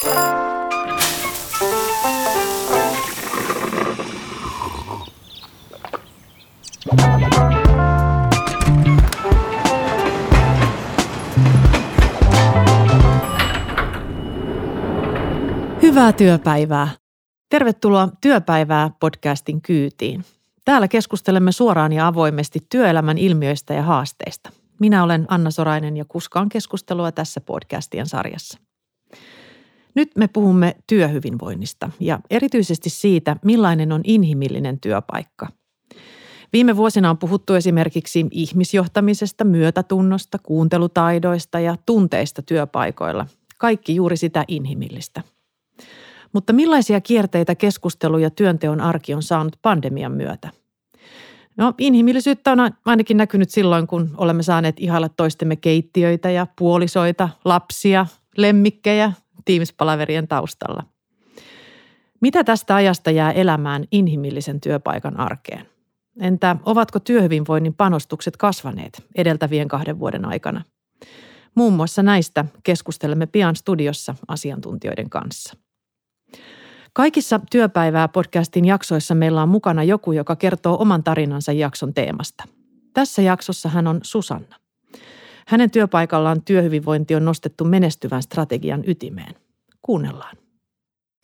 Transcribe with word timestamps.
Hyvää 0.00 0.12
työpäivää. 16.16 16.88
Tervetuloa 17.48 18.08
Työpäivää 18.20 18.90
podcastin 19.00 19.62
kyytiin. 19.62 20.24
Täällä 20.64 20.88
keskustelemme 20.88 21.52
suoraan 21.52 21.92
ja 21.92 22.06
avoimesti 22.06 22.58
työelämän 22.68 23.18
ilmiöistä 23.18 23.74
ja 23.74 23.82
haasteista. 23.82 24.50
Minä 24.80 25.04
olen 25.04 25.26
Anna 25.28 25.50
Sorainen 25.50 25.96
ja 25.96 26.04
kuskaan 26.08 26.48
keskustelua 26.48 27.12
tässä 27.12 27.40
podcastien 27.40 28.06
sarjassa. 28.06 28.69
Nyt 29.94 30.10
me 30.16 30.28
puhumme 30.28 30.76
työhyvinvoinnista 30.86 31.90
ja 32.00 32.20
erityisesti 32.30 32.90
siitä, 32.90 33.36
millainen 33.44 33.92
on 33.92 34.00
inhimillinen 34.04 34.80
työpaikka. 34.80 35.48
Viime 36.52 36.76
vuosina 36.76 37.10
on 37.10 37.18
puhuttu 37.18 37.54
esimerkiksi 37.54 38.26
ihmisjohtamisesta, 38.30 39.44
myötätunnosta, 39.44 40.38
kuuntelutaidoista 40.38 41.60
ja 41.60 41.76
tunteista 41.86 42.42
työpaikoilla. 42.42 43.26
Kaikki 43.58 43.94
juuri 43.94 44.16
sitä 44.16 44.44
inhimillistä– 44.48 45.22
mutta 46.32 46.52
millaisia 46.52 47.00
kierteitä 47.00 47.54
keskustelu 47.54 48.18
ja 48.18 48.30
työnteon 48.30 48.80
arki 48.80 49.14
on 49.14 49.22
saanut 49.22 49.56
pandemian 49.62 50.12
myötä? 50.12 50.50
No 51.56 51.74
inhimillisyyttä 51.78 52.52
on 52.52 52.58
ainakin 52.84 53.16
näkynyt 53.16 53.50
silloin, 53.50 53.86
kun 53.86 54.10
olemme 54.16 54.42
saaneet 54.42 54.80
ihailla 54.80 55.08
toistemme 55.08 55.56
keittiöitä 55.56 56.30
ja 56.30 56.46
puolisoita, 56.58 57.28
lapsia, 57.44 58.06
lemmikkejä 58.36 59.12
tiimispalaverien 59.44 60.28
taustalla. 60.28 60.82
Mitä 62.20 62.44
tästä 62.44 62.74
ajasta 62.74 63.10
jää 63.10 63.32
elämään 63.32 63.84
inhimillisen 63.92 64.60
työpaikan 64.60 65.20
arkeen? 65.20 65.66
Entä 66.20 66.56
ovatko 66.66 67.00
työhyvinvoinnin 67.00 67.74
panostukset 67.74 68.36
kasvaneet 68.36 69.02
edeltävien 69.14 69.68
kahden 69.68 69.98
vuoden 69.98 70.24
aikana? 70.24 70.64
Muun 71.54 71.72
muassa 71.72 72.02
näistä 72.02 72.44
keskustelemme 72.62 73.26
pian 73.26 73.56
studiossa 73.56 74.14
asiantuntijoiden 74.28 75.10
kanssa. 75.10 75.56
Kaikissa 76.92 77.40
työpäivää 77.50 78.08
podcastin 78.08 78.64
jaksoissa 78.64 79.14
meillä 79.14 79.42
on 79.42 79.48
mukana 79.48 79.82
joku, 79.82 80.12
joka 80.12 80.36
kertoo 80.36 80.76
oman 80.80 81.04
tarinansa 81.04 81.52
jakson 81.52 81.94
teemasta. 81.94 82.44
Tässä 82.92 83.22
jaksossa 83.22 83.68
hän 83.68 83.86
on 83.86 84.00
Susanna. 84.02 84.59
Hänen 85.50 85.70
työpaikallaan 85.70 86.42
työhyvinvointi 86.42 87.14
on 87.14 87.24
nostettu 87.24 87.64
menestyvän 87.64 88.22
strategian 88.22 88.82
ytimeen. 88.86 89.34
Kuunnellaan. 89.82 90.36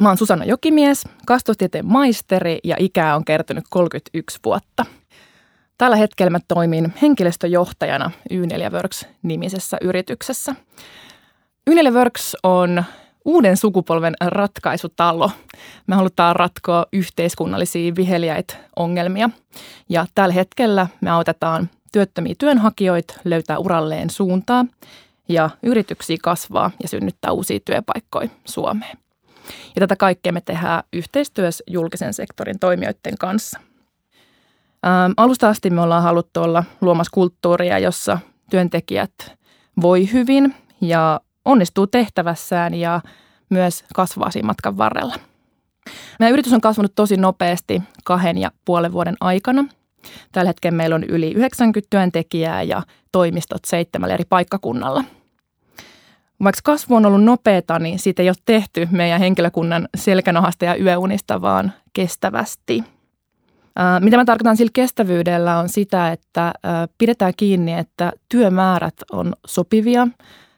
Mä 0.02 0.08
oon 0.08 0.16
Susanna 0.16 0.44
Jokimies, 0.44 1.04
kastustieteen 1.26 1.86
maisteri 1.86 2.58
ja 2.64 2.76
ikää 2.78 3.16
on 3.16 3.24
kertynyt 3.24 3.64
31 3.70 4.38
vuotta. 4.44 4.86
Tällä 5.78 5.96
hetkellä 5.96 6.30
mä 6.30 6.38
toimin 6.48 6.94
henkilöstöjohtajana 7.02 8.10
Y4 8.32 8.72
Works-nimisessä 8.72 9.76
yrityksessä. 9.80 10.54
Y4 11.70 11.92
Works 11.92 12.36
on 12.42 12.84
uuden 13.24 13.56
sukupolven 13.56 14.14
ratkaisutalo. 14.20 15.30
Me 15.86 15.94
halutaan 15.94 16.36
ratkoa 16.36 16.86
yhteiskunnallisia 16.92 17.94
viheliäitä 17.96 18.54
ongelmia. 18.76 19.30
Ja 19.88 20.06
tällä 20.14 20.34
hetkellä 20.34 20.86
me 21.00 21.10
autetaan 21.10 21.70
työttömiä 21.96 22.34
työnhakijoita 22.38 23.14
löytää 23.24 23.58
uralleen 23.58 24.10
suuntaa 24.10 24.64
ja 25.28 25.50
yrityksiä 25.62 26.16
kasvaa 26.22 26.70
ja 26.82 26.88
synnyttää 26.88 27.32
uusia 27.32 27.58
työpaikkoja 27.64 28.28
Suomeen. 28.44 28.98
Ja 29.74 29.80
tätä 29.80 29.96
kaikkea 29.96 30.32
me 30.32 30.40
tehdään 30.40 30.82
yhteistyössä 30.92 31.64
julkisen 31.66 32.14
sektorin 32.14 32.58
toimijoiden 32.58 33.18
kanssa. 33.20 33.60
Ähm, 34.86 35.12
alusta 35.16 35.48
asti 35.48 35.70
me 35.70 35.80
ollaan 35.80 36.02
haluttu 36.02 36.42
olla 36.42 36.64
luomassa 36.80 37.10
kulttuuria, 37.14 37.78
jossa 37.78 38.18
työntekijät 38.50 39.32
voi 39.82 40.12
hyvin 40.12 40.54
ja 40.80 41.20
onnistuu 41.44 41.86
tehtävässään 41.86 42.74
ja 42.74 43.00
myös 43.50 43.84
kasvaa 43.94 44.30
siinä 44.30 44.46
matkan 44.46 44.78
varrella. 44.78 45.14
Meidän 46.18 46.32
yritys 46.32 46.52
on 46.52 46.60
kasvanut 46.60 46.92
tosi 46.94 47.16
nopeasti 47.16 47.82
kahden 48.04 48.38
ja 48.38 48.50
puolen 48.64 48.92
vuoden 48.92 49.16
aikana. 49.20 49.64
Tällä 50.32 50.48
hetkellä 50.48 50.76
meillä 50.76 50.96
on 50.96 51.04
yli 51.04 51.32
90 51.32 51.90
työntekijää 51.90 52.62
ja 52.62 52.82
toimistot 53.12 53.64
seitsemällä 53.66 54.14
eri 54.14 54.24
paikkakunnalla. 54.28 55.04
Vaikka 56.42 56.60
kasvu 56.64 56.94
on 56.94 57.06
ollut 57.06 57.24
nopeata, 57.24 57.78
niin 57.78 57.98
siitä 57.98 58.22
ei 58.22 58.28
ole 58.28 58.36
tehty 58.44 58.88
meidän 58.90 59.20
henkilökunnan 59.20 59.88
selkänahasta 59.96 60.64
ja 60.64 60.76
yöunista, 60.76 61.40
vaan 61.40 61.72
kestävästi. 61.92 62.84
Mitä 64.00 64.16
mä 64.16 64.24
tarkoitan 64.24 64.56
sillä 64.56 64.70
kestävyydellä 64.72 65.58
on 65.58 65.68
sitä, 65.68 66.12
että 66.12 66.52
pidetään 66.98 67.32
kiinni, 67.36 67.72
että 67.72 68.12
työmäärät 68.28 68.94
on 69.12 69.32
sopivia– 69.46 70.08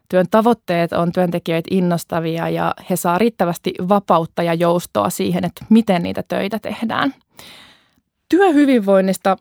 työn 0.09 0.26
tavoitteet 0.30 0.92
on 0.92 1.12
työntekijöitä 1.12 1.69
innostavia 1.70 2.48
ja 2.48 2.75
he 2.91 2.97
saa 2.97 3.19
riittävästi 3.19 3.75
vapautta 3.88 4.42
ja 4.42 4.54
joustoa 4.54 5.10
siihen, 5.10 5.44
että 5.44 5.65
miten 5.69 6.03
niitä 6.03 6.22
töitä 6.28 6.59
tehdään. 6.59 7.15
Työhyvinvoinnista 8.28 9.37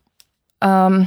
ähm, 0.66 1.02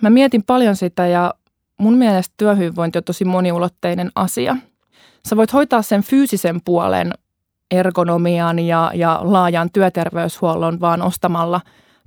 mä 0.00 0.10
mietin 0.10 0.42
paljon 0.42 0.76
sitä 0.76 1.06
ja 1.06 1.34
mun 1.78 1.94
mielestä 1.94 2.34
työhyvinvointi 2.36 2.98
on 2.98 3.04
tosi 3.04 3.24
moniulotteinen 3.24 4.10
asia. 4.14 4.56
Sä 5.28 5.36
voit 5.36 5.52
hoitaa 5.52 5.82
sen 5.82 6.02
fyysisen 6.02 6.60
puolen 6.64 7.12
ergonomian 7.70 8.58
ja, 8.58 8.90
ja 8.94 9.20
laajan 9.22 9.70
työterveyshuollon 9.72 10.80
vaan 10.80 11.02
ostamalla 11.02 11.60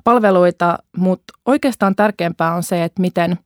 palveluita, 0.04 0.78
mutta 0.98 1.34
oikeastaan 1.46 1.96
tärkeämpää 1.96 2.54
on 2.54 2.64
se, 2.64 2.84
että 2.84 3.02
miten– 3.02 3.38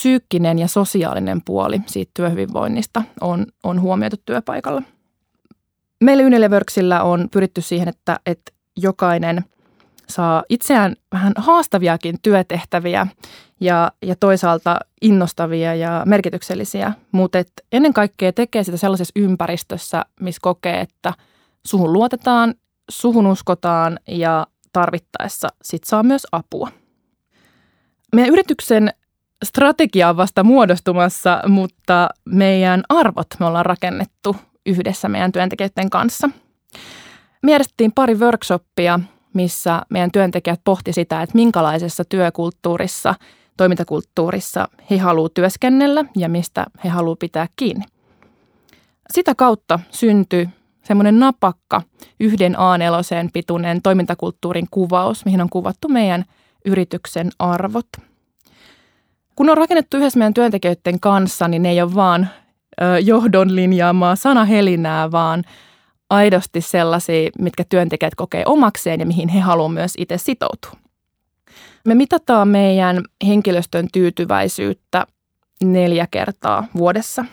psyykkinen 0.00 0.58
ja 0.58 0.68
sosiaalinen 0.68 1.42
puoli 1.44 1.80
siitä 1.86 2.10
työhyvinvoinnista 2.14 3.02
on, 3.20 3.46
on 3.64 3.80
huomioitu 3.80 4.16
työpaikalla. 4.26 4.82
Meillä 6.04 6.24
Unileverksillä 6.24 7.02
on 7.02 7.28
pyritty 7.30 7.60
siihen, 7.60 7.88
että, 7.88 8.20
että 8.26 8.52
jokainen 8.76 9.44
saa 10.10 10.44
itseään 10.48 10.96
vähän 11.12 11.32
haastaviakin 11.36 12.16
työtehtäviä 12.22 13.06
ja, 13.60 13.92
ja 14.02 14.16
toisaalta 14.16 14.76
innostavia 15.02 15.74
ja 15.74 16.02
merkityksellisiä, 16.06 16.92
mutta 17.12 17.38
ennen 17.72 17.92
kaikkea 17.92 18.32
tekee 18.32 18.64
sitä 18.64 18.76
sellaisessa 18.76 19.12
ympäristössä, 19.16 20.04
missä 20.20 20.38
kokee, 20.42 20.80
että 20.80 21.14
suhun 21.66 21.92
luotetaan, 21.92 22.54
suhun 22.90 23.26
uskotaan 23.26 23.98
ja 24.08 24.46
tarvittaessa 24.72 25.48
sit 25.62 25.84
saa 25.84 26.02
myös 26.02 26.26
apua. 26.32 26.70
Meidän 28.14 28.32
yrityksen 28.32 28.94
strategia 29.44 30.08
on 30.08 30.16
vasta 30.16 30.44
muodostumassa, 30.44 31.42
mutta 31.48 32.08
meidän 32.24 32.82
arvot 32.88 33.26
me 33.40 33.46
ollaan 33.46 33.66
rakennettu 33.66 34.36
yhdessä 34.66 35.08
meidän 35.08 35.32
työntekijöiden 35.32 35.90
kanssa. 35.90 36.30
Me 37.42 37.52
järjestettiin 37.52 37.92
pari 37.92 38.14
workshoppia, 38.14 39.00
missä 39.34 39.82
meidän 39.88 40.10
työntekijät 40.12 40.60
pohti 40.64 40.92
sitä, 40.92 41.22
että 41.22 41.34
minkälaisessa 41.34 42.04
työkulttuurissa, 42.04 43.14
toimintakulttuurissa 43.56 44.68
he 44.90 44.98
haluavat 44.98 45.34
työskennellä 45.34 46.04
ja 46.16 46.28
mistä 46.28 46.66
he 46.84 46.88
haluavat 46.88 47.18
pitää 47.18 47.46
kiinni. 47.56 47.84
Sitä 49.12 49.34
kautta 49.34 49.80
syntyi 49.90 50.48
semmoinen 50.82 51.18
napakka 51.18 51.82
yhden 52.20 52.54
A4 52.54 53.30
pituinen 53.32 53.82
toimintakulttuurin 53.82 54.66
kuvaus, 54.70 55.24
mihin 55.24 55.40
on 55.40 55.50
kuvattu 55.50 55.88
meidän 55.88 56.24
yrityksen 56.64 57.30
arvot– 57.38 57.86
kun 59.40 59.50
on 59.50 59.56
rakennettu 59.56 59.96
yhdessä 59.96 60.18
meidän 60.18 60.34
työntekijöiden 60.34 61.00
kanssa, 61.00 61.48
niin 61.48 61.62
ne 61.62 61.70
ei 61.70 61.82
ole 61.82 61.94
vaan 61.94 62.28
johdon 63.02 63.56
linjaamaa 63.56 64.16
sanahelinää, 64.16 65.10
vaan 65.10 65.44
aidosti 66.10 66.60
sellaisia, 66.60 67.30
mitkä 67.38 67.64
työntekijät 67.68 68.14
kokee 68.14 68.42
omakseen 68.46 69.00
ja 69.00 69.06
mihin 69.06 69.28
he 69.28 69.40
haluavat 69.40 69.74
myös 69.74 69.92
itse 69.98 70.18
sitoutua. 70.18 70.72
Me 71.84 71.94
mitataan 71.94 72.48
meidän 72.48 73.04
henkilöstön 73.26 73.88
tyytyväisyyttä 73.92 75.06
neljä 75.64 76.06
kertaa 76.10 76.66
vuodessa. 76.76 77.24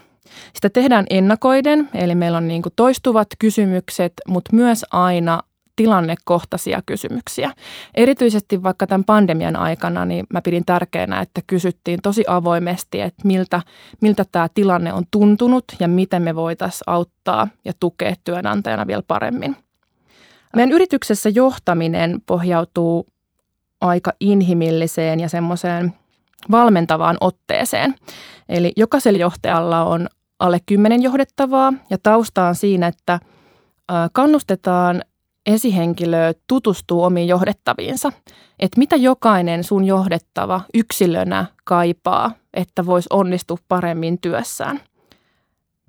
Sitä 0.53 0.69
tehdään 0.69 1.05
ennakoiden, 1.09 1.89
eli 1.93 2.15
meillä 2.15 2.37
on 2.37 2.47
niin 2.47 2.61
toistuvat 2.75 3.27
kysymykset, 3.39 4.13
mutta 4.27 4.55
myös 4.55 4.85
aina 4.91 5.39
tilannekohtaisia 5.77 6.81
kysymyksiä. 6.85 7.51
Erityisesti 7.95 8.63
vaikka 8.63 8.87
tämän 8.87 9.03
pandemian 9.03 9.55
aikana, 9.55 10.05
niin 10.05 10.25
mä 10.29 10.41
pidin 10.41 10.65
tärkeänä, 10.65 11.21
että 11.21 11.41
kysyttiin 11.47 11.99
tosi 12.03 12.23
avoimesti, 12.27 13.01
että 13.01 13.27
miltä, 13.27 13.61
miltä 14.01 14.25
tämä 14.31 14.47
tilanne 14.53 14.93
on 14.93 15.03
tuntunut 15.11 15.63
ja 15.79 15.87
miten 15.87 16.21
me 16.21 16.35
voitaisiin 16.35 16.83
auttaa 16.87 17.47
ja 17.65 17.73
tukea 17.79 18.13
työnantajana 18.23 18.87
vielä 18.87 19.03
paremmin. 19.07 19.55
Meidän 20.55 20.71
yrityksessä 20.71 21.29
johtaminen 21.29 22.21
pohjautuu 22.25 23.07
aika 23.81 24.11
inhimilliseen 24.19 25.19
ja 25.19 25.29
semmoiseen 25.29 25.93
valmentavaan 26.51 27.17
otteeseen. 27.21 27.95
Eli 28.49 28.73
jokaisella 28.75 29.19
johtajalla 29.19 29.83
on 29.83 30.07
alle 30.39 30.59
kymmenen 30.65 31.03
johdettavaa 31.03 31.73
ja 31.89 31.97
tausta 31.97 32.47
on 32.47 32.55
siinä, 32.55 32.87
että– 32.87 33.19
kannustetaan 34.13 35.01
esihenkilöä 35.47 36.33
tutustuu 36.47 37.03
omiin 37.03 37.27
johdettaviinsa. 37.27 38.11
Että 38.59 38.79
mitä 38.79 38.95
jokainen 38.95 39.63
sun 39.63 39.85
johdettava 39.85 40.61
yksilönä 40.73 41.45
kaipaa, 41.63 42.31
että 42.53 42.85
voisi 42.85 43.09
onnistua 43.09 43.57
paremmin 43.67 44.21
työssään. 44.21 44.79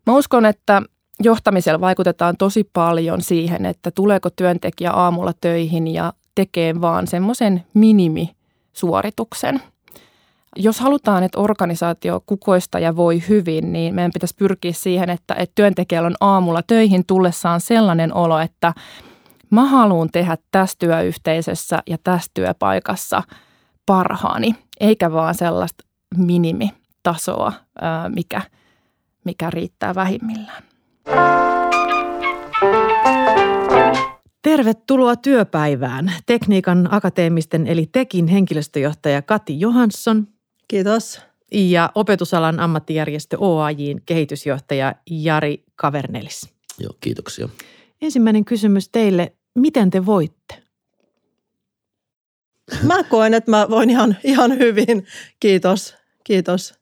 Mä 0.07 0.17
uskon, 0.17 0.47
että 0.47 0.83
johtamisella 1.21 1.81
vaikutetaan 1.81 2.37
tosi 2.37 2.71
paljon 2.73 3.23
siihen, 3.23 3.67
että 3.67 3.91
tuleeko 3.91 4.31
työntekijä 4.31 4.91
aamulla 4.91 5.33
töihin 5.41 5.87
ja 5.87 6.13
tekee 6.35 6.81
vaan 6.81 7.07
semmoisen 7.07 7.65
minimisuorituksen. 7.75 9.63
Jos 10.57 10.81
halutaan, 10.81 11.23
että 11.23 11.41
organisaatio 11.41 12.23
kukoista 12.27 12.79
ja 12.79 12.97
voi 12.97 13.23
hyvin, 13.29 13.73
niin 13.73 13.95
meidän 13.95 14.13
pitäisi 14.15 14.35
pyrkiä 14.39 14.73
siihen, 14.73 15.11
että, 15.11 15.35
että 15.35 15.53
työntekijällä 15.55 16.07
on 16.07 16.17
aamulla 16.21 16.63
töihin 16.63 17.07
tullessaan 17.07 17.61
sellainen 17.61 18.15
olo, 18.15 18.39
että 18.39 18.73
mä 19.50 19.65
haluan 19.65 20.09
tehdä 20.12 20.39
tässä 20.50 20.77
työyhteisössä 20.79 21.83
ja 21.87 21.99
tässä 22.05 22.31
työpaikassa 22.35 23.23
parhaani, 23.87 24.55
eikä 24.81 25.12
vaan 25.12 25.35
sellaista 25.35 25.85
minimitasoa, 26.17 27.53
mikä, 28.15 28.43
mikä 29.25 29.50
riittää 29.50 29.95
vähimmillään. 29.95 30.62
Tervetuloa 34.43 35.17
työpäivään. 35.17 36.12
Tekniikan 36.27 36.89
akateemisten 36.91 37.67
eli 37.67 37.89
Tekin 37.93 38.27
henkilöstöjohtaja 38.27 39.23
Kati 39.23 39.61
Johansson. 39.61 40.27
Kiitos. 40.69 41.21
Ja 41.53 41.93
opetusalan 41.95 42.61
ammattijärjestö 42.61 43.37
OAJin 43.41 44.03
kehitysjohtaja 44.06 44.95
Jari 45.11 45.65
Kavernelis. 45.77 46.49
Joo, 46.79 46.93
kiitoksia. 47.00 47.49
Ensimmäinen 48.03 48.45
kysymys 48.45 48.89
teille. 48.89 49.33
Miten 49.59 49.91
te 49.91 50.07
voitte? 50.07 50.63
Mä 52.83 53.05
koen, 53.05 53.35
että 53.35 53.51
mä 53.51 53.67
voin 53.71 53.91
ihan, 53.91 54.17
ihan 54.25 54.59
hyvin. 54.59 55.07
Kiitos. 55.41 55.95
Kiitos. 56.25 56.75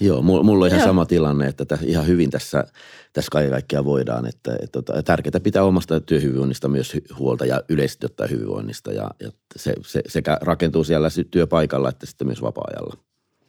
Joo, 0.00 0.22
mulla 0.22 0.64
on 0.64 0.68
ihan 0.68 0.80
Joo. 0.80 0.88
sama 0.88 1.06
tilanne, 1.06 1.46
että 1.46 1.78
ihan 1.82 2.06
hyvin 2.06 2.30
tässä, 2.30 2.64
tässä 3.12 3.28
kaiken 3.32 3.50
kaikkiaan 3.50 3.84
voidaan. 3.84 4.26
Että, 4.26 4.56
että, 4.62 4.78
että 4.78 5.02
tärkeää 5.02 5.40
pitää 5.42 5.64
omasta 5.64 6.00
työhyvinvoinnista 6.00 6.68
myös 6.68 6.92
huolta 7.18 7.46
ja 7.46 7.62
yleisesti 7.68 8.06
ottaa 8.06 8.26
hyvinvoinnista. 8.26 8.92
Ja, 8.92 9.10
ja 9.20 9.30
se, 9.56 9.74
se, 9.86 10.02
sekä 10.06 10.38
rakentuu 10.40 10.84
siellä 10.84 11.08
työpaikalla 11.30 11.88
että 11.88 12.06
sitten 12.06 12.26
myös 12.26 12.42
vapaa-ajalla. 12.42 12.96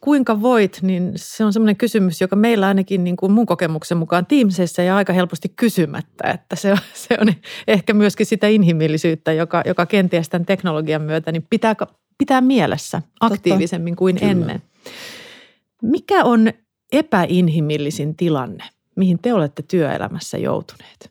Kuinka 0.04 0.42
voit, 0.42 0.78
niin 0.82 1.12
se 1.16 1.44
on 1.44 1.52
semmoinen 1.52 1.76
kysymys, 1.76 2.20
joka 2.20 2.36
meillä 2.36 2.66
ainakin 2.66 3.04
niin 3.04 3.16
kuin 3.16 3.32
mun 3.32 3.46
kokemuksen 3.46 3.98
mukaan 3.98 4.26
Teamsissa 4.26 4.82
ja 4.82 4.96
aika 4.96 5.12
helposti 5.12 5.48
kysymättä. 5.48 6.30
Että 6.30 6.56
se 6.56 6.72
on, 6.72 6.78
se 7.08 7.16
on 7.20 7.32
ehkä 7.68 7.94
myöskin 7.94 8.26
sitä 8.26 8.46
inhimillisyyttä, 8.48 9.32
joka, 9.32 9.62
joka 9.66 9.86
kenties 9.86 10.28
tämän 10.28 10.46
teknologian 10.46 11.02
myötä 11.02 11.32
niin 11.32 11.46
pitää, 11.50 11.74
pitää 12.18 12.40
mielessä 12.40 13.02
aktiivisemmin 13.20 13.96
kuin 13.96 14.16
Kyllä. 14.18 14.30
ennen. 14.30 14.62
Mikä 15.82 16.24
on 16.24 16.52
epäinhimillisin 16.92 18.16
tilanne, 18.16 18.64
mihin 18.96 19.18
te 19.22 19.34
olette 19.34 19.62
työelämässä 19.62 20.38
joutuneet? 20.38 21.10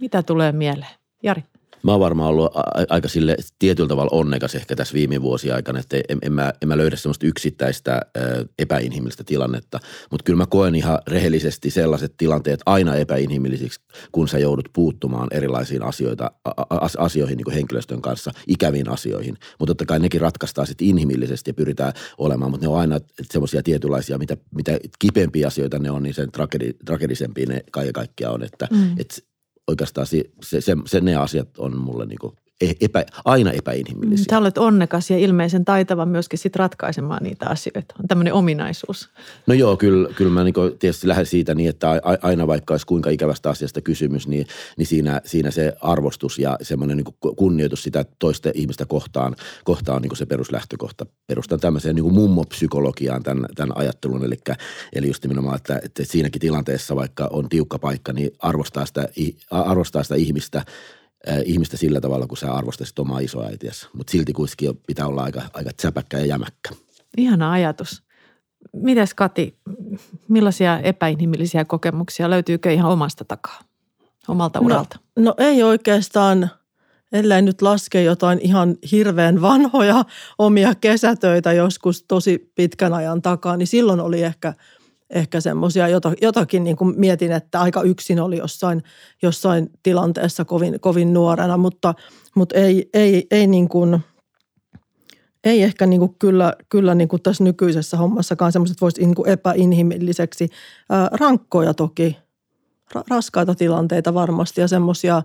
Mitä 0.00 0.22
tulee 0.22 0.52
mieleen? 0.52 0.94
Jari 1.22 1.42
mä 1.82 1.90
oon 1.90 2.00
varmaan 2.00 2.28
ollut 2.28 2.52
aika 2.88 3.08
sille 3.08 3.36
tietyllä 3.58 3.88
tavalla 3.88 4.10
onnekas 4.12 4.54
ehkä 4.54 4.76
tässä 4.76 4.94
viime 4.94 5.22
vuosien 5.22 5.54
aikana, 5.54 5.78
että 5.78 5.96
en, 6.08 6.18
en, 6.22 6.32
mä, 6.32 6.52
en 6.62 6.68
mä 6.68 6.76
löydä 6.76 6.96
semmoista 6.96 7.26
yksittäistä 7.26 8.00
epäinhimillistä 8.58 9.24
tilannetta, 9.24 9.80
mutta 10.10 10.24
kyllä 10.24 10.36
mä 10.36 10.46
koen 10.46 10.74
ihan 10.74 10.98
rehellisesti 11.08 11.70
sellaiset 11.70 12.14
tilanteet 12.16 12.60
aina 12.66 12.94
epäinhimillisiksi, 12.94 13.80
kun 14.12 14.28
sä 14.28 14.38
joudut 14.38 14.68
puuttumaan 14.72 15.28
erilaisiin 15.30 15.82
asioita, 15.82 16.30
asioihin 16.98 17.36
niin 17.36 17.44
kuin 17.44 17.54
henkilöstön 17.54 18.02
kanssa, 18.02 18.30
ikäviin 18.46 18.88
asioihin, 18.88 19.36
mutta 19.58 19.70
totta 19.70 19.86
kai 19.86 19.98
nekin 19.98 20.20
ratkaistaan 20.20 20.66
sitten 20.66 20.88
inhimillisesti 20.88 21.50
ja 21.50 21.54
pyritään 21.54 21.92
olemaan, 22.18 22.50
mutta 22.50 22.66
ne 22.66 22.72
on 22.72 22.80
aina 22.80 23.00
semmoisia 23.22 23.62
tietynlaisia, 23.62 24.18
mitä, 24.18 24.36
mitä 24.54 24.78
kipeämpiä 24.98 25.46
asioita 25.46 25.78
ne 25.78 25.90
on, 25.90 26.02
niin 26.02 26.14
sen 26.14 26.32
tragedi, 26.32 26.72
tragedisempia 26.84 27.46
ne 27.48 27.60
kaiken 27.72 27.92
kaikkiaan 27.92 28.34
on, 28.34 28.42
että 28.42 28.68
mm. 28.70 28.92
et 28.98 29.24
oikeastaan 29.66 30.06
se, 30.06 30.24
se, 30.42 30.60
se, 30.60 30.76
se 30.86 31.00
ne 31.00 31.16
asiat 31.16 31.58
on 31.58 31.76
mulle 31.76 32.06
niin 32.06 32.18
kuin 32.18 32.36
epä, 32.60 33.04
aina 33.24 33.52
epäinhimillisiä. 33.52 34.24
Sä 34.30 34.38
olet 34.38 34.58
onnekas 34.58 35.10
ja 35.10 35.18
ilmeisen 35.18 35.64
taitava 35.64 36.06
myöskin 36.06 36.38
sit 36.38 36.56
ratkaisemaan 36.56 37.22
niitä 37.22 37.46
asioita. 37.48 37.94
On 38.02 38.08
tämmöinen 38.08 38.34
ominaisuus. 38.34 39.08
No 39.46 39.54
joo, 39.54 39.76
kyllä, 39.76 40.08
kyllä 40.14 40.30
mä 40.30 40.44
niin 40.44 40.54
tietysti 40.78 41.08
lähden 41.08 41.26
siitä 41.26 41.54
niin, 41.54 41.70
että 41.70 42.00
aina 42.22 42.46
vaikka 42.46 42.74
olisi 42.74 42.86
kuinka 42.86 43.10
ikävästä 43.10 43.50
asiasta 43.50 43.80
kysymys, 43.80 44.28
niin, 44.28 44.46
niin 44.76 44.86
siinä, 44.86 45.20
siinä 45.24 45.50
se 45.50 45.72
arvostus 45.80 46.38
ja 46.38 46.56
semmoinen 46.62 46.96
niin 46.96 47.34
kunnioitus 47.36 47.82
sitä 47.82 48.04
toista 48.18 48.50
ihmistä 48.54 48.86
kohtaan, 48.86 49.36
kohtaan 49.64 49.96
on 49.96 50.02
niin 50.02 50.16
se 50.16 50.26
peruslähtökohta. 50.26 51.06
Perustan 51.26 51.60
tämmöiseen 51.60 51.96
niin 51.96 52.14
mummopsykologiaan 52.14 53.22
tämän, 53.22 53.46
tämän 53.54 53.76
ajattelun, 53.76 54.24
eli, 54.24 54.36
eli 54.92 55.06
just 55.06 55.24
nimenomaan, 55.24 55.56
että, 55.56 55.80
että 55.84 56.04
siinäkin 56.04 56.40
tilanteessa 56.40 56.96
vaikka 56.96 57.28
on 57.32 57.48
tiukka 57.48 57.78
paikka, 57.78 58.12
niin 58.12 58.30
arvostaa 58.38 58.86
sitä, 58.86 59.08
arvostaa 59.50 60.02
sitä 60.02 60.14
ihmistä– 60.14 60.64
ihmistä 61.44 61.76
sillä 61.76 62.00
tavalla, 62.00 62.26
kun 62.26 62.36
sä 62.36 62.52
arvostasit 62.52 62.98
omaa 62.98 63.18
isoäitiäsi. 63.18 63.88
Mutta 63.92 64.10
silti 64.10 64.32
kuitenkin 64.32 64.80
pitää 64.86 65.06
olla 65.06 65.22
aika, 65.22 65.42
aika 65.54 65.70
säpäkkä 65.82 66.18
ja 66.18 66.26
jämäkkä. 66.26 66.70
Ihana 67.16 67.52
ajatus. 67.52 68.02
Mites 68.72 69.14
Kati, 69.14 69.58
millaisia 70.28 70.78
epäinhimillisiä 70.78 71.64
kokemuksia 71.64 72.30
löytyykö 72.30 72.72
ihan 72.72 72.90
omasta 72.90 73.24
takaa, 73.24 73.60
omalta 74.28 74.58
no, 74.58 74.66
uralta? 74.66 74.98
No, 75.16 75.22
no 75.24 75.34
ei 75.38 75.62
oikeastaan, 75.62 76.50
ellei 77.12 77.42
nyt 77.42 77.62
laske 77.62 78.02
jotain 78.02 78.38
ihan 78.42 78.76
hirveän 78.92 79.42
vanhoja 79.42 80.04
omia 80.38 80.74
kesätöitä 80.74 81.52
joskus 81.52 82.02
tosi 82.02 82.52
pitkän 82.54 82.92
ajan 82.92 83.22
takaa, 83.22 83.56
niin 83.56 83.66
silloin 83.66 84.00
oli 84.00 84.22
ehkä– 84.22 84.54
ehkä 85.10 85.40
semmoisia 85.40 85.88
jotakin 86.22 86.64
niin 86.64 86.76
kuin 86.76 86.94
mietin, 87.00 87.32
että 87.32 87.60
aika 87.60 87.82
yksin 87.82 88.20
oli 88.20 88.38
jossain, 88.38 88.82
jossain 89.22 89.70
tilanteessa 89.82 90.44
kovin, 90.44 90.80
kovin 90.80 91.14
nuorena, 91.14 91.56
mutta, 91.56 91.94
mutta 92.36 92.58
ei, 92.58 92.90
ei, 92.94 93.26
ei, 93.30 93.46
niin 93.46 93.68
kuin, 93.68 94.00
ei 95.44 95.62
ehkä 95.62 95.86
niin 95.86 96.00
kuin 96.00 96.14
kyllä, 96.18 96.52
kyllä 96.68 96.94
niin 96.94 97.08
kuin 97.08 97.22
tässä 97.22 97.44
nykyisessä 97.44 97.96
hommassakaan 97.96 98.52
semmoiset 98.52 98.80
voisi 98.80 99.00
niin 99.00 99.14
kuin 99.14 99.28
epäinhimilliseksi. 99.28 100.48
Rankkoja 101.12 101.74
toki, 101.74 102.18
ra, 102.94 103.02
raskaita 103.08 103.54
tilanteita 103.54 104.14
varmasti 104.14 104.60
ja 104.60 104.68
semmoisia, 104.68 105.22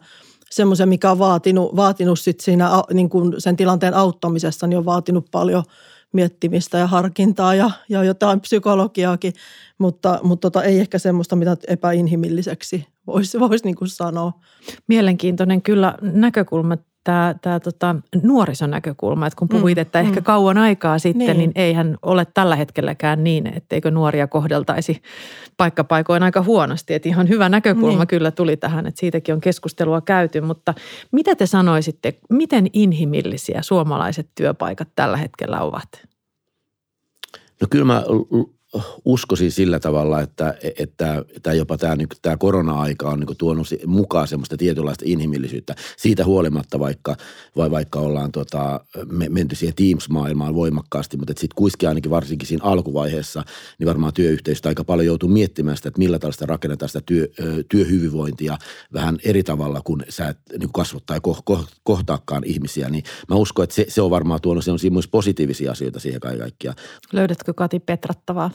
semmoisia, 0.51 0.85
mikä 0.85 1.11
on 1.11 1.19
vaatinut, 1.19 1.75
vaatinut 1.75 2.19
sit 2.19 2.39
siinä 2.39 2.69
niin 2.93 3.09
kuin 3.09 3.33
sen 3.37 3.55
tilanteen 3.55 3.93
auttamisessa, 3.93 4.67
niin 4.67 4.77
on 4.77 4.85
vaatinut 4.85 5.25
paljon– 5.31 5.63
miettimistä 6.15 6.77
ja 6.77 6.87
harkintaa 6.87 7.55
ja, 7.55 7.71
ja 7.89 8.03
jotain 8.03 8.41
psykologiaakin, 8.41 9.33
mutta, 9.77 10.19
mutta 10.23 10.51
tota, 10.51 10.63
ei 10.63 10.79
ehkä 10.79 10.99
semmoista, 10.99 11.35
mitä 11.35 11.57
epäinhimilliseksi 11.67 12.87
voisi 13.07 13.39
vois 13.39 13.63
niin 13.63 13.75
sanoa. 13.85 14.33
Mielenkiintoinen 14.87 15.61
kyllä 15.61 15.97
näkökulma 16.01 16.77
tämä, 17.05 17.35
tämä 17.41 17.59
tota, 17.59 17.95
nuorisonäkökulma, 18.23 19.27
että 19.27 19.37
kun 19.37 19.49
puhuit, 19.49 19.77
mm, 19.77 19.81
että 19.81 20.01
mm. 20.01 20.07
ehkä 20.07 20.21
kauan 20.21 20.57
aikaa 20.57 20.99
sitten, 20.99 21.27
niin. 21.27 21.37
niin 21.37 21.51
eihän 21.55 21.97
ole 22.01 22.27
tällä 22.33 22.55
hetkelläkään 22.55 23.23
niin, 23.23 23.47
etteikö 23.47 23.91
nuoria 23.91 24.27
kohdeltaisi 24.27 25.01
paikkapaikoin 25.57 26.23
aika 26.23 26.41
huonosti. 26.41 26.93
Että 26.93 27.09
ihan 27.09 27.29
hyvä 27.29 27.49
näkökulma 27.49 27.99
niin. 27.99 28.07
kyllä 28.07 28.31
tuli 28.31 28.57
tähän, 28.57 28.87
että 28.87 28.99
siitäkin 28.99 29.35
on 29.35 29.41
keskustelua 29.41 30.01
käyty, 30.01 30.41
mutta 30.41 30.73
mitä 31.11 31.35
te 31.35 31.45
sanoisitte, 31.45 32.13
miten 32.29 32.67
inhimillisiä 32.73 33.61
suomalaiset 33.61 34.29
työpaikat 34.35 34.87
tällä 34.95 35.17
hetkellä 35.17 35.61
ovat? 35.61 35.89
No 37.61 37.67
kyllä 37.69 37.85
mä 37.85 38.03
uskoisin 39.05 39.51
sillä 39.51 39.79
tavalla, 39.79 40.21
että, 40.21 40.53
että, 40.79 41.25
että 41.35 41.53
jopa 41.53 41.77
tämä, 41.77 41.95
niin 41.95 42.07
tämä 42.21 42.37
korona-aika 42.37 43.09
on 43.09 43.19
niin 43.19 43.37
tuonut 43.37 43.67
mukaan 43.85 44.27
semmoista 44.27 44.57
tietynlaista 44.57 45.05
inhimillisyyttä. 45.07 45.75
Siitä 45.97 46.25
huolimatta, 46.25 46.79
vaikka, 46.79 47.15
vai 47.57 47.71
vaikka 47.71 47.99
ollaan 47.99 48.31
tota, 48.31 48.79
menty 49.29 49.55
siihen 49.55 49.75
Teams-maailmaan 49.75 50.55
voimakkaasti, 50.55 51.17
mutta 51.17 51.33
sitten 51.37 51.55
kuitenkin 51.55 51.89
ainakin 51.89 52.11
varsinkin 52.11 52.47
siinä 52.47 52.65
alkuvaiheessa, 52.65 53.43
niin 53.79 53.87
varmaan 53.87 54.13
työyhteisöstä 54.13 54.69
aika 54.69 54.83
paljon 54.83 55.05
joutuu 55.05 55.29
miettimään 55.29 55.77
sitä, 55.77 55.89
että 55.89 55.99
millä 55.99 56.19
sitä 56.31 56.45
rakennetaan 56.45 56.89
sitä 56.89 57.01
työ, 57.05 57.27
työhyvinvointia 57.69 58.57
vähän 58.93 59.17
eri 59.23 59.43
tavalla, 59.43 59.81
kun 59.83 60.03
sä 60.09 60.27
et 60.27 60.37
niin 60.59 60.73
kasvot 60.73 61.05
tai 61.05 61.19
ko, 61.21 61.37
ko, 61.45 61.65
kohtaakaan 61.83 62.43
ihmisiä. 62.45 62.89
Niin 62.89 63.03
mä 63.29 63.35
uskon, 63.35 63.63
että 63.63 63.75
se, 63.75 63.85
se 63.87 64.01
on 64.01 64.09
varmaan 64.11 64.41
tuonut 64.41 64.65
myös 64.91 65.07
positiivisia 65.07 65.71
asioita 65.71 65.99
siihen 65.99 66.19
kaikkiaan. 66.19 66.77
Löydätkö 67.13 67.53
Kati 67.53 67.79
petrattavaa? 67.79 68.51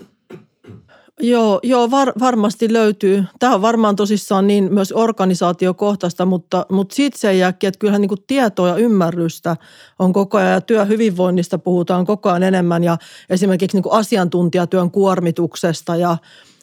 Joo, 1.23 1.61
joo 1.63 1.91
var, 1.91 2.13
varmasti 2.21 2.73
löytyy. 2.73 3.25
Tämä 3.39 3.55
on 3.55 3.63
varmaan 3.63 3.97
tosissaan 3.97 4.47
niin 4.47 4.75
myös 4.75 4.93
organisaatiokohtaista, 4.93 6.27
mutta, 6.27 6.67
mutta 6.71 6.95
siitä 6.95 7.19
se 7.19 7.35
jääkin, 7.35 7.69
että 7.69 7.79
kyllähän 7.79 8.01
niin 8.01 8.11
tietoa 8.27 8.69
ja 8.69 8.77
ymmärrystä 8.77 9.57
on 9.99 10.13
koko 10.13 10.39
ajan 10.39 10.53
ja 10.53 10.61
työhyvinvoinnista 10.61 11.59
puhutaan 11.59 12.07
koko 12.07 12.29
ajan 12.29 12.43
enemmän 12.43 12.85
ja 12.85 12.99
esimerkiksi 13.31 13.77
niin 13.77 13.93
asiantuntijatyön 13.93 14.91
kuormituksesta 14.91 15.97
ja, 15.97 16.17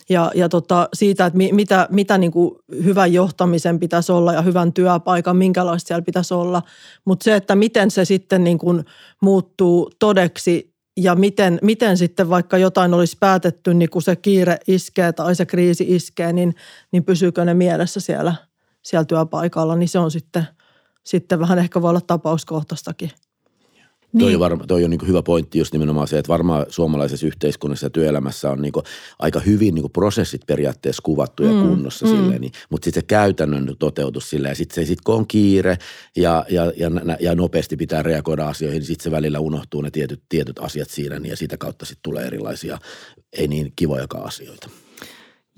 ja, 0.10 0.32
ja 0.36 0.50
tota, 0.50 0.90
siitä, 0.94 1.26
että 1.26 1.38
mi, 1.38 1.50
mitä, 1.54 1.88
mitä 1.92 2.18
niin 2.18 2.32
kuin 2.32 2.56
hyvän 2.84 3.14
johtamisen 3.14 3.80
pitäisi 3.80 4.12
olla 4.12 4.34
ja 4.34 4.42
hyvän 4.42 4.74
työpaikan, 4.74 5.38
minkälaista 5.38 5.88
siellä 5.88 6.02
pitäisi 6.02 6.34
olla. 6.34 6.62
Mutta 7.06 7.24
se, 7.24 7.36
että 7.36 7.56
miten 7.56 7.92
se 7.92 8.06
sitten 8.06 8.44
niin 8.44 8.58
kuin 8.58 8.86
muuttuu 9.22 9.92
todeksi 10.00 10.77
ja 10.98 11.16
miten, 11.16 11.60
miten 11.62 11.98
sitten 11.98 12.30
vaikka 12.30 12.58
jotain 12.58 12.94
olisi 12.94 13.18
päätetty, 13.20 13.74
niin 13.74 13.90
kun 13.90 14.02
se 14.02 14.16
kiire 14.16 14.58
iskee 14.68 15.14
tai 15.14 15.36
se 15.36 15.46
kriisi 15.46 15.96
iskee, 15.96 16.34
niin, 16.34 16.56
niin 16.92 17.04
pysyykö 17.04 17.46
ne 17.46 17.54
mielessä 17.54 18.00
siellä, 18.00 18.34
siellä 18.82 19.06
työpaikalla, 19.06 19.76
niin 19.76 19.90
se 19.90 20.00
on 20.00 20.12
sitten, 20.12 20.48
sitten 21.04 21.40
vähän 21.40 21.60
ehkä 21.60 21.82
voi 21.82 21.90
olla 21.90 22.02
tapauskohtaistakin. 22.02 23.12
Niin. 24.14 24.20
Toi 24.20 24.34
on, 24.34 24.40
varma, 24.40 24.66
toi 24.68 24.84
on 24.84 24.90
niin 24.90 25.08
hyvä 25.08 25.24
pointti 25.24 25.60
just 25.60 25.74
nimenomaan 25.74 26.08
se, 26.08 26.20
että 26.20 26.30
varmaan 26.30 26.66
suomalaisessa 26.70 27.28
yhteiskunnassa 27.28 27.86
ja 27.86 27.90
työelämässä 27.90 28.52
on 28.52 28.62
niin 28.62 28.74
aika 29.20 29.40
hyvin 29.40 29.76
niin 29.76 29.92
prosessit 29.94 30.42
periaatteessa 30.48 31.02
kuvattu 31.04 31.44
ja 31.44 31.52
mm. 31.52 31.68
kunnossa 31.68 32.06
mm. 32.06 32.12
silleen, 32.12 32.42
niin, 32.42 32.52
mutta 32.70 32.86
sitten 32.86 33.02
se 33.02 33.06
käytännön 33.08 33.76
toteutus 33.80 34.30
silleen 34.30 34.52
ja 34.52 34.56
sitten 34.56 34.76
se 34.76 34.88
sit 34.88 35.02
kun 35.02 35.16
on 35.16 35.28
kiire 35.28 35.78
ja, 36.16 36.46
ja, 36.50 36.72
ja, 36.78 36.90
ja 37.20 37.36
nopeasti 37.36 37.76
pitää 37.76 38.04
reagoida 38.04 38.48
asioihin, 38.48 38.80
niin 38.80 38.88
sitten 38.88 39.04
se 39.04 39.12
välillä 39.12 39.40
unohtuu 39.40 39.82
ne 39.82 39.92
tietyt, 39.92 40.22
tietyt 40.30 40.60
asiat 40.60 40.90
siinä 40.90 41.20
niin 41.20 41.30
ja 41.30 41.38
sitä 41.38 41.58
kautta 41.58 41.86
sitten 41.86 42.04
tulee 42.04 42.26
erilaisia 42.26 42.78
ei 43.34 43.48
niin 43.48 43.74
kivojakaan 43.76 44.26
asioita. 44.26 44.70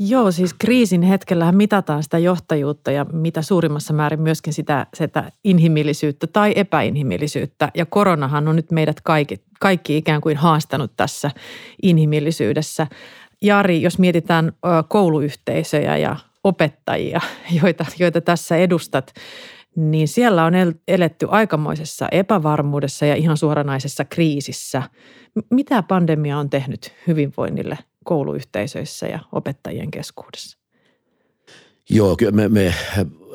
Joo, 0.01 0.31
siis 0.31 0.53
kriisin 0.53 1.01
hetkellähän 1.01 1.57
mitataan 1.57 2.03
sitä 2.03 2.17
johtajuutta 2.17 2.91
ja 2.91 3.05
mitä 3.13 3.41
suurimmassa 3.41 3.93
määrin 3.93 4.21
myöskin 4.21 4.53
sitä, 4.53 4.87
sitä 4.93 5.31
inhimillisyyttä 5.43 6.27
tai 6.27 6.53
epäinhimillisyyttä. 6.55 7.71
Ja 7.75 7.85
koronahan 7.85 8.47
on 8.47 8.55
nyt 8.55 8.71
meidät 8.71 9.01
kaikki, 9.01 9.43
kaikki 9.59 9.97
ikään 9.97 10.21
kuin 10.21 10.37
haastanut 10.37 10.91
tässä 10.97 11.31
inhimillisyydessä. 11.83 12.87
Jari, 13.41 13.81
jos 13.81 13.99
mietitään 13.99 14.51
kouluyhteisöjä 14.87 15.97
ja 15.97 16.15
opettajia, 16.43 17.21
joita, 17.63 17.85
joita 17.99 18.21
tässä 18.21 18.57
edustat, 18.57 19.13
niin 19.75 20.07
siellä 20.07 20.45
on 20.45 20.53
eletty 20.87 21.27
aikamoisessa 21.29 22.07
epävarmuudessa 22.11 23.05
ja 23.05 23.15
ihan 23.15 23.37
suoranaisessa 23.37 24.05
kriisissä. 24.05 24.83
Mitä 25.49 25.83
pandemia 25.83 26.37
on 26.37 26.49
tehnyt 26.49 26.93
hyvinvoinnille 27.07 27.77
kouluyhteisöissä 28.05 29.07
ja 29.07 29.19
opettajien 29.31 29.91
keskuudessa? 29.91 30.57
Joo, 31.89 32.15
kyllä 32.15 32.31
me, 32.31 32.47
me 32.47 32.75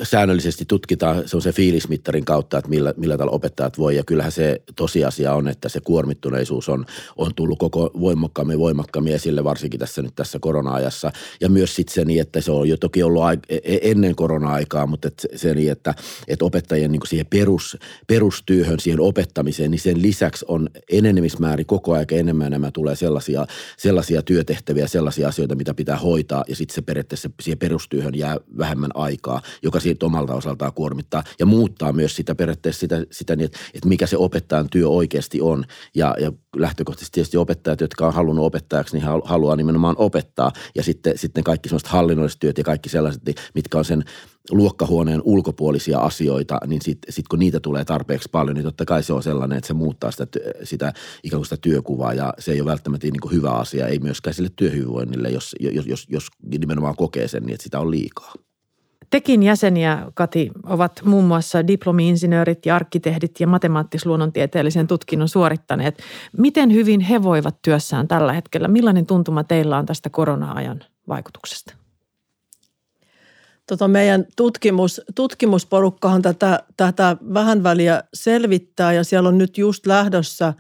säännöllisesti 0.03 0.65
tutkitaan 0.65 1.23
se 1.27 1.53
fiilismittarin 1.53 2.25
kautta, 2.25 2.59
että 2.59 2.71
millä, 2.71 2.95
millä 2.97 3.19
tällä 3.19 3.31
opettajat 3.31 3.79
voi. 3.79 3.97
Ja 3.97 4.05
kyllähän 4.05 4.33
se 4.33 4.63
tosiasia 4.77 5.35
on, 5.35 5.49
että 5.49 5.69
se 5.69 5.81
kuormittuneisuus 5.81 6.69
on, 6.69 6.87
on 7.17 7.35
tullut 7.35 7.59
koko 7.59 7.91
voimakkaammin 8.01 8.59
voimakkaammin 8.59 9.15
esille, 9.15 9.45
varsinkin 9.45 9.81
tässä 9.81 10.03
nyt 10.03 10.15
tässä 10.15 10.39
korona-ajassa. 10.41 11.13
Ja 11.41 11.49
myös 11.49 11.77
sitten 11.77 11.95
se 11.95 12.05
niin, 12.05 12.21
että 12.21 12.41
se 12.41 12.53
on 12.53 12.69
jo 12.69 12.77
toki 12.77 13.03
ollut 13.03 13.23
e, 13.49 13.57
e, 13.65 13.79
ennen 13.83 14.15
korona-aikaa, 14.15 14.87
mutta 14.87 15.09
et 15.09 15.27
se 15.37 15.55
niin, 15.55 15.73
että, 15.73 15.95
että 16.29 16.45
opettajien 16.45 16.93
niin 16.93 17.07
siihen 17.07 17.27
perus, 17.27 17.77
perustyöhön, 18.07 18.81
siihen 18.81 19.01
opettamiseen, 19.01 19.71
niin 19.71 19.81
sen 19.81 20.03
lisäksi 20.03 20.45
on 20.49 20.69
enenemismäärin 20.93 21.67
koko 21.67 21.93
ajan 21.93 22.07
enemmän 22.13 22.47
enemmän 22.47 22.73
tulee 22.73 22.97
sellaisia, 22.97 23.47
sellaisia 23.77 24.23
työtehtäviä, 24.23 24.87
sellaisia 24.87 25.29
asioita, 25.29 25.55
mitä 25.55 25.75
pitää 25.75 25.97
hoitaa. 25.97 26.45
Ja 26.49 26.57
sitten 26.57 26.75
se 26.75 26.83
periaatteessa 26.83 27.31
siihen 27.41 27.59
perustyöhön 27.59 28.15
jää 28.15 28.37
vähemmän 28.59 28.91
aikaa, 28.95 29.43
joka 29.63 29.81
siitä 29.85 30.07
omalta 30.07 30.35
osaltaan 30.35 30.73
kuormittaa 30.73 31.23
ja 31.39 31.47
muuttaa 31.47 31.93
myös 31.93 32.17
sitä 32.17 32.35
periaatteessa 32.35 32.81
sitä, 32.81 33.05
sitä 33.11 33.37
niin, 33.37 33.45
että, 33.45 33.59
että 33.75 33.89
mikä 33.89 34.07
se 34.07 34.17
opettajan 34.17 34.71
työ 34.71 34.89
oikeasti 34.89 35.41
on. 35.41 35.65
Ja, 35.95 36.15
ja 36.21 36.33
lähtökohtaisesti 36.57 37.15
tietysti 37.15 37.37
opettajat, 37.37 37.81
jotka 37.81 38.07
on 38.07 38.15
halunnut 38.15 38.45
opettajaksi, 38.45 38.97
niin 38.97 39.07
haluaa 39.25 39.57
nimenomaan 39.57 39.97
opettaa. 39.99 40.53
Ja 40.75 40.83
sitten, 40.83 41.19
sitten 41.19 41.45
kaikki 41.45 41.69
sellaiset 41.69 41.89
hallinnolliset 41.89 42.41
työt 42.41 42.59
ja 42.59 42.65
kaikki 42.65 42.89
sellaiset, 42.89 43.23
mitkä 43.55 43.79
on 43.79 43.85
sen 43.85 44.05
luokkahuoneen 44.51 45.23
ulkopuolisia 45.25 45.99
asioita, 45.99 46.59
niin 46.67 46.83
sitten 46.83 47.13
sit 47.13 47.29
kun 47.29 47.39
niitä 47.39 47.61
tulee 47.61 47.85
tarpeeksi 47.85 48.29
paljon, 48.33 48.55
niin 48.55 48.65
totta 48.65 48.85
kai 48.85 49.03
se 49.03 49.13
on 49.13 49.23
sellainen, 49.23 49.59
että 49.59 49.69
se 49.69 49.75
muuttaa 49.75 50.11
sitä, 50.11 50.27
sitä 50.63 50.93
ikään 51.23 51.39
kuin 51.39 51.47
sitä 51.47 51.57
työkuvaa 51.57 52.15
ja 52.15 52.35
se 52.39 52.53
ei 52.53 52.61
ole 52.61 52.71
välttämättä 52.71 53.07
niin 53.07 53.21
kuin 53.21 53.33
hyvä 53.33 53.51
asia, 53.51 53.89
ei 53.89 53.99
myöskään 53.99 54.35
sille 54.35 54.51
työhyvinvoinnille, 54.57 55.31
jos, 55.31 55.57
jos, 55.61 55.87
jos, 55.87 56.07
jos 56.09 56.27
nimenomaan 56.47 56.97
kokee 56.97 57.29
sen, 57.29 57.43
niin 57.43 57.55
että 57.55 57.65
sitä 57.65 57.81
on 57.81 57.91
liikaa. 57.91 58.33
Tekin 59.15 59.43
jäseniä, 59.43 60.07
Kati, 60.15 60.51
ovat 60.67 60.93
muun 61.05 61.25
muassa 61.25 61.67
diplomi-insinöörit 61.67 62.67
ja 62.67 62.77
arkkitehdit 62.77 63.41
ja 63.41 63.47
matemaattis-luonnontieteellisen 63.47 64.87
tutkinnon 64.87 65.29
suorittaneet. 65.29 65.99
Miten 66.39 66.73
hyvin 66.73 67.01
he 67.01 67.23
voivat 67.23 67.63
työssään 67.63 68.09
tällä 68.09 68.33
hetkellä? 68.33 68.69
Millainen 68.69 69.07
tuntuma 69.07 69.45
teillä 69.45 69.79
on 69.79 69.87
tästä 69.87 70.11
korona-ajan 70.11 70.85
vaikutuksesta? 71.09 71.75
Tota 73.67 73.89
meidän 73.89 74.27
tutkimus, 74.37 75.01
tutkimusporukkahan 75.15 76.23
tätä, 76.23 76.63
tätä 76.77 77.17
vähän 77.35 77.63
väliä 77.63 78.03
selvittää 78.15 78.93
ja 78.93 79.05
siellä 79.05 79.29
on 79.29 79.39
nyt 79.39 79.59
just 79.59 79.87
lähdössä, 79.87 80.55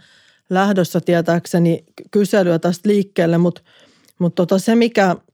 lähdössä 0.50 1.00
tietääkseni 1.00 1.84
kyselyä 2.10 2.58
tästä 2.58 2.88
liikkeelle, 2.88 3.38
mutta, 3.38 3.62
mutta 4.18 4.46
tota 4.46 4.58
se 4.58 4.74
mikä– 4.74 5.16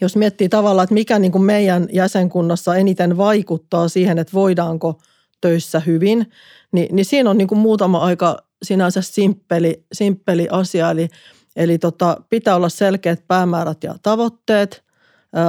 jos 0.00 0.16
miettii 0.16 0.48
tavallaan, 0.48 0.84
että 0.84 0.94
mikä 0.94 1.18
niin 1.18 1.32
kuin 1.32 1.44
meidän 1.44 1.88
jäsenkunnassa 1.92 2.76
eniten 2.76 3.16
vaikuttaa 3.16 3.88
siihen, 3.88 4.18
että 4.18 4.32
voidaanko 4.32 5.00
töissä 5.40 5.80
hyvin, 5.80 6.30
niin, 6.72 6.96
niin 6.96 7.04
siinä 7.04 7.30
on 7.30 7.38
niin 7.38 7.48
kuin 7.48 7.58
muutama 7.58 7.98
aika 7.98 8.36
sinänsä 8.62 9.02
simppeli, 9.02 9.84
simppeli 9.92 10.48
asia. 10.50 10.90
Eli, 10.90 11.08
eli 11.56 11.78
tota, 11.78 12.16
pitää 12.30 12.56
olla 12.56 12.68
selkeät 12.68 13.26
päämäärät 13.28 13.84
ja 13.84 13.94
tavoitteet, 14.02 14.86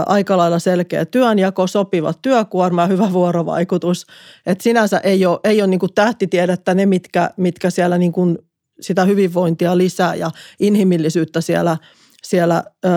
aika 0.05 0.37
lailla 0.37 0.59
selkeä 0.59 1.05
työnjako, 1.05 1.67
sopiva 1.67 2.13
työkuorma 2.21 2.81
ja 2.81 2.87
hyvä 2.87 3.13
vuorovaikutus. 3.13 4.05
Et 4.45 4.61
sinänsä 4.61 4.99
ei 4.99 5.25
ole, 5.25 5.39
ei 5.43 5.61
ole 5.61 5.67
niin 5.67 5.79
kuin 5.79 5.93
tähtitiedettä 5.93 6.73
ne, 6.73 6.85
mitkä, 6.85 7.29
mitkä 7.37 7.69
siellä 7.69 7.97
niin 7.97 8.11
kuin 8.11 8.37
sitä 8.81 9.05
hyvinvointia 9.05 9.77
lisää 9.77 10.15
ja 10.15 10.31
inhimillisyyttä 10.59 11.41
siellä– 11.41 11.77
siellä 12.23 12.63
ö, 12.85 12.89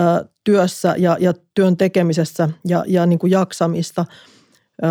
työssä 0.43 0.95
ja, 0.97 1.17
ja 1.19 1.33
työn 1.53 1.77
tekemisessä 1.77 2.49
ja, 2.67 2.83
ja 2.87 3.05
niin 3.05 3.19
kuin 3.19 3.31
jaksamista. 3.31 4.05
Ö, 4.83 4.87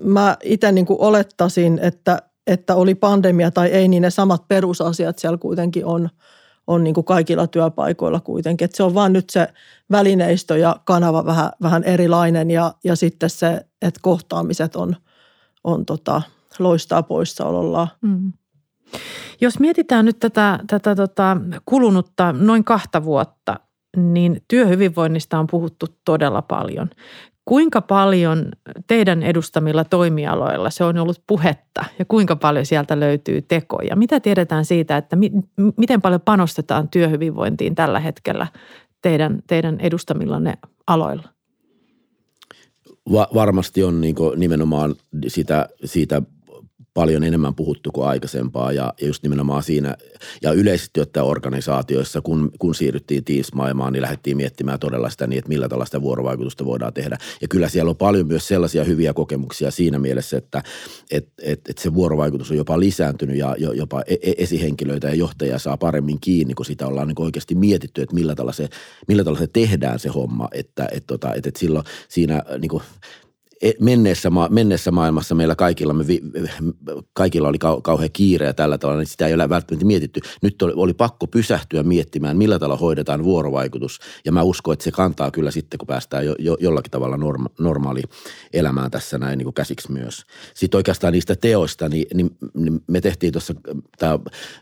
mä 0.00 0.36
itse 0.42 0.72
niin 0.72 0.86
kuin 0.86 1.00
olettaisin, 1.00 1.78
että, 1.82 2.22
että 2.46 2.74
oli 2.74 2.94
pandemia 2.94 3.50
tai 3.50 3.68
ei, 3.68 3.88
niin 3.88 4.02
ne 4.02 4.10
samat 4.10 4.48
perusasiat 4.48 5.18
siellä 5.18 5.38
kuitenkin 5.38 5.84
on, 5.84 6.08
on 6.66 6.84
niin 6.84 6.94
kuin 6.94 7.04
kaikilla 7.04 7.46
työpaikoilla 7.46 8.20
kuitenkin. 8.20 8.64
Että 8.64 8.76
se 8.76 8.82
on 8.82 8.94
vaan 8.94 9.12
nyt 9.12 9.30
se 9.30 9.48
välineistö 9.90 10.58
ja 10.58 10.76
kanava 10.84 11.24
vähän, 11.24 11.50
vähän 11.62 11.84
erilainen 11.84 12.50
ja, 12.50 12.74
ja 12.84 12.96
sitten 12.96 13.30
se, 13.30 13.66
että 13.82 14.00
kohtaamiset 14.02 14.76
on, 14.76 14.96
on 15.64 15.86
tota, 15.86 16.22
loistaa 16.58 17.02
poissaolollaan. 17.02 17.88
Mm. 18.00 18.32
Jos 19.40 19.58
mietitään 19.58 20.04
nyt 20.04 20.18
tätä, 20.20 20.58
tätä 20.66 20.94
tota 20.94 21.36
kulunutta 21.66 22.32
noin 22.32 22.64
kahta 22.64 23.04
vuotta, 23.04 23.60
niin 23.96 24.42
työhyvinvoinnista 24.48 25.38
on 25.38 25.46
puhuttu 25.46 25.86
todella 26.04 26.42
paljon. 26.42 26.90
Kuinka 27.44 27.80
paljon 27.80 28.48
teidän 28.86 29.22
edustamilla 29.22 29.84
toimialoilla 29.84 30.70
se 30.70 30.84
on 30.84 30.98
ollut 30.98 31.22
puhetta 31.26 31.84
ja 31.98 32.04
kuinka 32.04 32.36
paljon 32.36 32.66
sieltä 32.66 33.00
löytyy 33.00 33.42
tekoja? 33.42 33.96
Mitä 33.96 34.20
tiedetään 34.20 34.64
siitä, 34.64 34.96
että 34.96 35.16
mi- 35.16 35.32
miten 35.76 36.02
paljon 36.02 36.20
panostetaan 36.20 36.88
työhyvinvointiin 36.88 37.74
tällä 37.74 38.00
hetkellä 38.00 38.46
teidän, 39.02 39.42
teidän 39.46 39.80
edustamillanne 39.80 40.58
aloilla? 40.86 41.28
Va- 43.12 43.28
varmasti 43.34 43.84
on 43.84 44.00
niin 44.00 44.16
nimenomaan 44.36 44.94
sitä, 45.26 45.68
siitä 45.84 46.22
paljon 46.98 47.24
enemmän 47.24 47.54
puhuttu 47.54 47.92
kuin 47.92 48.08
aikaisempaa 48.08 48.72
ja, 48.72 48.94
just 49.02 49.22
nimenomaan 49.22 49.62
siinä 49.62 49.96
ja 50.42 50.52
yleisesti 50.52 51.00
ottaen 51.00 51.26
organisaatioissa, 51.26 52.20
kun, 52.20 52.50
kun 52.58 52.74
siirryttiin 52.74 53.24
Teams-maailmaan, 53.24 53.92
niin 53.92 54.02
lähdettiin 54.02 54.36
miettimään 54.36 54.78
todella 54.78 55.10
sitä 55.10 55.26
niin, 55.26 55.38
että 55.38 55.48
millä 55.48 55.68
tällaista 55.68 56.02
vuorovaikutusta 56.02 56.64
voidaan 56.64 56.94
tehdä. 56.94 57.18
Ja 57.40 57.48
kyllä 57.48 57.68
siellä 57.68 57.90
on 57.90 57.96
paljon 57.96 58.26
myös 58.26 58.48
sellaisia 58.48 58.84
hyviä 58.84 59.14
kokemuksia 59.14 59.70
siinä 59.70 59.98
mielessä, 59.98 60.38
että 60.38 60.62
et, 61.10 61.28
et, 61.42 61.60
et 61.68 61.78
se 61.78 61.94
vuorovaikutus 61.94 62.50
on 62.50 62.56
jopa 62.56 62.80
lisääntynyt 62.80 63.36
ja 63.36 63.56
jopa 63.58 64.02
e, 64.06 64.14
e, 64.14 64.32
esihenkilöitä 64.38 65.08
ja 65.08 65.14
johtajia 65.14 65.58
saa 65.58 65.76
paremmin 65.76 66.20
kiinni, 66.20 66.54
kun 66.54 66.66
sitä 66.66 66.86
ollaan 66.86 67.08
niin 67.08 67.22
oikeasti 67.22 67.54
mietitty, 67.54 68.02
että 68.02 68.14
millä 68.14 68.34
tällä 68.34 68.52
se, 68.52 68.68
millä 69.08 69.24
tällä 69.24 69.38
se 69.38 69.46
tehdään 69.46 69.98
se 69.98 70.08
homma, 70.08 70.48
että 70.52 70.88
et, 70.92 71.06
tota, 71.06 71.34
et, 71.34 71.46
et 71.46 71.56
silloin 71.56 71.84
siinä 72.08 72.42
niin 72.58 72.70
kuin, 72.70 72.82
menneessä, 73.80 74.30
ma- 74.30 74.48
menneessä 74.48 74.90
maailmassa 74.90 75.34
meillä 75.34 75.54
kaikilla, 75.54 75.94
me 75.94 76.06
vi- 76.06 76.22
kaikilla 77.12 77.48
oli 77.48 77.58
kau- 77.64 77.80
kauhean 77.82 78.10
kiire 78.12 78.46
ja 78.46 78.54
tällä 78.54 78.78
tavalla, 78.78 79.00
niin 79.00 79.06
sitä 79.06 79.26
ei 79.26 79.34
ole 79.34 79.48
välttämättä 79.48 79.86
mietitty. 79.86 80.20
Nyt 80.42 80.62
oli, 80.62 80.72
oli 80.76 80.94
pakko 80.94 81.26
pysähtyä 81.26 81.82
miettimään, 81.82 82.36
millä 82.36 82.58
tavalla 82.58 82.76
hoidetaan 82.76 83.24
vuorovaikutus. 83.24 83.98
Ja 84.24 84.32
mä 84.32 84.42
uskon, 84.42 84.72
että 84.72 84.84
se 84.84 84.90
kantaa 84.90 85.30
kyllä 85.30 85.50
sitten, 85.50 85.78
kun 85.78 85.86
päästään 85.86 86.26
jo, 86.26 86.34
jo, 86.38 86.56
jollakin 86.60 86.90
tavalla 86.90 87.16
norma- 87.16 87.50
normaali 87.58 88.02
elämään 88.52 88.90
tässä 88.90 89.18
näin 89.18 89.38
niin 89.38 89.44
kuin 89.46 89.54
käsiksi 89.54 89.92
myös. 89.92 90.24
Sitten 90.54 90.78
oikeastaan 90.78 91.12
niistä 91.12 91.36
teoista, 91.36 91.88
niin, 91.88 92.06
niin, 92.14 92.30
niin 92.54 92.80
me 92.86 93.00
tehtiin 93.00 93.32
tuossa, 93.32 93.54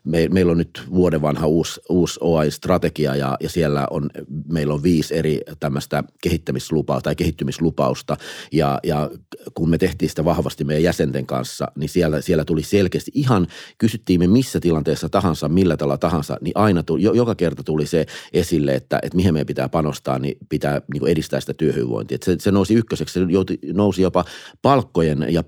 me, 0.04 0.28
meillä 0.28 0.52
on 0.52 0.58
nyt 0.58 0.82
vuoden 0.94 1.22
vanha 1.22 1.46
uusi, 1.46 1.80
uusi 1.88 2.20
OAI-strategia 2.22 3.16
ja, 3.16 3.36
ja 3.40 3.48
siellä 3.48 3.86
on, 3.90 4.10
meillä 4.52 4.74
on 4.74 4.82
viisi 4.82 5.16
eri 5.16 5.40
tämmöistä 5.60 6.04
kehittämislupaa 6.22 7.00
tai 7.00 7.16
kehittymislupausta 7.16 8.16
ja, 8.52 8.80
ja 8.86 9.10
kun 9.54 9.70
me 9.70 9.78
tehtiin 9.78 10.08
sitä 10.08 10.24
vahvasti 10.24 10.64
meidän 10.64 10.82
jäsenten 10.82 11.26
kanssa, 11.26 11.66
niin 11.76 11.88
siellä, 11.88 12.20
siellä 12.20 12.44
tuli 12.44 12.62
selkeästi 12.62 13.10
ihan, 13.14 13.46
kysyttiin 13.78 14.20
me 14.20 14.26
missä 14.26 14.60
tilanteessa 14.60 15.08
tahansa, 15.08 15.48
millä 15.48 15.76
tavalla 15.76 15.98
tahansa, 15.98 16.36
niin 16.40 16.52
aina 16.54 16.82
tuli, 16.82 17.02
joka 17.02 17.34
kerta 17.34 17.62
tuli 17.62 17.86
se 17.86 18.06
esille, 18.32 18.74
että, 18.74 18.98
että 19.02 19.16
mihin 19.16 19.34
meidän 19.34 19.46
pitää 19.46 19.68
panostaa, 19.68 20.18
niin 20.18 20.36
pitää 20.48 20.80
niin 20.92 21.00
kuin 21.00 21.12
edistää 21.12 21.40
sitä 21.40 21.54
työhyvinvointia. 21.54 22.18
se, 22.24 22.36
se 22.38 22.50
nousi 22.50 22.74
ykköseksi, 22.74 23.12
se 23.12 23.26
jouti, 23.28 23.58
nousi 23.72 24.02
jopa 24.02 24.24
palkkojen 24.62 25.26
ja 25.28 25.44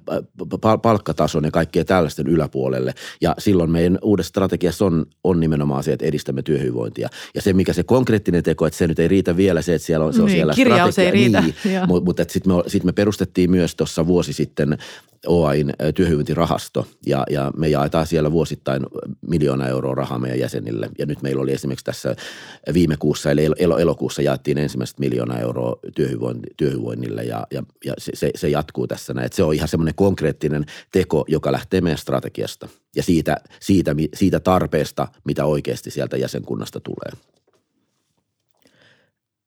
palkkatason 0.82 1.44
ja 1.44 1.50
kaikkea 1.50 1.84
tällaisten 1.84 2.26
yläpuolelle. 2.26 2.94
Ja 3.20 3.34
silloin 3.38 3.70
meidän 3.70 3.98
uudessa 4.02 4.28
strategiassa 4.28 4.84
on, 4.84 5.06
on 5.24 5.40
nimenomaan 5.40 5.84
se, 5.84 5.92
että 5.92 6.06
edistämme 6.06 6.42
työhyvinvointia. 6.42 7.08
Ja 7.34 7.42
se, 7.42 7.52
mikä 7.52 7.72
se 7.72 7.82
konkreettinen 7.82 8.42
teko, 8.42 8.66
että 8.66 8.76
se 8.76 8.86
nyt 8.86 8.98
ei 8.98 9.08
riitä 9.08 9.36
vielä 9.36 9.62
se, 9.62 9.74
että 9.74 9.86
siellä 9.86 10.06
on, 10.06 10.14
se 10.14 10.22
on 10.22 10.26
niin, 10.26 10.36
siellä 10.36 10.52
strategia. 10.52 11.04
ei 11.04 11.10
riitä. 11.10 11.40
Niin, 11.40 11.54
mutta, 11.86 12.04
mutta 12.04 12.24
sitten 12.28 12.52
me, 12.52 12.62
sit 12.66 12.84
me 12.84 12.92
perustettiin 12.92 13.27
myös 13.48 13.74
tuossa 13.74 14.06
vuosi 14.06 14.32
sitten 14.32 14.78
OAIn 15.26 15.72
työhyvinvointirahasto 15.94 16.86
ja, 17.06 17.24
ja 17.30 17.52
me 17.56 17.68
jaetaan 17.68 18.06
siellä 18.06 18.32
vuosittain 18.32 18.82
miljoona 19.28 19.68
euroa 19.68 19.94
rahaa 19.94 20.18
meidän 20.18 20.38
jäsenille. 20.38 20.90
Ja 20.98 21.06
nyt 21.06 21.22
meillä 21.22 21.42
oli 21.42 21.52
esimerkiksi 21.52 21.84
tässä 21.84 22.16
viime 22.74 22.96
kuussa 22.96 23.30
eli 23.30 23.48
elo, 23.58 23.78
elokuussa 23.78 24.22
jaettiin 24.22 24.58
ensimmäistä 24.58 25.00
miljoona 25.00 25.38
euroa 25.38 25.76
työhyvinvoinnille 26.56 27.24
ja, 27.24 27.46
ja, 27.50 27.62
ja 27.84 27.94
se, 27.98 28.30
se, 28.34 28.48
jatkuu 28.48 28.86
tässä 28.86 29.14
näin. 29.14 29.28
se 29.32 29.42
on 29.42 29.54
ihan 29.54 29.68
semmoinen 29.68 29.94
konkreettinen 29.94 30.64
teko, 30.92 31.24
joka 31.28 31.52
lähtee 31.52 31.80
meidän 31.80 31.98
strategiasta 31.98 32.68
ja 32.96 33.02
siitä, 33.02 33.36
siitä, 33.60 33.94
siitä 34.14 34.40
tarpeesta, 34.40 35.08
mitä 35.24 35.44
oikeasti 35.44 35.90
sieltä 35.90 36.16
jäsenkunnasta 36.16 36.80
tulee. 36.80 37.22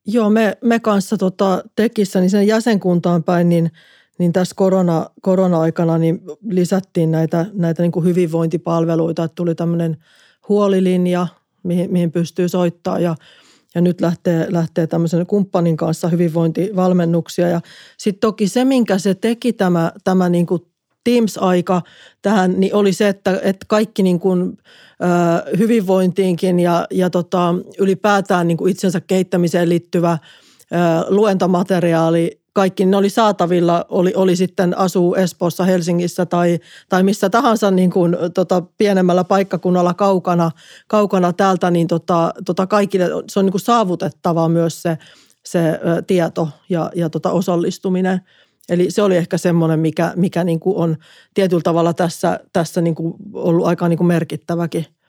Joo, 0.07 0.29
me, 0.29 0.57
me 0.61 0.79
kanssa 0.79 1.17
tota, 1.17 1.63
tekissä 1.75 2.19
niin 2.19 2.29
sen 2.29 2.47
jäsenkuntaan 2.47 3.23
päin, 3.23 3.49
niin, 3.49 3.71
niin 4.19 4.33
tässä 4.33 4.55
korona, 4.55 5.09
korona-aikana 5.21 5.97
niin 5.97 6.21
lisättiin 6.49 7.11
näitä, 7.11 7.45
näitä 7.53 7.81
niin 7.81 7.91
kuin 7.91 8.05
hyvinvointipalveluita, 8.05 9.23
että 9.23 9.35
tuli 9.35 9.55
tämmöinen 9.55 9.97
huolilinja, 10.49 11.27
mihin, 11.63 11.91
mihin 11.91 12.11
pystyy 12.11 12.49
soittaa 12.49 12.99
ja, 12.99 13.15
ja 13.75 13.81
nyt 13.81 14.01
lähtee, 14.01 14.47
lähtee 14.49 14.87
tämmöisen 14.87 15.25
kumppanin 15.25 15.77
kanssa 15.77 16.07
hyvinvointivalmennuksia. 16.07 17.47
Ja 17.47 17.61
sitten 17.97 18.21
toki 18.21 18.47
se, 18.47 18.65
minkä 18.65 18.97
se 18.97 19.15
teki 19.15 19.53
tämä, 19.53 19.91
tämä 20.03 20.29
niin 20.29 20.45
kuin 20.45 20.61
Teams-aika 21.03 21.81
tähän, 22.21 22.59
niin 22.59 22.75
oli 22.75 22.93
se, 22.93 23.07
että, 23.07 23.39
että 23.43 23.65
kaikki 23.69 24.03
niin 24.03 24.19
kuin, 24.19 24.57
hyvinvointiinkin 25.57 26.59
ja, 26.59 26.87
ja 26.91 27.09
tota, 27.09 27.55
ylipäätään 27.79 28.47
niin 28.47 28.57
kuin 28.57 28.71
itsensä 28.71 29.01
kehittämiseen 29.01 29.69
liittyvä 29.69 30.17
luentomateriaali, 31.07 32.41
kaikki 32.53 32.85
ne 32.85 32.97
oli 32.97 33.09
saatavilla, 33.09 33.85
oli, 33.89 34.13
oli 34.15 34.35
sitten 34.35 34.77
asuu 34.77 35.15
Espoossa, 35.15 35.63
Helsingissä 35.63 36.25
tai, 36.25 36.59
tai 36.89 37.03
missä 37.03 37.29
tahansa 37.29 37.71
niin 37.71 37.91
kuin, 37.91 38.17
tota, 38.33 38.63
pienemmällä 38.77 39.23
paikkakunnalla 39.23 39.93
kaukana, 39.93 40.51
kaukana 40.87 41.33
täältä, 41.33 41.71
niin 41.71 41.87
tota, 41.87 42.33
tota 42.45 42.67
kaikille 42.67 43.09
se 43.29 43.39
on 43.39 43.45
niin 43.45 43.51
kuin 43.51 43.61
saavutettava 43.61 44.49
myös 44.49 44.81
se, 44.81 44.97
se 45.45 45.79
tieto 46.07 46.49
ja, 46.69 46.91
ja 46.95 47.09
tota 47.09 47.31
osallistuminen– 47.31 48.21
Eli 48.69 48.91
se 48.91 49.01
oli 49.01 49.17
ehkä 49.17 49.37
semmoinen, 49.37 49.79
mikä, 49.79 50.13
mikä 50.15 50.43
niin 50.43 50.59
kuin 50.59 50.77
on 50.77 50.97
tietyllä 51.33 51.61
tavalla 51.61 51.93
tässä, 51.93 52.39
tässä 52.53 52.81
niin 52.81 52.95
kuin 52.95 53.13
ollut 53.33 53.65
aika 53.65 53.87
niin 53.87 53.97
kuin 53.97 54.07
merkittäväkin– 54.07 54.85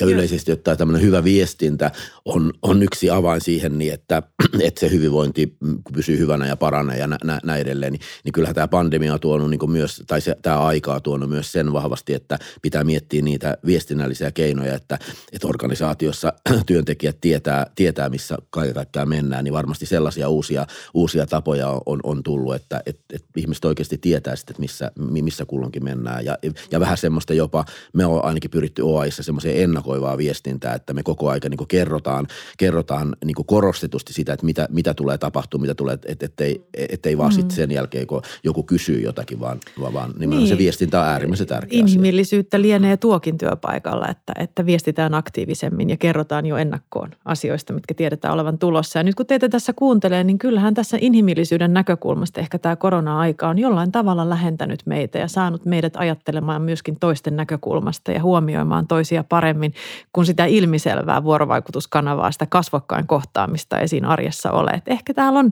ja 0.00 0.06
yleisesti 0.06 0.52
ottaen 0.52 0.78
tämmöinen 0.78 1.02
hyvä 1.02 1.24
viestintä 1.24 1.90
on, 2.24 2.52
on 2.62 2.82
yksi 2.82 3.10
avain 3.10 3.40
siihen, 3.40 3.78
niin 3.78 3.92
että, 3.92 4.22
että 4.66 4.80
se 4.80 4.90
hyvinvointi 4.90 5.56
pysyy 5.92 6.18
hyvänä 6.18 6.46
ja 6.46 6.56
paranee 6.56 6.98
ja 6.98 7.06
nä, 7.06 7.18
nä, 7.24 7.40
näin 7.44 7.60
edelleen. 7.60 7.92
Niin, 7.92 8.00
niin 8.24 8.32
kyllähän 8.32 8.54
tämä 8.54 8.68
pandemia 8.68 9.14
on 9.14 9.20
tuonut 9.20 9.50
niin 9.50 9.70
myös, 9.70 10.02
tai 10.06 10.20
se, 10.20 10.36
tämä 10.42 10.58
aika 10.58 10.94
on 10.94 11.02
tuonut 11.02 11.30
myös 11.30 11.52
sen 11.52 11.72
vahvasti, 11.72 12.14
että 12.14 12.38
pitää 12.62 12.84
miettiä 12.84 13.22
niitä 13.22 13.56
viestinnällisiä 13.66 14.30
keinoja, 14.30 14.74
että, 14.74 14.98
että 15.32 15.48
organisaatiossa 15.48 16.32
työntekijät 16.66 17.16
tietää, 17.20 17.66
tietää 17.74 18.08
missä 18.08 18.36
kaiken 18.50 18.74
kaikkiaan 18.74 19.08
mennään, 19.08 19.44
niin 19.44 19.54
varmasti 19.54 19.86
sellaisia 19.86 20.28
uusia, 20.28 20.66
uusia 20.94 21.26
tapoja 21.26 21.80
on, 21.86 22.00
on 22.02 22.22
tullut, 22.22 22.54
että, 22.54 22.82
että, 22.86 23.02
että 23.12 23.28
ihmiset 23.36 23.64
oikeasti 23.64 23.98
tietää 23.98 24.36
sitten, 24.36 24.52
että 24.52 24.60
missä, 24.60 24.90
missä 25.22 25.44
kulloinkin 25.44 25.84
mennään. 25.84 26.24
Ja, 26.24 26.38
ja 26.70 26.80
vähän 26.80 26.98
semmoista 26.98 27.34
jopa, 27.34 27.64
me 27.92 28.06
on 28.06 28.24
ainakin 28.24 28.50
pyritty 28.50 28.82
OAissa 28.82 29.22
semmoiseen 29.22 29.56
ennakoivaa 29.86 30.18
viestintää, 30.18 30.74
että 30.74 30.92
me 30.92 31.02
koko 31.02 31.30
aika 31.30 31.48
niin 31.48 31.66
kerrotaan, 31.68 32.26
kerrotaan 32.58 33.16
niin 33.24 33.46
korostetusti 33.46 34.12
sitä, 34.12 34.32
että 34.32 34.46
mitä, 34.46 34.68
mitä 34.70 34.94
tulee 34.94 35.18
tapahtua, 35.18 35.60
mitä 35.60 35.74
tulee, 35.74 35.98
että 36.06 36.26
ettei, 36.26 36.64
ettei 36.74 37.18
vaan 37.18 37.30
mm. 37.30 37.34
sitten 37.34 37.56
sen 37.56 37.70
jälkeen, 37.70 38.06
kun 38.06 38.22
joku 38.44 38.62
kysyy 38.62 39.00
jotakin, 39.00 39.40
vaan, 39.40 39.58
vaan 39.80 40.10
nimenomaan 40.10 40.38
niin. 40.38 40.48
se 40.48 40.58
viestintä 40.58 41.00
on 41.00 41.06
äärimmäisen 41.06 41.46
tärkeä 41.46 41.78
Inhimillisyyttä 41.78 42.56
asia. 42.56 42.62
lienee 42.62 42.96
tuokin 42.96 43.38
työpaikalla, 43.38 44.08
että, 44.08 44.32
että 44.38 44.66
viestitään 44.66 45.14
aktiivisemmin 45.14 45.90
ja 45.90 45.96
kerrotaan 45.96 46.46
jo 46.46 46.56
ennakkoon 46.56 47.10
asioista, 47.24 47.72
mitkä 47.72 47.94
tiedetään 47.94 48.34
olevan 48.34 48.58
tulossa. 48.58 48.98
Ja 48.98 49.02
nyt 49.02 49.14
kun 49.14 49.26
teitä 49.26 49.48
tässä 49.48 49.72
kuuntelee, 49.72 50.24
niin 50.24 50.38
kyllähän 50.38 50.74
tässä 50.74 50.98
inhimillisyyden 51.00 51.72
näkökulmasta 51.72 52.40
ehkä 52.40 52.58
tämä 52.58 52.76
korona-aika 52.76 53.48
on 53.48 53.58
jollain 53.58 53.92
tavalla 53.92 54.28
lähentänyt 54.28 54.82
meitä 54.86 55.18
ja 55.18 55.28
saanut 55.28 55.64
meidät 55.64 55.96
ajattelemaan 55.96 56.62
myöskin 56.62 56.96
toisten 57.00 57.36
näkökulmasta 57.36 58.12
ja 58.12 58.22
huomioimaan 58.22 58.86
toisia 58.86 59.24
paremmin 59.28 59.72
kuin 60.12 60.26
sitä 60.26 60.44
ilmiselvää 60.44 61.24
vuorovaikutuskanavaa, 61.24 62.32
sitä 62.32 62.46
kasvokkain 62.46 63.06
kohtaamista 63.06 63.78
esiin 63.78 64.04
arjessa 64.04 64.50
ole. 64.50 64.70
Et 64.70 64.88
ehkä 64.88 65.14
täällä 65.14 65.38
on 65.38 65.50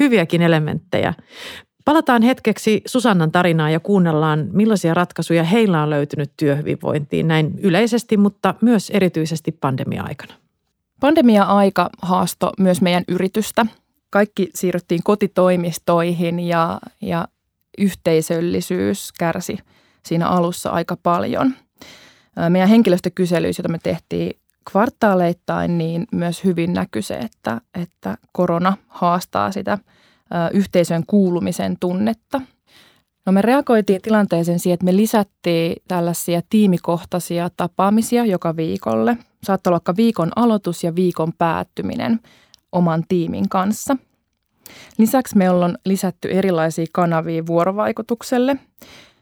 hyviäkin 0.00 0.42
elementtejä. 0.42 1.14
Palataan 1.84 2.22
hetkeksi 2.22 2.82
Susannan 2.86 3.32
tarinaan 3.32 3.72
ja 3.72 3.80
kuunnellaan, 3.80 4.48
millaisia 4.52 4.94
ratkaisuja 4.94 5.44
heillä 5.44 5.82
on 5.82 5.90
löytynyt 5.90 6.32
työhyvinvointiin 6.36 7.28
näin 7.28 7.54
yleisesti, 7.62 8.16
mutta 8.16 8.54
myös 8.60 8.90
erityisesti 8.90 9.52
pandemia-aikana. 9.52 10.34
Pandemia-aika 11.00 11.90
haasto 12.02 12.52
myös 12.58 12.82
meidän 12.82 13.04
yritystä. 13.08 13.66
Kaikki 14.10 14.50
siirryttiin 14.54 15.02
kotitoimistoihin 15.04 16.40
ja, 16.40 16.80
ja 17.00 17.28
yhteisöllisyys 17.78 19.12
kärsi 19.18 19.58
siinä 20.06 20.28
alussa 20.28 20.70
aika 20.70 20.96
paljon– 21.02 21.54
meidän 22.50 22.68
henkilöstökyselyissä, 22.68 23.60
joita 23.60 23.72
me 23.72 23.78
tehtiin 23.82 24.36
kvartaaleittain, 24.70 25.78
niin 25.78 26.06
myös 26.12 26.44
hyvin 26.44 26.72
näkyy 26.72 27.02
se, 27.02 27.14
että, 27.14 27.60
että 27.82 28.18
korona 28.32 28.76
haastaa 28.88 29.52
sitä 29.52 29.78
yhteisön 30.52 31.02
kuulumisen 31.06 31.76
tunnetta. 31.80 32.40
No 33.26 33.32
me 33.32 33.42
reagoitiin 33.42 34.02
tilanteeseen 34.02 34.58
siihen, 34.58 34.74
että 34.74 34.84
me 34.84 34.96
lisättiin 34.96 35.76
tällaisia 35.88 36.40
tiimikohtaisia 36.50 37.50
tapaamisia 37.56 38.24
joka 38.24 38.56
viikolle. 38.56 39.16
Saattaa 39.42 39.70
olla 39.70 39.96
viikon 39.96 40.30
aloitus 40.36 40.84
ja 40.84 40.94
viikon 40.94 41.32
päättyminen 41.38 42.20
oman 42.72 43.04
tiimin 43.08 43.48
kanssa. 43.48 43.96
Lisäksi 44.98 45.36
me 45.36 45.50
ollaan 45.50 45.78
lisätty 45.84 46.30
erilaisia 46.30 46.86
kanavia 46.92 47.46
vuorovaikutukselle– 47.46 48.56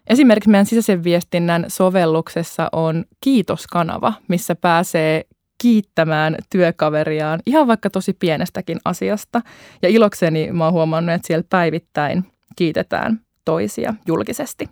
Esimerkiksi 0.06 0.50
meidän 0.50 0.66
sisäisen 0.66 1.04
viestinnän 1.04 1.64
sovelluksessa 1.68 2.68
on 2.72 3.04
kiitoskanava, 3.20 4.12
missä 4.28 4.54
pääsee 4.54 5.24
kiittämään 5.58 6.36
työkaveriaan 6.50 7.40
ihan 7.46 7.66
vaikka 7.66 7.90
tosi 7.90 8.12
pienestäkin 8.12 8.78
asiasta. 8.84 9.42
Ja 9.82 9.88
ilokseni 9.88 10.52
mä 10.52 10.64
oon 10.64 10.72
huomannut, 10.72 11.14
että 11.14 11.26
siellä 11.26 11.44
päivittäin 11.50 12.24
kiitetään 12.56 13.20
toisia 13.44 13.94
julkisesti. 14.06 14.68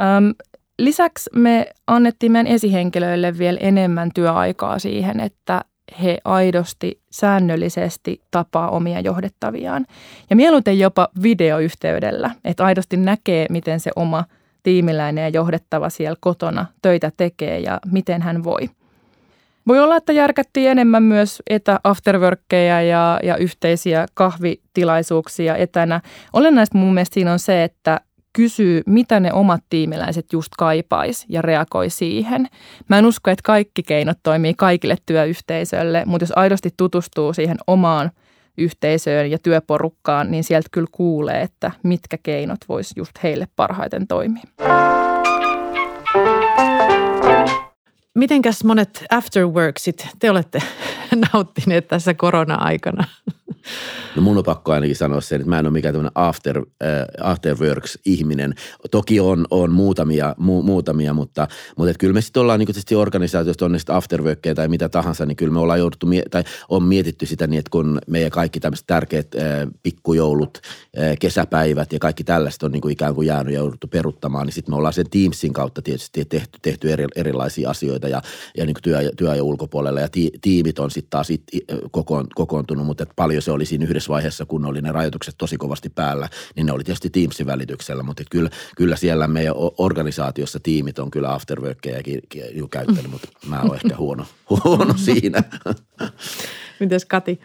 Öm, 0.00 0.34
lisäksi 0.78 1.30
me 1.34 1.66
annettiin 1.86 2.32
meidän 2.32 2.52
esihenkilöille 2.52 3.38
vielä 3.38 3.58
enemmän 3.60 4.10
työaikaa 4.14 4.78
siihen, 4.78 5.20
että 5.20 5.60
he 6.02 6.18
aidosti 6.24 7.00
säännöllisesti 7.10 8.20
tapaa 8.30 8.70
omia 8.70 9.00
johdettaviaan. 9.00 9.86
Ja 10.30 10.36
mieluiten 10.36 10.78
jopa 10.78 11.08
videoyhteydellä, 11.22 12.30
että 12.44 12.64
aidosti 12.64 12.96
näkee, 12.96 13.46
miten 13.50 13.80
se 13.80 13.90
oma 13.96 14.24
tiimiläinen 14.62 15.22
ja 15.22 15.28
johdettava 15.28 15.90
siellä 15.90 16.16
kotona 16.20 16.66
töitä 16.82 17.12
tekee 17.16 17.58
ja 17.58 17.80
miten 17.92 18.22
hän 18.22 18.44
voi. 18.44 18.70
Voi 19.66 19.80
olla, 19.80 19.96
että 19.96 20.12
järkättiin 20.12 20.70
enemmän 20.70 21.02
myös 21.02 21.42
etä-afterworkkeja 21.50 22.82
ja, 22.82 23.20
ja 23.22 23.36
yhteisiä 23.36 24.06
kahvitilaisuuksia 24.14 25.56
etänä. 25.56 26.00
Olennaista 26.32 26.78
mun 26.78 26.94
mielestä 26.94 27.14
siinä 27.14 27.32
on 27.32 27.38
se, 27.38 27.64
että 27.64 28.00
kysyy, 28.34 28.82
mitä 28.86 29.20
ne 29.20 29.32
omat 29.32 29.64
tiimiläiset 29.70 30.32
just 30.32 30.48
kaipais 30.58 31.26
ja 31.28 31.42
reagoi 31.42 31.90
siihen. 31.90 32.46
Mä 32.88 32.98
en 32.98 33.06
usko, 33.06 33.30
että 33.30 33.42
kaikki 33.44 33.82
keinot 33.82 34.18
toimii 34.22 34.54
kaikille 34.54 34.96
työyhteisölle, 35.06 36.02
mutta 36.06 36.22
jos 36.22 36.32
aidosti 36.36 36.70
tutustuu 36.76 37.32
siihen 37.32 37.56
omaan 37.66 38.10
yhteisöön 38.58 39.30
ja 39.30 39.38
työporukkaan, 39.38 40.30
niin 40.30 40.44
sieltä 40.44 40.68
kyllä 40.72 40.88
kuulee, 40.92 41.42
että 41.42 41.70
mitkä 41.82 42.18
keinot 42.22 42.58
vois 42.68 42.92
just 42.96 43.12
heille 43.22 43.48
parhaiten 43.56 44.06
toimia. 44.06 44.42
Mitenkäs 48.14 48.64
monet 48.64 49.04
afterworksit 49.10 50.08
te 50.18 50.30
olette 50.30 50.62
nauttineet 51.32 51.88
tässä 51.88 52.14
korona-aikana? 52.14 53.04
No 54.16 54.22
mun 54.22 54.38
on 54.38 54.44
pakko 54.44 54.72
ainakin 54.72 54.96
sanoa 54.96 55.20
sen, 55.20 55.40
että 55.40 55.48
mä 55.48 55.58
en 55.58 55.66
ole 55.66 55.72
mikään 55.72 55.94
tämmöinen 55.94 56.12
after, 56.14 56.58
uh, 56.58 56.66
afterworks-ihminen. 57.20 58.54
Toki 58.90 59.20
on, 59.20 59.46
on 59.50 59.72
muutamia, 59.72 60.34
mu, 60.38 60.62
muutamia, 60.62 61.14
mutta, 61.14 61.48
mutta 61.76 61.90
et 61.90 61.98
kyllä 61.98 62.14
me 62.14 62.20
sitten 62.20 62.40
ollaan 62.40 62.58
niin 62.58 62.66
tietysti 62.66 62.94
organisaatiosta 62.94 63.64
on 63.64 63.72
ne 63.72 63.78
afterworkkeja 63.88 64.54
tai 64.54 64.68
mitä 64.68 64.88
tahansa, 64.88 65.26
niin 65.26 65.36
kyllä 65.36 65.52
me 65.52 65.60
ollaan 65.60 65.78
jouduttu, 65.78 66.06
tai 66.30 66.44
on 66.68 66.82
mietitty 66.82 67.26
sitä 67.26 67.46
niin, 67.46 67.58
että 67.58 67.70
kun 67.70 67.98
meidän 68.06 68.30
kaikki 68.30 68.60
tämmöiset 68.60 68.86
tärkeät 68.86 69.34
uh, 69.34 69.72
pikkujoulut, 69.82 70.58
uh, 70.96 71.18
kesäpäivät 71.20 71.92
ja 71.92 71.98
kaikki 71.98 72.24
tällaista 72.24 72.66
on 72.66 72.72
niin 72.72 72.82
kuin 72.82 72.92
ikään 72.92 73.14
kuin 73.14 73.26
jäänyt 73.26 73.54
ja 73.54 73.60
jouduttu 73.60 73.88
peruttamaan, 73.88 74.46
niin 74.46 74.54
sitten 74.54 74.72
me 74.72 74.76
ollaan 74.76 74.94
sen 74.94 75.10
Teamsin 75.10 75.52
kautta 75.52 75.82
tietysti 75.82 76.24
tehty, 76.24 76.58
tehty 76.62 76.92
eri, 76.92 77.04
erilaisia 77.16 77.70
asioita 77.70 78.08
ja, 78.08 78.22
ja 78.56 78.66
niin 78.66 78.74
kuin 78.74 78.82
työ, 78.82 79.10
työ 79.16 79.34
ja 79.34 79.44
ulkopuolella 79.44 80.00
ja 80.00 80.08
ti, 80.08 80.30
tiimit 80.40 80.78
on 80.78 80.90
sitten 80.90 81.10
taas 81.10 81.30
it, 81.30 81.42
kokoon, 81.90 82.26
kokoontunut, 82.34 82.86
mutta 82.86 83.06
paljon 83.34 83.42
se 83.42 83.50
oli 83.50 83.66
siinä 83.66 83.84
yhdessä 83.84 84.08
vaiheessa, 84.08 84.46
kun 84.46 84.64
oli 84.64 84.82
ne 84.82 84.92
rajoitukset 84.92 85.34
tosi 85.38 85.56
kovasti 85.56 85.90
päällä, 85.90 86.28
niin 86.56 86.66
ne 86.66 86.72
oli 86.72 86.84
tietysti 86.84 87.10
Teamsin 87.10 87.46
välityksellä, 87.46 88.02
mutta 88.02 88.22
kyllä, 88.30 88.50
kyllä 88.76 88.96
siellä 88.96 89.26
meidän 89.26 89.54
organisaatiossa 89.78 90.60
tiimit 90.62 90.98
on 90.98 91.10
kyllä 91.10 91.34
afterworkkeja 91.34 92.02
jo 92.52 92.68
käyttänyt, 92.68 93.10
mutta 93.10 93.28
mä 93.46 93.60
oon 93.60 93.74
ehkä 93.74 93.96
huono, 93.96 94.26
huono 94.64 94.94
siinä. 94.96 95.42
Mites 96.80 97.04
Kati? 97.04 97.40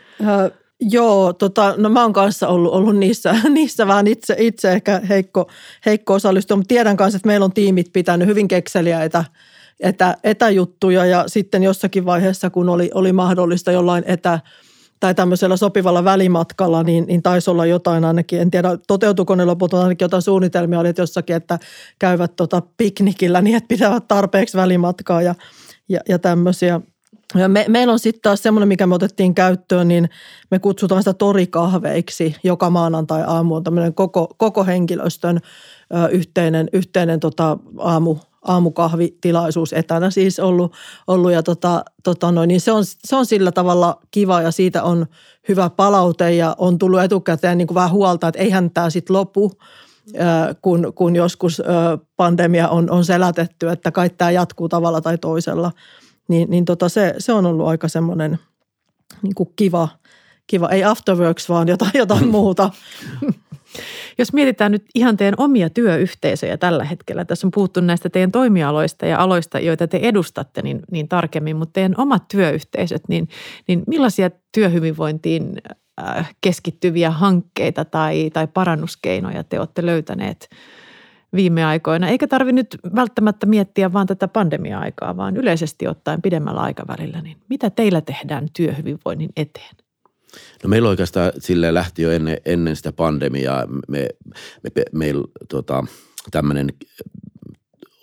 Joo, 0.81 1.33
tota, 1.33 1.73
no 1.77 1.89
mä 1.89 2.01
oon 2.01 2.13
kanssa 2.13 2.47
ollut, 2.47 2.73
ollut 2.73 2.97
niissä, 2.97 3.35
niissä 3.49 3.87
vähän 3.87 4.07
itse, 4.07 4.35
itse 4.37 4.71
ehkä 4.71 5.01
heikko, 5.09 5.49
heikko 5.85 6.13
osallistua, 6.13 6.57
mutta 6.57 6.67
tiedän 6.67 6.97
kanssa, 6.97 7.17
että 7.17 7.27
meillä 7.27 7.45
on 7.45 7.53
tiimit 7.53 7.93
pitänyt 7.93 8.27
hyvin 8.27 8.47
kekseliäitä 8.47 9.23
etä, 9.79 10.17
etäjuttuja 10.23 11.05
ja 11.05 11.23
sitten 11.27 11.63
jossakin 11.63 12.05
vaiheessa, 12.05 12.49
kun 12.49 12.69
oli, 12.69 12.91
oli 12.93 13.13
mahdollista 13.13 13.71
jollain 13.71 14.03
etä, 14.07 14.39
tai 14.99 15.15
tämmöisellä 15.15 15.57
sopivalla 15.57 16.03
välimatkalla, 16.03 16.83
niin, 16.83 17.05
niin 17.07 17.23
taisi 17.23 17.49
olla 17.49 17.65
jotain 17.65 18.05
ainakin, 18.05 18.41
en 18.41 18.51
tiedä 18.51 18.77
toteutuko 18.87 19.35
ne 19.35 19.45
lopulta, 19.45 19.81
ainakin 19.81 20.05
jotain 20.05 20.21
suunnitelmia 20.21 20.79
oli, 20.79 20.89
että 20.89 21.01
jossakin, 21.01 21.35
että 21.35 21.59
käyvät 21.99 22.35
tota 22.35 22.61
piknikillä 22.77 23.41
niin, 23.41 23.55
että 23.55 23.67
pitävät 23.67 24.07
tarpeeksi 24.07 24.57
välimatkaa 24.57 25.21
ja, 25.21 25.35
ja, 25.89 25.99
ja 26.09 26.19
tämmöisiä. 26.19 26.81
Ja 27.35 27.49
me, 27.49 27.65
meillä 27.67 27.93
on 27.93 27.99
sitten 27.99 28.21
taas 28.21 28.43
semmoinen, 28.43 28.67
mikä 28.67 28.87
me 28.87 28.95
otettiin 28.95 29.35
käyttöön, 29.35 29.87
niin 29.87 30.09
me 30.51 30.59
kutsutaan 30.59 31.01
sitä 31.01 31.13
torikahveiksi 31.13 32.35
joka 32.43 32.69
maanantai 32.69 33.23
aamu 33.27 33.55
on 33.55 33.63
tämmöinen 33.63 33.93
koko, 33.93 34.27
koko 34.37 34.65
henkilöstön 34.65 35.39
ö, 35.95 36.07
yhteinen, 36.07 36.69
yhteinen 36.73 37.19
tota, 37.19 37.57
aamu, 37.77 38.17
aamukahvitilaisuus 38.47 39.73
etänä 39.73 40.09
siis 40.09 40.39
ollut, 40.39 40.73
ollut 41.07 41.31
ja 41.31 41.43
tota, 41.43 41.85
tota 42.03 42.31
noin, 42.31 42.47
niin 42.47 42.61
se, 42.61 42.71
on, 42.71 42.83
se 42.85 43.15
on 43.15 43.25
sillä 43.25 43.51
tavalla 43.51 44.01
kiva 44.11 44.41
ja 44.41 44.51
siitä 44.51 44.83
on 44.83 45.05
hyvä 45.49 45.69
palaute 45.69 46.35
ja 46.35 46.55
on 46.57 46.77
tullut 46.77 47.01
etukäteen 47.01 47.57
niin 47.57 47.67
kuin 47.67 47.75
vähän 47.75 47.91
huolta, 47.91 48.27
että 48.27 48.39
eihän 48.39 48.71
tämä 48.71 48.89
sitten 48.89 49.15
lopu, 49.15 49.51
kun, 50.61 50.93
kun 50.95 51.15
joskus 51.15 51.61
pandemia 52.17 52.69
on, 52.69 52.91
on 52.91 53.05
selätetty, 53.05 53.69
että 53.69 53.91
kai 53.91 54.09
tämä 54.09 54.31
jatkuu 54.31 54.69
tavalla 54.69 55.01
tai 55.01 55.17
toisella. 55.17 55.71
Niin, 56.27 56.49
niin 56.49 56.65
tota 56.65 56.89
se, 56.89 57.15
se 57.17 57.33
on 57.33 57.45
ollut 57.45 57.67
aika 57.67 57.87
semmoinen 57.87 58.39
niin 59.21 59.35
kuin 59.35 59.49
kiva, 59.55 59.87
kiva, 60.49 60.69
ei 60.69 60.83
afterworks, 60.83 61.49
vaan 61.49 61.67
jotain, 61.67 61.91
jotain 61.93 62.27
muuta. 62.27 62.69
Jos 64.17 64.33
mietitään 64.33 64.71
nyt 64.71 64.85
ihan 64.95 65.17
teidän 65.17 65.33
omia 65.37 65.69
työyhteisöjä 65.69 66.57
tällä 66.57 66.83
hetkellä, 66.83 67.25
tässä 67.25 67.47
on 67.47 67.51
puhuttu 67.51 67.81
näistä 67.81 68.09
teidän 68.09 68.31
toimialoista 68.31 69.05
ja 69.05 69.19
aloista, 69.19 69.59
joita 69.59 69.87
te 69.87 69.97
edustatte 69.97 70.61
niin, 70.61 70.79
niin 70.91 71.07
tarkemmin, 71.07 71.55
mutta 71.55 71.73
teidän 71.73 71.93
omat 71.97 72.27
työyhteisöt, 72.27 73.03
niin, 73.07 73.29
niin 73.67 73.83
millaisia 73.87 74.29
työhyvinvointiin 74.51 75.57
äh, 76.01 76.35
keskittyviä 76.41 77.11
hankkeita 77.11 77.85
tai, 77.85 78.29
tai 78.33 78.47
parannuskeinoja 78.47 79.43
te 79.43 79.59
olette 79.59 79.85
löytäneet 79.85 80.49
viime 81.35 81.65
aikoina? 81.65 82.07
Eikä 82.07 82.27
tarvi 82.27 82.51
nyt 82.51 82.77
välttämättä 82.95 83.45
miettiä 83.45 83.93
vaan 83.93 84.07
tätä 84.07 84.27
pandemia-aikaa, 84.27 85.17
vaan 85.17 85.37
yleisesti 85.37 85.87
ottaen 85.87 86.21
pidemmällä 86.21 86.61
aikavälillä, 86.61 87.21
niin 87.21 87.37
mitä 87.49 87.69
teillä 87.69 88.01
tehdään 88.01 88.47
työhyvinvoinnin 88.53 89.29
eteen? 89.37 89.88
No 90.63 90.69
meillä 90.69 90.89
oikeastaan 90.89 91.31
sille 91.39 91.73
lähti 91.73 92.01
jo 92.01 92.11
ennen, 92.11 92.37
ennen 92.45 92.75
sitä 92.75 92.91
pandemiaa. 92.91 93.67
Me, 93.67 94.07
me, 94.63 94.69
me, 94.75 94.83
meillä 94.91 95.27
tota, 95.49 95.85
tämmöinen 96.31 96.69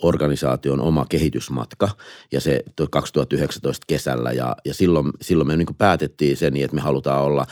organisaation 0.06 0.80
oma 0.80 1.06
kehitysmatka 1.08 1.88
ja 2.32 2.40
se 2.40 2.62
2019 2.90 3.84
kesällä 3.86 4.32
ja, 4.32 4.56
ja 4.64 4.74
silloin, 4.74 5.10
silloin 5.20 5.46
me 5.46 5.56
niin 5.56 5.66
päätettiin 5.78 6.36
sen 6.36 6.52
niin, 6.52 6.64
että 6.64 6.74
me 6.74 6.80
halutaan 6.80 7.22
olla 7.22 7.46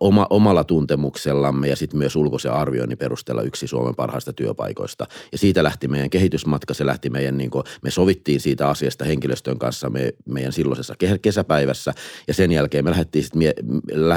oma, 0.00 0.26
omalla 0.30 0.64
tuntemuksellamme 0.64 1.68
ja 1.68 1.76
sitten 1.76 1.98
myös 1.98 2.16
ulkoisen 2.16 2.52
arvioinnin 2.52 2.98
perusteella 2.98 3.42
yksi 3.42 3.66
Suomen 3.66 3.94
parhaista 3.94 4.32
työpaikoista. 4.32 5.06
Ja 5.32 5.38
siitä 5.38 5.62
lähti 5.62 5.88
meidän 5.88 6.10
kehitysmatka, 6.10 6.74
se 6.74 6.86
lähti 6.86 7.10
meidän, 7.10 7.38
niin 7.38 7.50
kuin, 7.50 7.64
me 7.82 7.90
sovittiin 7.90 8.40
siitä 8.40 8.68
asiasta 8.68 9.04
henkilöstön 9.04 9.58
kanssa 9.58 9.90
me, 9.90 10.12
meidän 10.24 10.52
silloisessa 10.52 10.94
kesäpäivässä 11.22 11.92
ja 12.28 12.34
sen 12.34 12.52
jälkeen 12.52 12.84
me 12.84 12.90
lähdettiin, 12.90 13.24
sit, 13.24 13.34
me, 13.34 13.54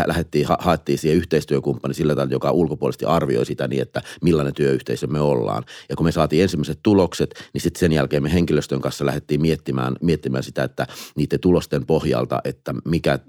lähdettiin 0.07 0.47
ha, 0.47 0.57
haettiin 0.59 0.97
siihen 0.97 1.17
yhteistyökumppani 1.17 1.93
sillä 1.93 2.15
tavalla, 2.15 2.33
joka 2.33 2.51
ulkopuolisesti 2.51 3.05
arvioi 3.05 3.45
sitä 3.45 3.67
niin, 3.67 3.81
että 3.81 4.01
millainen 4.21 4.53
työyhteisö 4.53 5.07
me 5.07 5.21
ollaan. 5.21 5.63
Ja 5.89 5.95
kun 5.95 6.05
me 6.05 6.11
saatiin 6.11 6.43
ensimmäiset 6.43 6.79
tulokset, 6.83 7.49
niin 7.53 7.61
sitten 7.61 7.74
sen 7.77 7.91
jälkeen 7.91 8.23
me 8.23 8.33
henkilöstön 8.33 8.81
kanssa 8.81 9.05
lähdettiin 9.05 9.41
miettimään, 9.41 9.95
miettimään 10.01 10.43
sitä, 10.43 10.63
että 10.63 10.87
niiden 11.15 11.39
tulosten 11.39 11.85
pohjalta, 11.85 12.41
että 12.43 12.73
mikä, 12.85 13.19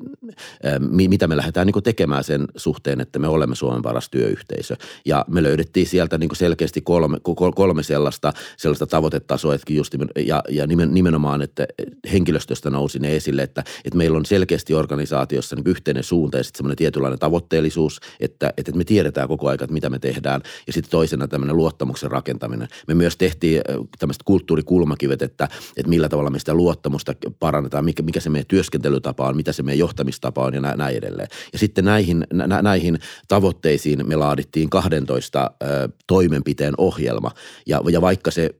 mitä 1.09 1.27
me 1.27 1.37
lähdetään 1.37 1.67
niin 1.67 1.83
tekemään 1.83 2.25
sen 2.25 2.45
suhteen, 2.57 3.01
että 3.01 3.19
me 3.19 3.29
olemme 3.29 3.55
Suomen 3.55 3.83
paras 3.83 4.11
työyhteisö. 4.11 4.77
Ja 5.05 5.25
me 5.29 5.43
löydettiin 5.43 5.87
sieltä 5.87 6.19
niin 6.19 6.37
selkeästi 6.37 6.81
kolme, 6.81 7.19
kolme 7.55 7.83
sellaista, 7.83 8.33
sellaista 8.57 8.87
tavoitetasoa, 8.87 9.55
että 9.55 9.73
just, 9.73 9.95
ja, 10.27 10.43
ja 10.49 10.67
nimenomaan, 10.67 11.43
että 11.43 11.67
henkilöstöstä 12.13 12.71
nousi 12.71 12.99
ne 12.99 13.17
esille, 13.17 13.43
että, 13.43 13.65
että 13.85 13.97
meillä 13.97 14.19
on 14.19 14.27
selkeästi 14.27 14.75
organisaatiossa 14.75 15.57
niin 15.57 15.69
yhteinen 15.69 16.03
suunta 16.03 16.37
ja 16.37 16.45
sitten 16.45 16.59
semmoinen 16.59 16.77
tietynlainen 16.77 17.19
tavoitteellisuus, 17.19 18.01
että, 18.21 18.53
että 18.57 18.73
me 18.73 18.85
tiedetään 18.85 19.29
koko 19.29 19.49
ajan, 19.49 19.55
että 19.55 19.73
mitä 19.75 19.91
me 19.91 19.99
tehdään. 19.99 20.41
Ja 20.67 20.73
sitten 20.73 20.91
toisena 20.91 21.29
tämmöinen 21.29 21.57
luottamuksen 21.57 22.11
rakentaminen. 22.11 22.69
Me 22.89 22.95
myös 22.95 23.17
tehtiin 23.17 23.63
tämmöistä 23.99 24.23
kulttuurikulmakivet, 24.27 25.23
että, 25.23 25.49
että 25.77 25.91
millä 25.91 26.09
tavalla 26.09 26.31
me 26.31 26.39
sitä 26.39 26.55
luottamusta 26.55 27.15
parannetaan, 27.39 27.85
mikä, 27.85 28.03
mikä 28.03 28.21
se 28.21 28.31
meidän 28.31 28.47
työskentelytapa 28.47 29.29
on, 29.29 29.37
mitä 29.37 29.53
se 29.53 29.63
meidän 29.63 29.79
johtamistapa 29.79 30.45
on 30.45 30.55
ja 30.55 30.61
näin 30.61 30.97
edelleen. 30.97 31.29
Ja 31.53 31.59
sitten 31.59 31.85
näihin, 31.85 32.27
nä, 32.33 32.63
näihin 32.63 32.99
tavoitteisiin 33.29 34.09
me 34.09 34.17
laadittiin 34.17 34.71
12 34.71 35.51
ö, 35.63 35.89
toimenpiteen 36.07 36.75
ohjelma. 36.79 37.31
Ja, 37.67 37.81
ja 37.91 38.01
vaikka 38.01 38.31
se 38.31 38.51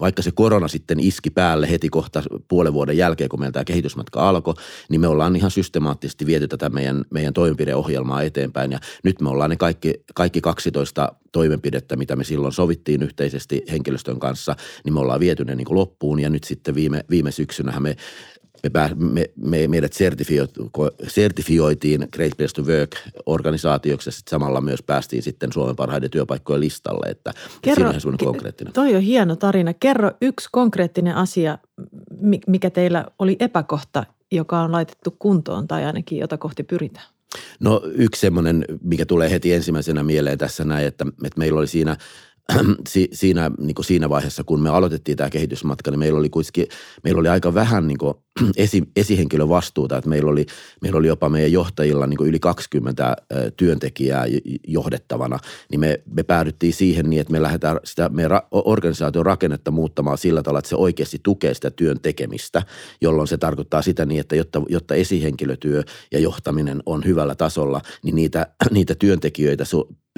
vaikka 0.00 0.22
se 0.22 0.30
korona 0.30 0.68
sitten 0.68 1.00
iski 1.00 1.30
päälle 1.30 1.70
heti 1.70 1.88
kohta 1.88 2.22
puolen 2.48 2.72
vuoden 2.72 2.96
jälkeen, 2.96 3.28
kun 3.28 3.40
meillä 3.40 3.52
tämä 3.52 3.64
kehitysmatka 3.64 4.28
alkoi, 4.28 4.54
niin 4.88 5.00
me 5.00 5.08
ollaan 5.08 5.36
ihan 5.36 5.50
systemaattisesti 5.50 6.26
viety 6.26 6.48
tätä 6.48 6.68
meidän, 6.68 7.04
meidän 7.10 7.34
toimenpideohjelmaa 7.34 8.22
eteenpäin. 8.22 8.72
Ja 8.72 8.78
nyt 9.04 9.20
me 9.20 9.28
ollaan 9.28 9.50
ne 9.50 9.56
kaikki, 9.56 9.94
kaikki 10.14 10.40
12 10.40 11.12
toimenpidettä, 11.32 11.96
mitä 11.96 12.16
me 12.16 12.24
silloin 12.24 12.52
sovittiin 12.52 13.02
yhteisesti 13.02 13.62
henkilöstön 13.70 14.18
kanssa, 14.18 14.56
niin 14.84 14.94
me 14.94 15.00
ollaan 15.00 15.20
viety 15.20 15.44
ne 15.44 15.54
niin 15.54 15.64
kuin 15.64 15.78
loppuun. 15.78 16.20
Ja 16.20 16.30
nyt 16.30 16.44
sitten 16.44 16.74
viime, 16.74 17.04
viime 17.10 17.32
syksynä 17.32 17.80
me 17.80 17.96
me, 18.66 18.70
pää, 18.70 18.90
me, 18.94 19.24
me, 19.36 19.68
meidät 19.68 19.92
sertifioitiin 21.06 22.08
Great 22.12 22.32
Place 22.36 22.54
to 22.54 22.62
Work-organisaatioksi 22.62 24.08
ja 24.08 24.12
samalla 24.30 24.60
myös 24.60 24.82
päästiin 24.82 25.22
sitten 25.22 25.52
Suomen 25.52 25.76
parhaiden 25.76 26.10
työpaikkojen 26.10 26.60
listalle, 26.60 27.10
että 27.10 27.32
Kerro, 27.62 27.92
siinä 27.92 28.12
on 28.12 28.18
konkreettinen. 28.18 28.72
Toi 28.72 28.94
on 28.94 29.02
hieno 29.02 29.36
tarina. 29.36 29.74
Kerro 29.74 30.10
yksi 30.20 30.48
konkreettinen 30.52 31.14
asia, 31.14 31.58
mikä 32.46 32.70
teillä 32.70 33.06
oli 33.18 33.36
epäkohta, 33.40 34.04
joka 34.32 34.60
on 34.60 34.72
laitettu 34.72 35.16
kuntoon 35.18 35.68
tai 35.68 35.84
ainakin 35.84 36.18
jota 36.18 36.38
kohti 36.38 36.62
pyritään. 36.62 37.06
No 37.60 37.82
yksi 37.84 38.20
semmoinen, 38.20 38.64
mikä 38.82 39.06
tulee 39.06 39.30
heti 39.30 39.52
ensimmäisenä 39.52 40.02
mieleen 40.02 40.38
tässä 40.38 40.64
näin, 40.64 40.86
että, 40.86 41.06
että 41.24 41.38
meillä 41.38 41.58
oli 41.58 41.66
siinä 41.66 41.96
siinä, 43.12 43.50
niin 43.58 43.74
kuin 43.74 43.86
siinä 43.86 44.08
vaiheessa, 44.08 44.44
kun 44.44 44.62
me 44.62 44.70
aloitettiin 44.70 45.16
tämä 45.16 45.30
kehitysmatka, 45.30 45.90
niin 45.90 45.98
meillä 45.98 46.18
oli 46.18 46.28
kuitenkin, 46.28 46.66
meillä 47.04 47.20
oli 47.20 47.28
aika 47.28 47.54
vähän 47.54 47.86
niin 47.86 47.98
kuin 47.98 48.14
esi, 48.56 48.82
esihenkilön 48.96 49.48
vastuuta, 49.48 49.96
että 49.96 50.10
meillä 50.10 50.30
oli, 50.30 50.46
meillä 50.82 50.98
oli 50.98 51.06
jopa 51.06 51.28
meidän 51.28 51.52
johtajilla 51.52 52.06
niin 52.06 52.18
yli 52.24 52.38
20 52.38 53.16
työntekijää 53.56 54.24
johdettavana, 54.66 55.38
niin 55.70 55.80
me, 55.80 56.00
me 56.14 56.22
päädyttiin 56.22 56.72
siihen 56.72 57.10
niin, 57.10 57.20
että 57.20 57.32
me 57.32 57.42
lähdetään 57.42 57.80
sitä 57.84 58.08
meidän 58.08 58.40
organisaation 58.50 59.26
rakennetta 59.26 59.70
muuttamaan 59.70 60.18
sillä 60.18 60.42
tavalla, 60.42 60.58
että 60.58 60.68
se 60.68 60.76
oikeasti 60.76 61.20
tukee 61.22 61.54
sitä 61.54 61.70
työn 61.70 62.00
tekemistä, 62.00 62.62
jolloin 63.00 63.28
se 63.28 63.36
tarkoittaa 63.36 63.82
sitä 63.82 64.06
niin, 64.06 64.20
että 64.20 64.36
jotta, 64.36 64.62
jotta 64.68 64.94
esihenkilötyö 64.94 65.82
ja 66.12 66.18
johtaminen 66.18 66.82
on 66.86 67.04
hyvällä 67.04 67.34
tasolla, 67.34 67.80
niin 68.02 68.14
niitä, 68.14 68.46
niitä 68.70 68.94
työntekijöitä 68.94 69.64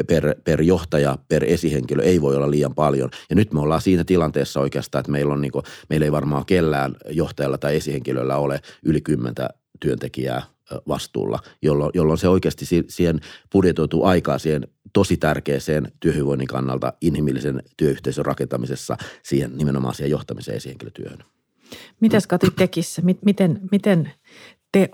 per, 0.06 0.34
per 0.44 0.62
johtaja, 0.62 1.18
per 1.28 1.44
esihenkilö 1.44 2.02
ei 2.02 2.20
voi 2.20 2.36
olla 2.36 2.50
liian 2.50 2.74
paljon. 2.74 3.10
Ja 3.30 3.36
nyt 3.36 3.52
me 3.52 3.60
ollaan 3.60 3.80
siinä 3.80 4.04
tilanteessa 4.04 4.60
oikeastaan, 4.60 5.00
että 5.00 5.12
meillä, 5.12 5.34
on 5.34 5.40
niin 5.40 5.52
kuin, 5.52 5.64
meillä 5.88 6.04
ei 6.04 6.12
varmaan 6.12 6.46
kellään 6.46 6.96
johtajalla 7.10 7.58
tai 7.58 7.76
esihenkilöllä 7.76 8.07
ole 8.16 8.60
yli 8.82 9.00
kymmentä 9.00 9.50
työntekijää 9.80 10.42
vastuulla, 10.88 11.38
jolloin, 11.62 11.90
jolloin 11.94 12.18
se 12.18 12.28
oikeasti 12.28 12.64
siihen 12.88 13.20
budjetoituu 13.52 14.04
aikaa 14.04 14.38
siihen 14.38 14.68
tosi 14.92 15.16
tärkeäseen 15.16 15.92
työhyvinvoinnin 16.00 16.48
kannalta 16.48 16.92
inhimillisen 17.00 17.62
työyhteisön 17.76 18.26
rakentamisessa 18.26 18.96
siihen 19.22 19.56
nimenomaan 19.56 19.94
siihen 19.94 20.10
johtamiseen 20.10 20.56
esihenkilötyöhön. 20.56 21.18
Mitäs 22.00 22.26
Kati 22.26 22.46
tekisi? 22.56 23.02
Miten, 23.24 23.60
miten 23.72 24.10
te 24.72 24.88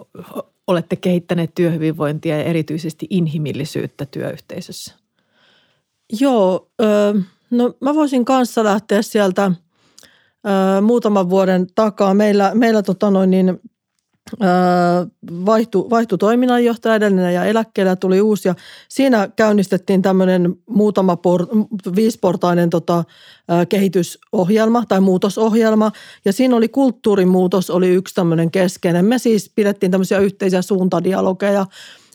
olette 0.67 0.97
kehittäneet 0.97 1.55
työhyvinvointia 1.55 2.39
ja 2.39 2.45
erityisesti 2.45 3.07
inhimillisyyttä 3.11 4.07
työyhteisössä? 4.07 4.95
Joo, 6.21 6.71
no 7.51 7.75
mä 7.81 7.95
voisin 7.95 8.25
kanssa 8.25 8.65
lähteä 8.65 9.03
sieltä 9.03 9.53
muutaman 10.83 11.31
vuoden 11.31 11.67
takaa. 11.75 12.15
Meillä, 12.15 12.51
meillä 12.55 12.83
tota 12.83 13.11
noin 13.11 13.31
niin, 13.31 13.61
vaihtui, 15.47 15.91
vaihtui 15.91 16.19
toiminnanjohtaja 16.19 16.95
edellinen 16.95 17.35
ja 17.35 17.45
eläkkeellä 17.45 17.97
tuli 17.97 18.21
uusi 18.21 18.49
ja 18.49 18.55
siinä 18.89 19.29
käynnistettiin 19.37 20.03
tämmöinen 20.03 20.57
muutama 20.69 21.17
por, 21.17 21.47
viisportainen 21.97 22.71
tota, 22.71 23.05
kehitysohjelma 23.69 24.85
tai 24.89 25.01
muutosohjelma 25.01 25.93
ja 26.25 26.33
siinä 26.33 26.57
oli 26.57 26.69
kulttuurimuutos 26.69 27.71
oli 27.71 27.89
yksi 27.89 28.15
tämmöinen 28.15 28.51
keskeinen. 28.51 29.05
Me 29.05 29.19
siis 29.19 29.53
pidettiin 29.55 29.93
tämmöisiä 29.93 30.19
yhteisiä 30.19 30.63
suuntadialogeja, 30.63 31.67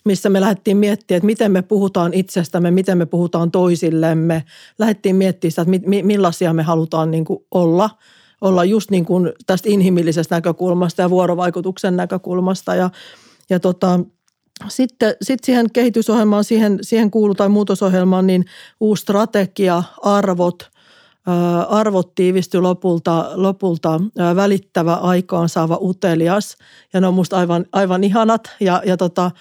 missä 0.05 0.29
me 0.29 0.41
lähdettiin 0.41 0.77
miettimään, 0.77 1.17
että 1.17 1.25
miten 1.25 1.51
me 1.51 1.61
puhutaan 1.61 2.13
itsestämme, 2.13 2.71
miten 2.71 2.97
me 2.97 3.05
puhutaan 3.05 3.51
toisillemme. 3.51 4.43
Lähdettiin 4.79 5.15
miettimään 5.15 5.51
sitä, 5.51 5.61
että 5.61 5.89
millaisia 6.03 6.53
me 6.53 6.63
halutaan 6.63 7.11
niin 7.11 7.25
kuin 7.25 7.39
olla– 7.51 7.89
olla 8.41 8.65
just 8.65 8.91
niin 8.91 9.05
kuin 9.05 9.33
tästä 9.45 9.69
inhimillisestä 9.69 10.35
näkökulmasta 10.35 11.01
ja 11.01 11.09
vuorovaikutuksen 11.09 11.97
näkökulmasta. 11.97 12.75
Ja, 12.75 12.89
ja 13.49 13.59
tota, 13.59 13.99
sitten 14.67 15.15
sit 15.21 15.39
siihen 15.43 15.71
kehitysohjelmaan, 15.71 16.43
siihen, 16.43 16.79
siihen 16.81 17.11
kuuluu 17.11 17.35
tai 17.35 17.49
muutosohjelmaan, 17.49 18.27
niin 18.27 18.45
uusi 18.79 19.01
strategia, 19.01 19.83
arvot, 20.01 20.69
arvot 21.67 22.15
tiivistyi 22.15 22.61
lopulta, 22.61 23.31
lopulta 23.33 24.01
välittävä, 24.35 24.93
aikaan 24.93 25.49
saava 25.49 25.77
utelias. 25.81 26.57
Ja 26.93 27.01
ne 27.01 27.07
on 27.07 27.13
musta 27.13 27.37
aivan, 27.37 27.65
aivan 27.71 28.03
ihanat 28.03 28.49
ja, 28.59 28.81
ja 28.85 28.97
tota, 28.97 29.31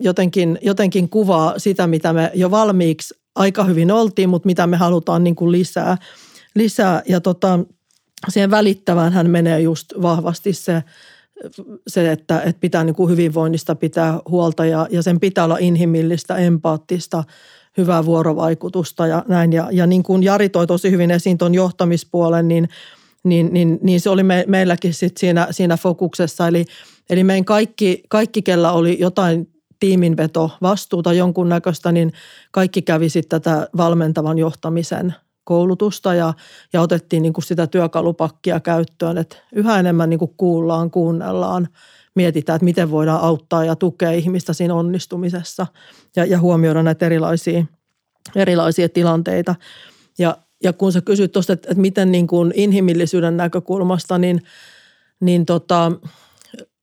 jotenkin, 0.00 0.58
jotenkin 0.62 1.08
kuvaa 1.08 1.58
sitä, 1.58 1.86
mitä 1.86 2.12
me 2.12 2.30
jo 2.34 2.50
valmiiksi 2.50 3.14
aika 3.34 3.64
hyvin 3.64 3.92
oltiin, 3.92 4.28
mutta 4.28 4.46
mitä 4.46 4.66
me 4.66 4.76
halutaan 4.76 5.24
niin 5.24 5.36
kuin 5.36 5.52
lisää 5.52 5.96
lisää. 6.54 7.02
Ja 7.08 7.20
tota, 7.20 7.58
siihen 8.28 8.50
välittävään 8.50 9.12
hän 9.12 9.30
menee 9.30 9.60
just 9.60 9.92
vahvasti 10.02 10.52
se, 10.52 10.82
se 11.88 12.12
että, 12.12 12.40
että 12.40 12.60
pitää 12.60 12.84
niin 12.84 12.94
kuin 12.94 13.10
hyvinvoinnista 13.10 13.74
pitää 13.74 14.18
huolta 14.28 14.66
ja, 14.66 14.86
ja 14.90 15.02
sen 15.02 15.20
pitää 15.20 15.44
olla 15.44 15.58
inhimillistä, 15.60 16.36
empaattista, 16.36 17.24
hyvää 17.76 18.04
vuorovaikutusta 18.04 19.06
ja 19.06 19.24
näin. 19.28 19.52
Ja, 19.52 19.68
ja 19.72 19.86
niin 19.86 20.02
kuin 20.02 20.22
Jari 20.22 20.48
toi 20.48 20.66
tosi 20.66 20.90
hyvin 20.90 21.10
esiin 21.10 21.38
tuon 21.38 21.54
johtamispuolen, 21.54 22.48
niin, 22.48 22.68
niin, 23.24 23.52
niin, 23.52 23.78
niin 23.82 24.00
se 24.00 24.10
oli 24.10 24.22
me, 24.22 24.44
meilläkin 24.48 24.94
sit 24.94 25.16
siinä, 25.16 25.48
siinä 25.50 25.76
fokuksessa. 25.76 26.48
Eli, 26.48 26.64
eli 27.10 27.24
meidän 27.24 27.44
kaikki, 27.44 28.02
kaikki, 28.08 28.42
kellä 28.42 28.72
oli 28.72 28.96
jotain 29.00 29.48
tiiminveto 29.80 30.50
vastuuta 30.62 31.12
jonkunnäköistä, 31.12 31.92
niin 31.92 32.12
kaikki 32.50 32.82
kävi 32.82 33.08
sitten 33.08 33.42
tätä 33.42 33.68
valmentavan 33.76 34.38
johtamisen 34.38 35.14
koulutusta 35.44 36.14
ja, 36.14 36.34
ja 36.72 36.80
otettiin 36.80 37.22
niin 37.22 37.32
kuin 37.32 37.44
sitä 37.44 37.66
työkalupakkia 37.66 38.60
käyttöön, 38.60 39.18
että 39.18 39.36
yhä 39.52 39.78
enemmän 39.78 40.10
niin 40.10 40.18
kuin 40.18 40.34
kuullaan, 40.36 40.90
kuunnellaan, 40.90 41.68
mietitään, 42.14 42.56
että 42.56 42.64
miten 42.64 42.90
voidaan 42.90 43.20
auttaa 43.20 43.64
ja 43.64 43.76
tukea 43.76 44.10
ihmistä 44.10 44.52
siinä 44.52 44.74
onnistumisessa 44.74 45.66
ja, 46.16 46.24
ja 46.24 46.40
huomioida 46.40 46.82
näitä 46.82 47.06
erilaisia, 47.06 47.64
erilaisia 48.36 48.88
tilanteita. 48.88 49.54
Ja, 50.18 50.36
ja 50.64 50.72
kun 50.72 50.92
sä 50.92 51.00
kysyt 51.00 51.32
tuosta, 51.32 51.52
että, 51.52 51.68
että 51.70 51.80
miten 51.80 52.12
niin 52.12 52.26
kuin 52.26 52.52
inhimillisyyden 52.56 53.36
näkökulmasta, 53.36 54.18
niin, 54.18 54.42
niin 55.20 55.46
tota, 55.46 55.92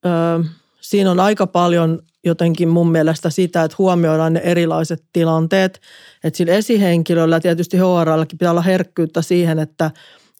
ö, 0.06 0.43
siinä 0.82 1.12
on 1.12 1.20
aika 1.20 1.48
paljon 1.48 2.00
jotenkin 2.26 2.70
mun 2.70 2.92
mielestä 2.92 3.30
sitä, 3.30 3.63
että 3.63 3.76
huomioidaan 3.78 4.34
ne 4.34 4.39
erilaiset 4.39 5.04
tilanteet. 5.13 5.82
Että 6.24 6.38
sillä 6.38 6.54
esihenkilöllä 6.54 7.39
tietysti 7.39 7.78
HRllakin 7.78 8.38
pitää 8.38 8.52
olla 8.52 8.62
herkkyyttä 8.62 9.22
siihen, 9.22 9.60
että 9.60 9.92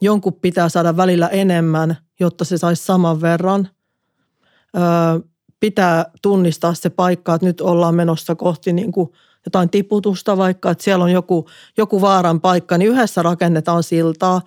jonkun 0.02 0.34
pitää 0.34 0.70
saada 0.70 0.98
välillä 0.98 1.28
enemmän, 1.28 1.98
jotta 2.20 2.46
se 2.46 2.58
saisi 2.58 2.86
saman 2.86 3.22
verran. 3.22 3.70
Öö, 4.78 4.82
pitää 5.60 6.06
tunnistaa 6.22 6.74
se 6.74 6.90
paikka, 6.90 7.36
että 7.36 7.48
nyt 7.48 7.62
ollaan 7.62 7.96
menossa 7.96 8.36
kohti 8.36 8.74
niin 8.74 8.92
kuin 8.92 9.10
jotain 9.46 9.70
tiputusta 9.70 10.38
vaikka, 10.38 10.72
että 10.72 10.84
siellä 10.84 11.04
on 11.04 11.12
joku, 11.12 11.48
joku 11.78 12.02
vaaran 12.02 12.42
paikka, 12.42 12.78
niin 12.78 12.92
yhdessä 12.92 13.22
rakennetaan 13.22 13.84
siltaa. 13.84 14.42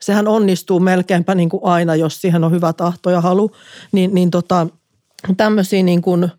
Sehän 0.00 0.28
onnistuu 0.28 0.80
melkeinpä 0.80 1.34
niin 1.34 1.48
kuin 1.48 1.64
aina, 1.64 1.94
jos 1.94 2.20
siihen 2.20 2.44
on 2.44 2.52
hyvä 2.52 2.72
tahto 2.72 3.10
ja 3.10 3.20
halu. 3.20 3.50
Niin, 3.92 4.14
niin 4.14 4.30
tota, 4.30 4.66
tämmöisiä 5.36 5.82
niin 5.82 6.02
kuin– 6.02 6.28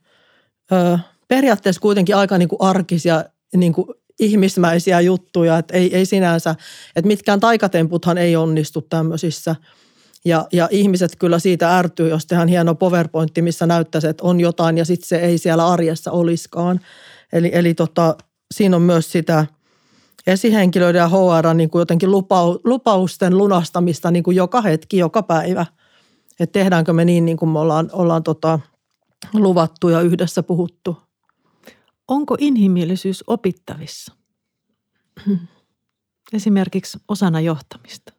ö, 0.72 1.00
periaatteessa 1.28 1.82
kuitenkin 1.82 2.16
aika 2.16 2.38
niin 2.38 2.50
kuin 2.50 2.62
arkisia 2.62 3.26
niin 3.56 3.74
kuin 3.74 3.88
ihmismäisiä 4.20 5.02
juttuja, 5.02 5.58
että 5.58 5.78
ei, 5.78 5.96
ei 5.96 6.06
sinänsä, 6.06 6.56
että 6.96 7.08
mitkään 7.08 7.40
taikatemputhan 7.40 8.18
ei 8.18 8.36
onnistu 8.36 8.82
tämmöisissä. 8.82 9.56
Ja, 10.26 10.48
ja 10.54 10.68
ihmiset 10.72 11.16
kyllä 11.16 11.40
siitä 11.40 11.78
ärtyy, 11.78 12.10
jos 12.10 12.26
tehdään 12.26 12.48
hieno 12.48 12.76
powerpointti, 12.76 13.42
missä 13.42 13.66
näyttäisi, 13.66 14.08
että 14.08 14.24
on 14.24 14.40
jotain 14.40 14.78
ja 14.78 14.86
sitten 14.86 15.08
se 15.08 15.18
ei 15.18 15.38
siellä 15.38 15.68
arjessa 15.68 16.12
oliskaan. 16.12 16.80
Eli, 17.34 17.52
eli 17.54 17.74
tota, 17.74 18.16
siinä 18.54 18.76
on 18.76 18.82
myös 18.82 19.12
sitä 19.12 19.46
esihenkilöiden 20.28 21.00
ja 21.00 21.10
HR 21.10 21.54
niin 21.54 21.70
kuin 21.70 21.80
jotenkin 21.80 22.12
lupau, 22.12 22.60
lupausten 22.64 23.38
lunastamista 23.38 24.12
niin 24.12 24.24
kuin 24.24 24.38
joka 24.38 24.62
hetki, 24.62 24.98
joka 24.98 25.24
päivä. 25.24 25.66
Että 26.40 26.60
tehdäänkö 26.60 26.94
me 26.94 27.06
niin, 27.06 27.26
niin 27.26 27.38
kuin 27.38 27.50
me 27.50 27.60
ollaan, 27.60 27.90
ollaan 27.94 28.24
tota, 28.24 28.60
luvattu 29.34 29.90
ja 29.90 30.02
yhdessä 30.02 30.44
puhuttu. 30.44 30.98
Onko 32.08 32.36
inhimillisyys 32.40 33.24
opittavissa? 33.28 34.14
Esimerkiksi 36.34 37.00
osana 37.08 37.42
johtamista. 37.42 38.14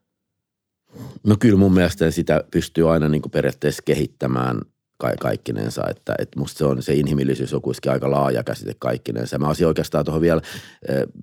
No 1.26 1.36
kyllä 1.38 1.58
mun 1.58 1.74
mielestä 1.74 2.10
sitä 2.10 2.44
pystyy 2.50 2.92
aina 2.92 3.08
niin 3.08 3.22
kuin 3.22 3.32
periaatteessa 3.32 3.82
kehittämään 3.82 4.60
ka- 5.00 5.16
kaikkinensa, 5.20 5.82
että, 5.90 6.14
että 6.18 6.38
musta 6.40 6.58
se 6.58 6.64
on 6.64 6.82
se 6.82 6.94
inhimillisyys 6.94 7.54
on 7.54 7.62
kuitenkin 7.62 7.92
aika 7.92 8.10
laaja 8.10 8.44
käsite 8.44 8.72
kaikkinensa. 8.78 9.38
Mä 9.38 9.46
olisin 9.46 9.66
oikeastaan 9.66 10.04
tuohon 10.04 10.20
vielä, 10.20 10.40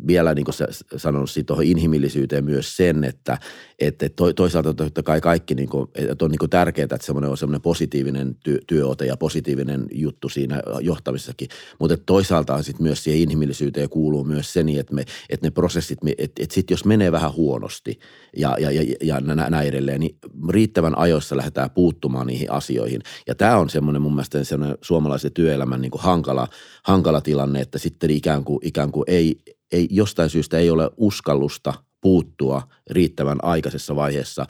vielä 0.08 0.34
niin 0.34 0.46
kuin 0.46 0.56
sanonut 0.98 1.30
tuohon 1.46 1.66
inhimillisyyteen 1.66 2.46
myös 2.46 2.78
sen, 2.78 3.04
että, 3.04 3.38
että 3.80 4.06
toisaalta 4.36 4.74
totta 4.74 5.04
kai 5.04 5.22
kaikki 5.22 5.56
niin 5.56 5.70
kuin, 5.70 5.88
että 5.96 6.26
on 6.26 6.32
niin 6.32 6.40
kuin 6.40 6.50
tärkeää, 6.50 6.84
että 6.84 6.98
semmoinen 7.02 7.32
on 7.32 7.38
semmoinen 7.38 7.62
positiivinen 7.62 8.36
työ, 8.36 8.58
työote 8.68 9.06
ja 9.06 9.18
positiivinen 9.18 9.86
juttu 9.92 10.30
siinä 10.30 10.62
johtamisessakin, 10.82 11.48
mutta 11.80 11.98
toisaalta 11.98 12.64
sitten 12.64 12.84
myös 12.84 13.04
siihen 13.04 13.22
inhimillisyyteen 13.22 13.90
kuuluu 13.90 14.24
myös 14.24 14.54
se 14.54 14.64
niin, 14.64 14.80
että, 14.80 14.94
me, 14.94 15.06
että 15.30 15.48
ne 15.48 15.52
prosessit, 15.52 16.00
että, 16.18 16.44
että 16.44 16.56
sitten 16.56 16.76
jos 16.76 16.86
menee 16.86 17.12
vähän 17.12 17.34
huonosti 17.34 18.00
ja, 18.38 18.58
ja, 18.60 18.72
ja, 18.72 18.96
ja 19.02 19.20
näin 19.20 19.68
edelleen, 19.68 20.00
niin 20.00 20.18
riittävän 20.50 20.98
ajoissa 20.98 21.38
lähdetään 21.38 21.70
puuttumaan 21.70 22.28
niihin 22.28 22.52
asioihin. 22.52 23.02
Ja 23.28 23.36
tämä 23.36 23.58
on 23.58 23.67
semmoinen 23.70 24.02
mun 24.02 24.14
mielestä 24.14 24.44
semmoinen 24.44 24.78
suomalaisen 24.82 25.34
työelämän 25.34 25.82
niin 25.82 25.92
kuin 25.92 26.02
hankala, 26.02 26.48
hankala 26.84 27.22
tilanne, 27.22 27.62
että 27.62 27.78
sitten 27.78 28.10
ikään 28.10 28.44
kuin, 28.44 28.60
ikään 28.62 28.92
kuin 28.92 29.04
ei, 29.08 29.40
ei, 29.72 29.88
jostain 29.92 30.30
syystä 30.30 30.58
ei 30.58 30.70
ole 30.70 30.92
uskallusta 30.98 31.74
puuttua 32.02 32.62
riittävän 32.90 33.38
aikaisessa 33.44 33.96
vaiheessa 33.96 34.46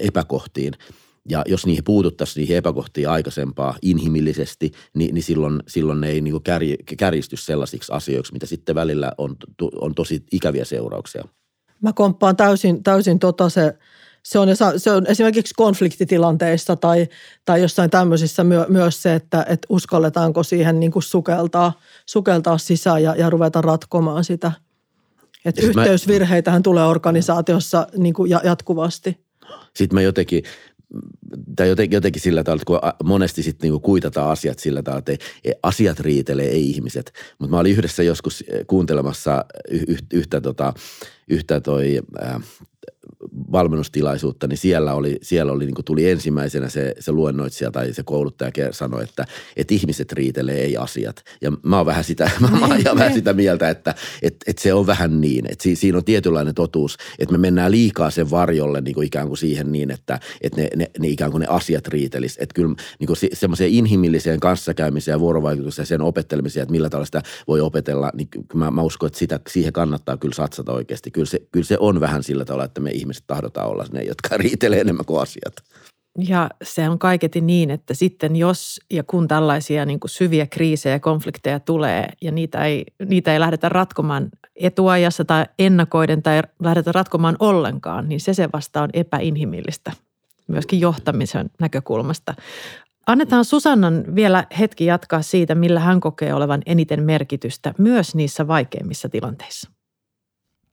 epäkohtiin. 0.00 0.72
Ja 1.28 1.42
jos 1.46 1.66
niihin 1.66 1.84
puututtaisiin 1.84 2.42
niihin 2.42 2.56
epäkohtiin 2.56 3.08
aikaisempaa 3.08 3.76
inhimillisesti, 3.82 4.72
niin, 4.94 5.14
niin 5.14 5.22
silloin, 5.22 5.62
silloin 5.68 6.00
ne 6.00 6.08
ei 6.08 6.20
niin 6.20 6.42
kär, 6.42 6.62
kärjisty 6.98 7.36
sellaisiksi 7.36 7.92
asioiksi, 7.92 8.32
mitä 8.32 8.46
sitten 8.46 8.74
välillä 8.74 9.12
on, 9.18 9.36
on 9.80 9.94
tosi 9.94 10.24
ikäviä 10.32 10.64
seurauksia. 10.64 11.24
Mä 11.82 11.92
komppaan 11.92 12.36
täysin, 12.36 12.82
täysin 12.82 13.18
tota 13.18 13.48
se, 13.48 13.78
se 14.26 14.38
on, 14.38 14.48
se 14.76 14.90
on 14.90 15.06
esimerkiksi 15.06 15.54
konfliktitilanteissa 15.56 16.76
tai, 16.76 17.08
tai 17.44 17.62
jossain 17.62 17.90
tämmöisissä 17.90 18.44
myö, 18.44 18.66
myös 18.68 19.02
se, 19.02 19.14
että, 19.14 19.46
että 19.48 19.66
uskalletaanko 19.68 20.42
siihen 20.42 20.80
niin 20.80 20.92
kuin 20.92 21.02
sukeltaa, 21.02 21.80
sukeltaa 22.06 22.58
sisään 22.58 23.02
ja, 23.02 23.14
ja 23.18 23.30
ruveta 23.30 23.60
ratkomaan 23.60 24.24
sitä. 24.24 24.52
Että 25.44 25.66
yhteysvirheitähän 25.66 26.62
tulee 26.62 26.84
organisaatiossa 26.84 27.86
niin 27.96 28.14
kuin 28.14 28.30
jatkuvasti. 28.44 29.20
Sitten 29.74 29.96
mä 29.96 30.02
jotenkin, 30.02 30.42
tai 31.56 31.68
jotenkin, 31.68 31.96
jotenkin 31.96 32.22
sillä 32.22 32.44
tavalla, 32.44 32.62
että 32.62 32.96
kun 32.98 33.08
monesti 33.08 33.42
sitten 33.42 33.66
niinku 33.66 33.80
kuitataan 33.80 34.30
asiat 34.30 34.58
sillä 34.58 34.82
tavalla, 34.82 34.98
että 34.98 35.12
ei, 35.44 35.54
asiat 35.62 36.00
riitelee, 36.00 36.48
ei 36.48 36.70
ihmiset. 36.70 37.12
Mutta 37.38 37.50
mä 37.50 37.60
olin 37.60 37.72
yhdessä 37.72 38.02
joskus 38.02 38.44
kuuntelemassa 38.66 39.44
yhtä, 40.12 40.40
tota, 40.40 40.72
yhtä 41.28 41.60
toi, 41.60 42.00
äh, 42.22 42.42
valmennustilaisuutta, 43.52 44.46
niin 44.46 44.58
siellä 44.58 44.94
oli, 44.94 45.18
siellä 45.22 45.52
oli 45.52 45.66
niin 45.66 45.74
kuin 45.74 45.84
tuli 45.84 46.10
ensimmäisenä 46.10 46.68
se, 46.68 46.94
se 47.00 47.12
luennoitsija 47.12 47.70
tai 47.70 47.92
se 47.92 48.02
kouluttaja 48.02 48.52
sanoi, 48.70 49.04
että, 49.04 49.24
että 49.56 49.74
ihmiset 49.74 50.12
riitelee, 50.12 50.58
ei 50.58 50.76
asiat. 50.76 51.24
Ja 51.42 51.52
mä 51.62 51.76
oon 51.76 51.86
vähän 51.86 52.04
sitä, 52.04 52.30
mä 52.40 52.48
oon 52.60 52.98
vähän 52.98 53.14
sitä 53.14 53.32
mieltä, 53.32 53.70
että, 53.70 53.94
että, 54.22 54.44
että 54.46 54.62
se 54.62 54.74
on 54.74 54.86
vähän 54.86 55.20
niin, 55.20 55.46
että 55.50 55.64
siinä 55.74 55.98
on 55.98 56.04
tietynlainen 56.04 56.54
totuus, 56.54 56.96
että 57.18 57.32
me 57.32 57.38
mennään 57.38 57.70
liikaa 57.70 58.10
sen 58.10 58.30
varjolle 58.30 58.80
niin 58.80 58.94
kuin 58.94 59.06
ikään 59.06 59.28
kuin 59.28 59.38
siihen 59.38 59.72
niin, 59.72 59.90
että, 59.90 60.20
että 60.40 60.60
ne, 60.60 60.68
ne, 60.76 60.90
ne 60.98 61.08
ikään 61.08 61.30
kuin 61.30 61.40
ne 61.40 61.46
asiat 61.46 61.88
riitelis. 61.88 62.36
Että 62.40 62.54
kyllä 62.54 62.74
niin 62.98 63.06
kuin 63.06 63.16
semmoiseen 63.32 63.70
inhimilliseen 63.70 64.40
kanssakäymiseen 64.40 65.14
ja 65.14 65.20
vuorovaikutukseen 65.20 65.84
ja 65.84 65.86
sen 65.86 66.02
opettelemiseen, 66.02 66.62
että 66.62 66.72
millä 66.72 66.90
tavalla 66.90 67.06
sitä 67.06 67.22
voi 67.48 67.60
opetella, 67.60 68.10
niin 68.14 68.28
mä, 68.54 68.70
mä 68.70 68.82
uskon, 68.82 69.06
että 69.06 69.18
sitä, 69.18 69.40
siihen 69.48 69.72
kannattaa 69.72 70.16
kyllä 70.16 70.34
satsata 70.34 70.72
oikeasti. 70.72 71.10
Kyllä 71.10 71.26
se, 71.26 71.40
kyllä 71.52 71.66
se 71.66 71.76
on 71.80 72.00
vähän 72.00 72.22
sillä 72.22 72.44
tavalla, 72.44 72.64
että 72.64 72.80
me 72.80 72.90
ihmiset 72.90 73.25
tahdotaan 73.26 73.68
olla 73.68 73.84
ne, 73.92 74.02
jotka 74.02 74.36
riitelee 74.46 74.80
enemmän 74.80 75.06
kuin 75.06 75.22
asiat. 75.22 75.54
Ja 76.18 76.50
se 76.62 76.88
on 76.88 76.98
kaiketi 76.98 77.40
niin, 77.40 77.70
että 77.70 77.94
sitten 77.94 78.36
jos 78.36 78.80
ja 78.90 79.02
kun 79.02 79.28
tällaisia 79.28 79.84
niin 79.84 80.00
kuin 80.00 80.10
syviä 80.10 80.46
kriisejä 80.46 80.94
ja 80.94 81.00
konflikteja 81.00 81.60
tulee 81.60 82.08
ja 82.22 82.32
niitä 82.32 82.64
ei, 82.64 82.84
niitä 83.08 83.32
ei 83.32 83.40
lähdetä 83.40 83.68
ratkomaan 83.68 84.28
etuajassa 84.56 85.24
tai 85.24 85.46
ennakoiden 85.58 86.22
tai 86.22 86.42
lähdetä 86.62 86.92
ratkomaan 86.92 87.36
ollenkaan, 87.38 88.08
niin 88.08 88.20
se 88.20 88.34
se 88.34 88.48
vasta 88.52 88.82
on 88.82 88.88
epäinhimillistä 88.92 89.92
myöskin 90.48 90.80
johtamisen 90.80 91.50
näkökulmasta. 91.60 92.34
Annetaan 93.06 93.44
Susannan 93.44 94.04
vielä 94.14 94.44
hetki 94.58 94.84
jatkaa 94.86 95.22
siitä, 95.22 95.54
millä 95.54 95.80
hän 95.80 96.00
kokee 96.00 96.34
olevan 96.34 96.62
eniten 96.66 97.02
merkitystä 97.02 97.74
myös 97.78 98.14
niissä 98.14 98.48
vaikeimmissa 98.48 99.08
tilanteissa. 99.08 99.70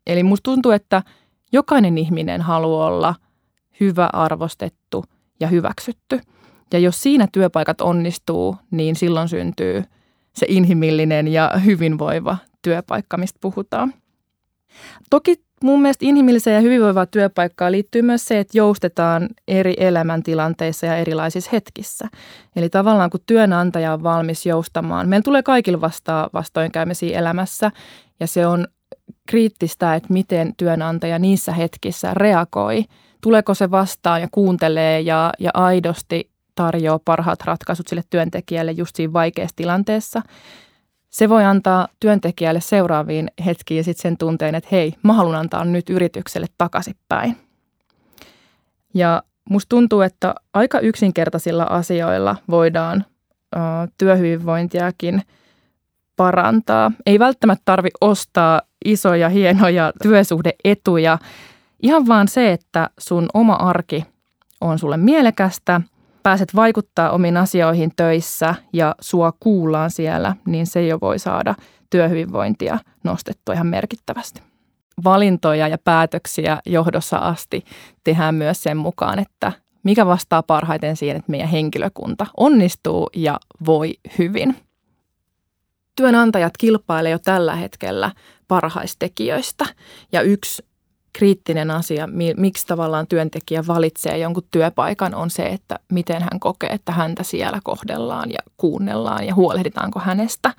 Eli 0.07 0.23
musta 0.23 0.43
tuntuu, 0.43 0.71
että– 0.71 1.03
Jokainen 1.53 1.97
ihminen 1.97 2.41
haluaa 2.41 2.87
olla 2.87 3.15
hyvä, 3.79 4.09
arvostettu 4.13 5.03
ja 5.39 5.47
hyväksytty. 5.47 6.19
Ja 6.73 6.79
jos 6.79 7.01
siinä 7.03 7.27
työpaikat 7.31 7.81
onnistuu, 7.81 8.55
niin 8.71 8.95
silloin 8.95 9.29
syntyy 9.29 9.83
se 10.33 10.45
inhimillinen 10.49 11.27
ja 11.27 11.51
hyvinvoiva 11.65 12.37
työpaikka, 12.61 13.17
mistä 13.17 13.39
puhutaan. 13.41 13.93
Toki 15.09 15.35
mun 15.63 15.81
mielestä 15.81 16.05
inhimilliseen 16.05 16.55
ja 16.55 16.61
hyvinvoivaan 16.61 17.07
työpaikkaan 17.11 17.71
liittyy 17.71 18.01
myös 18.01 18.25
se, 18.25 18.39
että 18.39 18.57
joustetaan 18.57 19.29
eri 19.47 19.73
elämäntilanteissa 19.77 20.85
ja 20.85 20.97
erilaisissa 20.97 21.49
hetkissä. 21.53 22.07
Eli 22.55 22.69
tavallaan 22.69 23.09
kun 23.09 23.19
työnantaja 23.25 23.93
on 23.93 24.03
valmis 24.03 24.45
joustamaan, 24.45 25.09
meillä 25.09 25.23
tulee 25.23 25.43
kaikilla 25.43 25.81
vastaan 25.81 26.29
vastoinkäymisiä 26.33 27.19
elämässä 27.19 27.71
ja 28.19 28.27
se 28.27 28.47
on 28.47 28.67
kriittistä, 29.27 29.95
että 29.95 30.13
miten 30.13 30.53
työnantaja 30.57 31.19
niissä 31.19 31.51
hetkissä 31.51 32.13
reagoi. 32.13 32.85
Tuleeko 33.21 33.53
se 33.53 33.71
vastaan 33.71 34.21
ja 34.21 34.27
kuuntelee 34.31 35.01
ja, 35.01 35.33
ja 35.39 35.51
aidosti 35.53 36.29
tarjoaa 36.55 36.99
parhaat 37.05 37.41
ratkaisut 37.41 37.87
sille 37.87 38.03
työntekijälle 38.09 38.71
just 38.71 38.95
siinä 38.95 39.13
vaikeassa 39.13 39.55
tilanteessa. 39.55 40.21
Se 41.09 41.29
voi 41.29 41.43
antaa 41.43 41.87
työntekijälle 41.99 42.61
seuraaviin 42.61 43.31
hetkiin 43.45 43.77
ja 43.77 43.83
sitten 43.83 44.01
sen 44.01 44.17
tunteen, 44.17 44.55
että 44.55 44.69
hei, 44.71 44.93
mä 45.03 45.13
haluan 45.13 45.39
antaa 45.39 45.65
nyt 45.65 45.89
yritykselle 45.89 46.47
takaisinpäin. 46.57 47.37
Ja 48.93 49.23
musta 49.49 49.69
tuntuu, 49.69 50.01
että 50.01 50.35
aika 50.53 50.79
yksinkertaisilla 50.79 51.63
asioilla 51.63 52.35
voidaan 52.49 53.05
ö, 53.55 53.59
työhyvinvointiakin 53.97 55.21
parantaa. 56.15 56.91
Ei 57.05 57.19
välttämättä 57.19 57.61
tarvi 57.65 57.89
ostaa 58.01 58.61
isoja, 58.85 59.29
hienoja 59.29 59.93
työsuhdeetuja. 60.03 61.17
Ihan 61.81 62.07
vaan 62.07 62.27
se, 62.27 62.51
että 62.51 62.89
sun 62.99 63.25
oma 63.33 63.53
arki 63.53 64.05
on 64.61 64.79
sulle 64.79 64.97
mielekästä, 64.97 65.81
pääset 66.23 66.55
vaikuttaa 66.55 67.11
omiin 67.11 67.37
asioihin 67.37 67.91
töissä 67.95 68.55
ja 68.73 68.95
sua 69.01 69.33
kuullaan 69.39 69.91
siellä, 69.91 70.35
niin 70.47 70.67
se 70.67 70.85
jo 70.85 70.97
voi 71.01 71.19
saada 71.19 71.55
työhyvinvointia 71.89 72.79
nostettua 73.03 73.53
ihan 73.53 73.67
merkittävästi. 73.67 74.41
Valintoja 75.03 75.67
ja 75.67 75.77
päätöksiä 75.77 76.57
johdossa 76.65 77.17
asti 77.17 77.63
tehdään 78.03 78.35
myös 78.35 78.63
sen 78.63 78.77
mukaan, 78.77 79.19
että 79.19 79.51
mikä 79.83 80.05
vastaa 80.05 80.43
parhaiten 80.43 80.95
siihen, 80.95 81.17
että 81.17 81.31
meidän 81.31 81.49
henkilökunta 81.49 82.25
onnistuu 82.37 83.09
ja 83.15 83.39
voi 83.65 83.93
hyvin. 84.19 84.55
Työnantajat 85.95 86.53
kilpailevat 86.57 87.13
jo 87.13 87.19
tällä 87.19 87.55
hetkellä 87.55 88.11
parhaistekijöistä. 88.53 89.65
Ja 90.11 90.21
yksi 90.21 90.65
kriittinen 91.13 91.71
asia, 91.71 92.09
miksi 92.37 92.67
tavallaan 92.67 93.07
työntekijä 93.07 93.67
valitsee 93.67 94.17
jonkun 94.17 94.47
työpaikan, 94.51 95.15
on 95.15 95.29
se, 95.29 95.43
että 95.43 95.79
miten 95.91 96.21
hän 96.21 96.39
kokee, 96.39 96.69
että 96.69 96.91
häntä 96.91 97.23
siellä 97.23 97.59
kohdellaan 97.63 98.31
ja 98.31 98.39
kuunnellaan 98.57 99.25
ja 99.25 99.35
huolehditaanko 99.35 99.99
hänestä. 99.99 100.53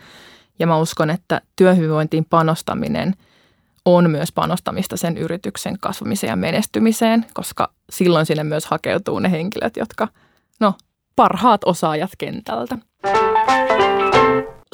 Ja 0.58 0.66
mä 0.66 0.78
uskon, 0.78 1.10
että 1.10 1.40
työhyvinvointiin 1.56 2.24
panostaminen 2.24 3.14
on 3.84 4.10
myös 4.10 4.32
panostamista 4.32 4.96
sen 4.96 5.18
yrityksen 5.18 5.76
kasvamiseen 5.80 6.30
ja 6.30 6.36
menestymiseen, 6.36 7.26
koska 7.34 7.72
silloin 7.90 8.26
sinne 8.26 8.44
myös 8.44 8.66
hakeutuu 8.66 9.18
ne 9.18 9.30
henkilöt, 9.30 9.76
jotka, 9.76 10.08
no, 10.60 10.74
parhaat 11.16 11.60
osaajat 11.64 12.10
kentältä. 12.18 12.78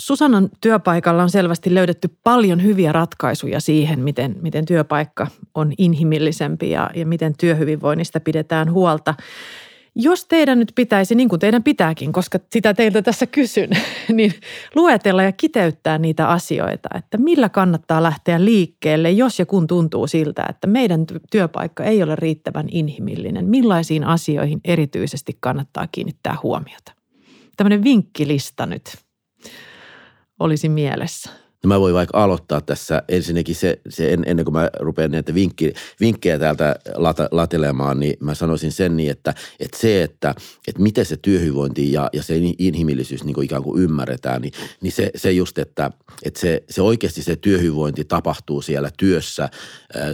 Susannan 0.01 0.49
työpaikalla 0.61 1.23
on 1.23 1.31
selvästi 1.31 1.75
löydetty 1.75 2.09
paljon 2.25 2.63
hyviä 2.63 2.93
ratkaisuja 2.93 3.61
siihen, 3.61 4.01
miten, 4.01 4.37
miten 4.43 4.65
työpaikka 4.65 5.27
on 5.55 5.73
inhimillisempi 5.79 6.71
ja, 6.71 6.91
ja 6.95 7.07
miten 7.07 7.35
työhyvinvoinnista 7.39 8.21
pidetään 8.21 8.73
huolta. 8.73 9.15
Jos 9.95 10.25
teidän 10.25 10.59
nyt 10.59 10.73
pitäisi, 10.75 11.15
niin 11.15 11.29
kuin 11.29 11.41
teidän 11.41 11.63
pitääkin, 11.63 12.13
koska 12.13 12.39
sitä 12.53 12.75
teiltä 12.75 13.03
tässä 13.03 13.27
kysyn, 13.27 13.71
niin 14.13 14.35
luetella 14.75 15.23
ja 15.23 15.33
kiteyttää 15.33 15.99
niitä 15.99 16.29
asioita, 16.29 16.89
että 16.99 17.19
millä 17.19 17.49
kannattaa 17.49 18.03
lähteä 18.03 18.45
liikkeelle, 18.45 19.11
jos 19.11 19.39
ja 19.39 19.47
kun 19.47 19.67
tuntuu 19.67 20.07
siltä, 20.07 20.47
että 20.49 20.67
meidän 20.67 21.05
työpaikka 21.31 21.85
ei 21.85 22.03
ole 22.03 22.17
riittävän 22.17 22.67
inhimillinen. 22.71 23.47
Millaisiin 23.47 24.05
asioihin 24.05 24.61
erityisesti 24.65 25.37
kannattaa 25.41 25.89
kiinnittää 25.93 26.37
huomiota? 26.43 26.93
Tämmöinen 27.57 27.85
vinkkilista 27.85 28.67
nyt 28.67 28.83
olisi 30.41 30.69
mielessä? 30.69 31.31
No 31.65 31.69
mä 31.69 31.81
voin 31.81 31.95
vaikka 31.95 32.23
aloittaa 32.23 32.61
tässä. 32.61 33.03
Ensinnäkin 33.09 33.55
se, 33.55 33.81
se 33.89 34.13
en, 34.13 34.23
ennen 34.27 34.45
kuin 34.45 34.53
mä 34.53 34.71
rupean 34.81 35.11
näitä 35.11 35.35
vinkki, 35.35 35.73
vinkkejä 36.01 36.39
täältä 36.39 36.77
lata, 36.95 37.29
latelemaan, 37.31 38.01
niin 38.01 38.17
mä 38.21 38.35
sanoisin 38.35 38.73
sen 38.73 38.97
niin, 38.97 39.11
että, 39.11 39.35
että 39.61 39.79
se, 39.79 40.03
että, 40.03 40.35
että 40.69 40.83
miten 40.83 41.07
se 41.07 41.17
työhyvinvointi 41.17 41.93
ja, 41.93 42.11
ja 42.13 42.23
se 42.23 42.35
inhimillisyys 42.59 43.25
niin 43.25 43.35
kuin 43.35 43.45
ikään 43.45 43.63
kuin 43.63 43.83
ymmärretään, 43.83 44.43
niin, 44.43 44.53
niin 44.81 44.93
se, 44.93 45.11
se 45.17 45.33
just, 45.33 45.59
että, 45.59 45.91
että 46.23 46.41
se, 46.41 46.63
se 46.71 46.83
oikeasti 46.83 47.23
se 47.23 47.37
työhyvinvointi 47.37 48.05
tapahtuu 48.05 48.63
siellä 48.63 48.91
työssä, 48.99 49.49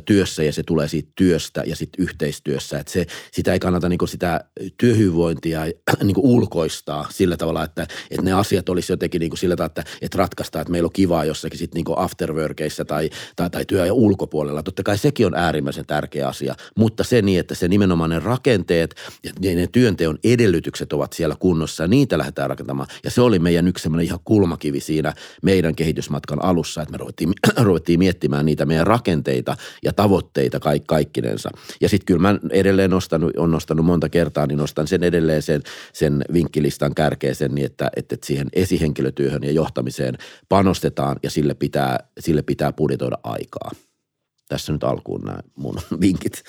työssä 0.05 0.43
ja 0.43 0.53
se 0.53 0.63
tulee 0.63 0.89
siitä 0.89 1.13
työstä 1.15 1.63
ja 1.67 1.77
sitten 1.77 2.03
yhteistyössä, 2.03 2.79
että 2.79 2.93
se, 2.93 3.07
sitä 3.33 3.53
ei 3.53 3.59
kannata 3.59 3.89
niin 3.89 3.99
kuin 3.99 4.09
sitä 4.09 4.45
työhyvinvointia 4.77 5.61
niin 6.03 6.15
kuin 6.15 6.27
ulkoistaa 6.27 7.09
sillä 7.11 7.37
tavalla, 7.37 7.65
että, 7.65 7.87
että 8.11 8.23
ne 8.23 8.33
asiat 8.33 8.69
olisi 8.69 8.93
jotenkin 8.93 9.21
niin 9.21 9.31
kuin 9.31 9.39
sillä 9.39 9.57
tavalla, 9.57 9.71
että, 9.79 9.85
että 10.03 10.19
ratkaistaan, 10.19 10.61
että 10.63 10.73
meillä 10.73 10.87
on 10.87 10.93
kivaa, 10.93 11.25
jos 11.25 11.36
jossakin 11.37 11.59
sitten 11.59 11.83
niin 11.85 11.99
afterworkeissa 11.99 12.85
tai, 12.85 13.11
tai, 13.37 13.51
tai 13.51 13.65
työ- 13.65 13.87
ja 13.87 13.93
ulkopuolella. 13.93 14.63
Totta 14.63 14.83
kai 14.83 14.99
sekin 14.99 15.27
on 15.27 15.35
äärimmäisen 15.35 15.87
tärkeä 15.87 16.29
asia, 16.29 16.55
mutta 16.77 17.05
se 17.05 17.23
niin, 17.23 17.41
että 17.41 17.55
se 17.55 17.69
nimenomaan 17.69 18.11
ne 18.11 18.19
rakenteet 18.19 18.95
ja 19.41 19.55
ne 19.55 19.67
työnteon 19.67 20.19
edellytykset 20.25 20.93
ovat 20.93 21.13
siellä 21.13 21.37
kunnossa 21.41 21.85
ja 21.85 21.89
niitä 21.89 22.19
lähdetään 22.19 22.51
rakentamaan. 22.51 22.89
Ja 23.05 23.11
se 23.11 23.21
oli 23.21 23.39
meidän 23.39 23.69
yksi 23.69 23.83
semmoinen 23.83 24.07
ihan 24.07 24.19
kulmakivi 24.25 24.81
siinä 24.81 25.13
meidän 25.43 25.75
kehitysmatkan 25.75 26.45
alussa, 26.45 26.83
että 26.83 26.93
me 26.93 26.99
ruvettiin, 26.99 27.33
ruvettiin 27.69 27.99
miettimään 27.99 28.47
niitä 28.47 28.67
meidän 28.67 28.87
rakenteita 28.87 29.57
ja 29.85 29.93
tavoitteita 29.93 30.61
kaik, 30.61 30.87
kaikkinensa. 30.87 31.51
Ja 31.81 31.89
sitten 31.89 32.07
kyllä 32.07 32.21
mä 32.21 32.39
edelleen 32.51 32.91
nostanut, 32.91 33.37
on 33.37 33.51
nostanut 33.51 33.87
monta 33.87 34.09
kertaa, 34.09 34.47
niin 34.47 34.59
nostan 34.59 34.87
sen 34.87 35.05
edelleen 35.05 35.43
sen, 35.43 35.63
sen 35.93 36.25
vinkkilistan 36.33 36.95
kärkeeseen 36.95 37.55
niin, 37.55 37.67
että, 37.67 37.91
että 37.97 38.17
siihen 38.25 38.49
esihenkilötyöhön 38.53 39.45
ja 39.45 39.53
johtamiseen 39.53 40.19
panostetaan 40.49 41.17
ja 41.27 41.31
sille 41.31 41.55
pitää, 41.55 41.99
sille 42.21 42.43
pitää 42.43 42.73
budjetoida 42.73 43.19
aikaa. 43.23 43.71
Tässä 44.49 44.73
nyt 44.73 44.85
alkuun 44.85 45.21
nämä 45.21 45.39
mun 45.57 45.79
vinkit. 46.01 46.43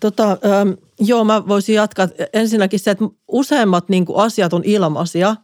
Tota, 0.00 0.30
ähm, 0.30 0.70
joo, 1.00 1.24
mä 1.24 1.48
voisin 1.48 1.74
jatkaa. 1.74 2.08
Ensinnäkin 2.32 2.80
se, 2.80 2.90
että 2.90 3.04
useimmat 3.28 3.88
niin 3.88 4.04
kuin 4.04 4.24
asiat 4.24 4.52
on 4.52 4.62
ilmaisia. 4.64 5.36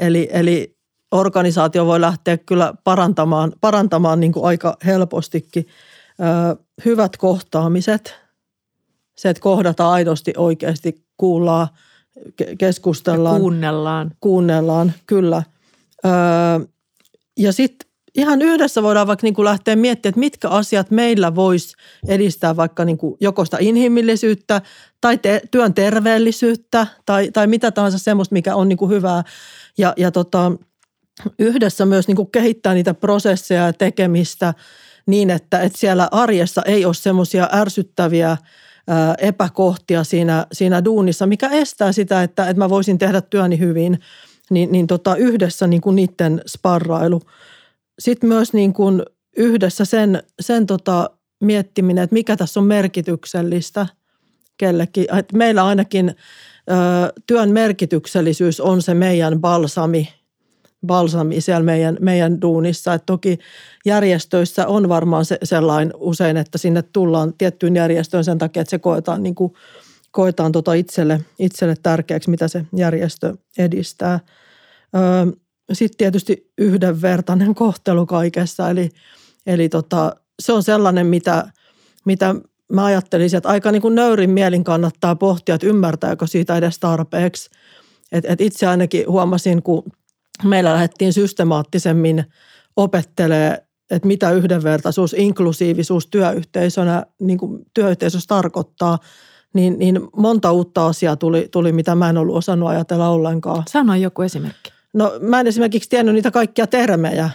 Eli, 0.00 0.28
eli 0.32 0.76
organisaatio 1.12 1.86
voi 1.86 2.00
lähteä 2.00 2.36
kyllä 2.36 2.74
parantamaan, 2.84 3.52
parantamaan 3.60 4.20
niin 4.20 4.32
kuin 4.32 4.44
aika 4.44 4.76
helpostikin. 4.86 5.66
Äh, 6.20 6.66
hyvät 6.84 7.16
kohtaamiset, 7.16 8.14
se, 9.16 9.28
että 9.28 9.40
kohdataan 9.40 9.92
aidosti 9.92 10.32
oikeasti, 10.36 11.04
kuullaan, 11.16 11.68
keskustellaan. 12.58 13.36
Ja 13.36 13.40
kuunnellaan. 13.40 14.10
Kuunnellaan, 14.20 14.92
kyllä. 15.06 15.42
Öö, 16.04 16.12
ja 17.38 17.52
sitten 17.52 17.88
ihan 18.14 18.42
yhdessä 18.42 18.82
voidaan 18.82 19.06
vaikka 19.06 19.26
niin 19.26 19.34
kuin 19.34 19.44
lähteä 19.44 19.76
miettimään, 19.76 20.10
että 20.10 20.20
mitkä 20.20 20.48
asiat 20.48 20.90
meillä 20.90 21.34
voisi 21.34 21.76
edistää 22.08 22.56
vaikka 22.56 22.84
niin 22.84 22.98
kuin 22.98 23.16
joko 23.20 23.44
sitä 23.44 23.56
inhimillisyyttä 23.60 24.62
tai 25.00 25.18
te, 25.18 25.42
työn 25.50 25.74
terveellisyyttä 25.74 26.86
tai, 27.06 27.30
tai 27.32 27.46
mitä 27.46 27.70
tahansa 27.70 27.98
semmoista, 27.98 28.32
mikä 28.32 28.54
on 28.54 28.68
niin 28.68 28.76
kuin 28.76 28.90
hyvää. 28.90 29.22
Ja, 29.78 29.94
ja 29.96 30.10
tota, 30.10 30.52
yhdessä 31.38 31.86
myös 31.86 32.08
niin 32.08 32.16
kuin 32.16 32.30
kehittää 32.30 32.74
niitä 32.74 32.94
prosesseja 32.94 33.66
ja 33.66 33.72
tekemistä 33.72 34.54
niin, 35.06 35.30
että, 35.30 35.60
että 35.60 35.78
siellä 35.78 36.08
arjessa 36.10 36.62
ei 36.62 36.84
ole 36.84 36.94
semmoisia 36.94 37.48
ärsyttäviä– 37.52 38.36
epäkohtia 39.18 40.04
siinä, 40.04 40.46
siinä 40.52 40.84
duunissa, 40.84 41.26
mikä 41.26 41.48
estää 41.48 41.92
sitä, 41.92 42.22
että, 42.22 42.48
että 42.48 42.58
mä 42.58 42.70
voisin 42.70 42.98
tehdä 42.98 43.20
työni 43.20 43.58
hyvin, 43.58 43.98
niin, 44.50 44.72
niin 44.72 44.86
tota, 44.86 45.16
yhdessä 45.16 45.66
niin 45.66 45.80
kuin 45.80 45.96
niiden 45.96 46.42
sparrailu. 46.46 47.20
Sitten 47.98 48.28
myös 48.28 48.52
niin 48.52 48.72
kuin 48.72 49.02
yhdessä 49.36 49.84
sen, 49.84 50.22
sen 50.40 50.66
tota 50.66 51.10
miettiminen, 51.40 52.04
että 52.04 52.14
mikä 52.14 52.36
tässä 52.36 52.60
on 52.60 52.66
merkityksellistä 52.66 53.86
kellekin. 54.56 55.16
Että 55.18 55.36
meillä 55.36 55.66
ainakin 55.66 56.08
ö, 56.08 56.72
työn 57.26 57.50
merkityksellisyys 57.50 58.60
on 58.60 58.82
se 58.82 58.94
meidän 58.94 59.40
balsami– 59.40 60.08
balsami 60.86 61.40
siellä 61.40 61.62
meidän, 61.62 61.96
meidän 62.00 62.40
duunissa. 62.40 62.94
Et 62.94 63.06
toki 63.06 63.38
järjestöissä 63.84 64.66
on 64.66 64.88
varmaan 64.88 65.24
se, 65.24 65.38
sellainen 65.42 65.92
usein, 65.96 66.36
että 66.36 66.58
sinne 66.58 66.82
tullaan 66.82 67.34
tiettyyn 67.38 67.76
järjestöön 67.76 68.24
sen 68.24 68.38
takia, 68.38 68.60
että 68.60 68.70
se 68.70 68.78
koetaan, 68.78 69.22
niin 69.22 69.34
kuin, 69.34 69.52
koetaan 70.16 70.52
tota 70.52 70.74
itselle, 70.74 71.20
itselle 71.38 71.74
tärkeäksi, 71.82 72.30
mitä 72.30 72.48
se 72.48 72.64
järjestö 72.76 73.34
edistää. 73.58 74.20
Sitten 75.72 75.98
tietysti 75.98 76.50
yhdenvertainen 76.58 77.54
kohtelu 77.64 78.06
kaikessa, 78.06 78.70
eli, 78.70 78.88
eli 79.46 79.68
tota, 79.68 80.16
se 80.42 80.52
on 80.52 80.62
sellainen, 80.62 81.06
mitä, 81.06 81.50
mitä 82.04 82.34
mä 82.72 82.84
ajattelisin, 82.84 83.36
että 83.36 83.48
aika 83.48 83.72
niin 83.72 83.82
kuin 83.82 83.94
nöyrin 83.94 84.30
mielin 84.30 84.64
kannattaa 84.64 85.16
pohtia, 85.16 85.54
että 85.54 85.66
ymmärtääkö 85.66 86.26
siitä 86.26 86.56
edes 86.56 86.78
tarpeeksi. 86.78 87.50
Et, 88.12 88.24
et 88.24 88.40
itse 88.40 88.66
ainakin 88.66 89.04
huomasin, 89.08 89.62
kun 89.62 89.82
meillä 90.44 90.72
lähdettiin 90.72 91.12
systemaattisemmin 91.12 92.24
opettelee, 92.76 93.66
että 93.90 94.08
mitä 94.08 94.30
yhdenvertaisuus, 94.30 95.14
inklusiivisuus 95.18 96.06
työyhteisönä, 96.06 97.06
niin 97.20 97.38
kuin 97.38 97.66
työyhteisössä 97.74 98.28
tarkoittaa, 98.28 98.98
niin, 99.56 99.78
niin 99.78 100.00
monta 100.16 100.52
uutta 100.52 100.86
asiaa 100.86 101.16
tuli, 101.16 101.48
tuli, 101.50 101.72
mitä 101.72 101.94
mä 101.94 102.10
en 102.10 102.18
ollut 102.18 102.36
osannut 102.36 102.68
ajatella 102.68 103.08
ollenkaan. 103.08 103.62
Sano 103.68 103.94
joku 103.94 104.22
esimerkki. 104.22 104.70
No 104.92 105.12
mä 105.20 105.40
en 105.40 105.46
esimerkiksi 105.46 105.88
tiennyt 105.88 106.14
niitä 106.14 106.30
kaikkia 106.30 106.66
termejä. 106.66 107.30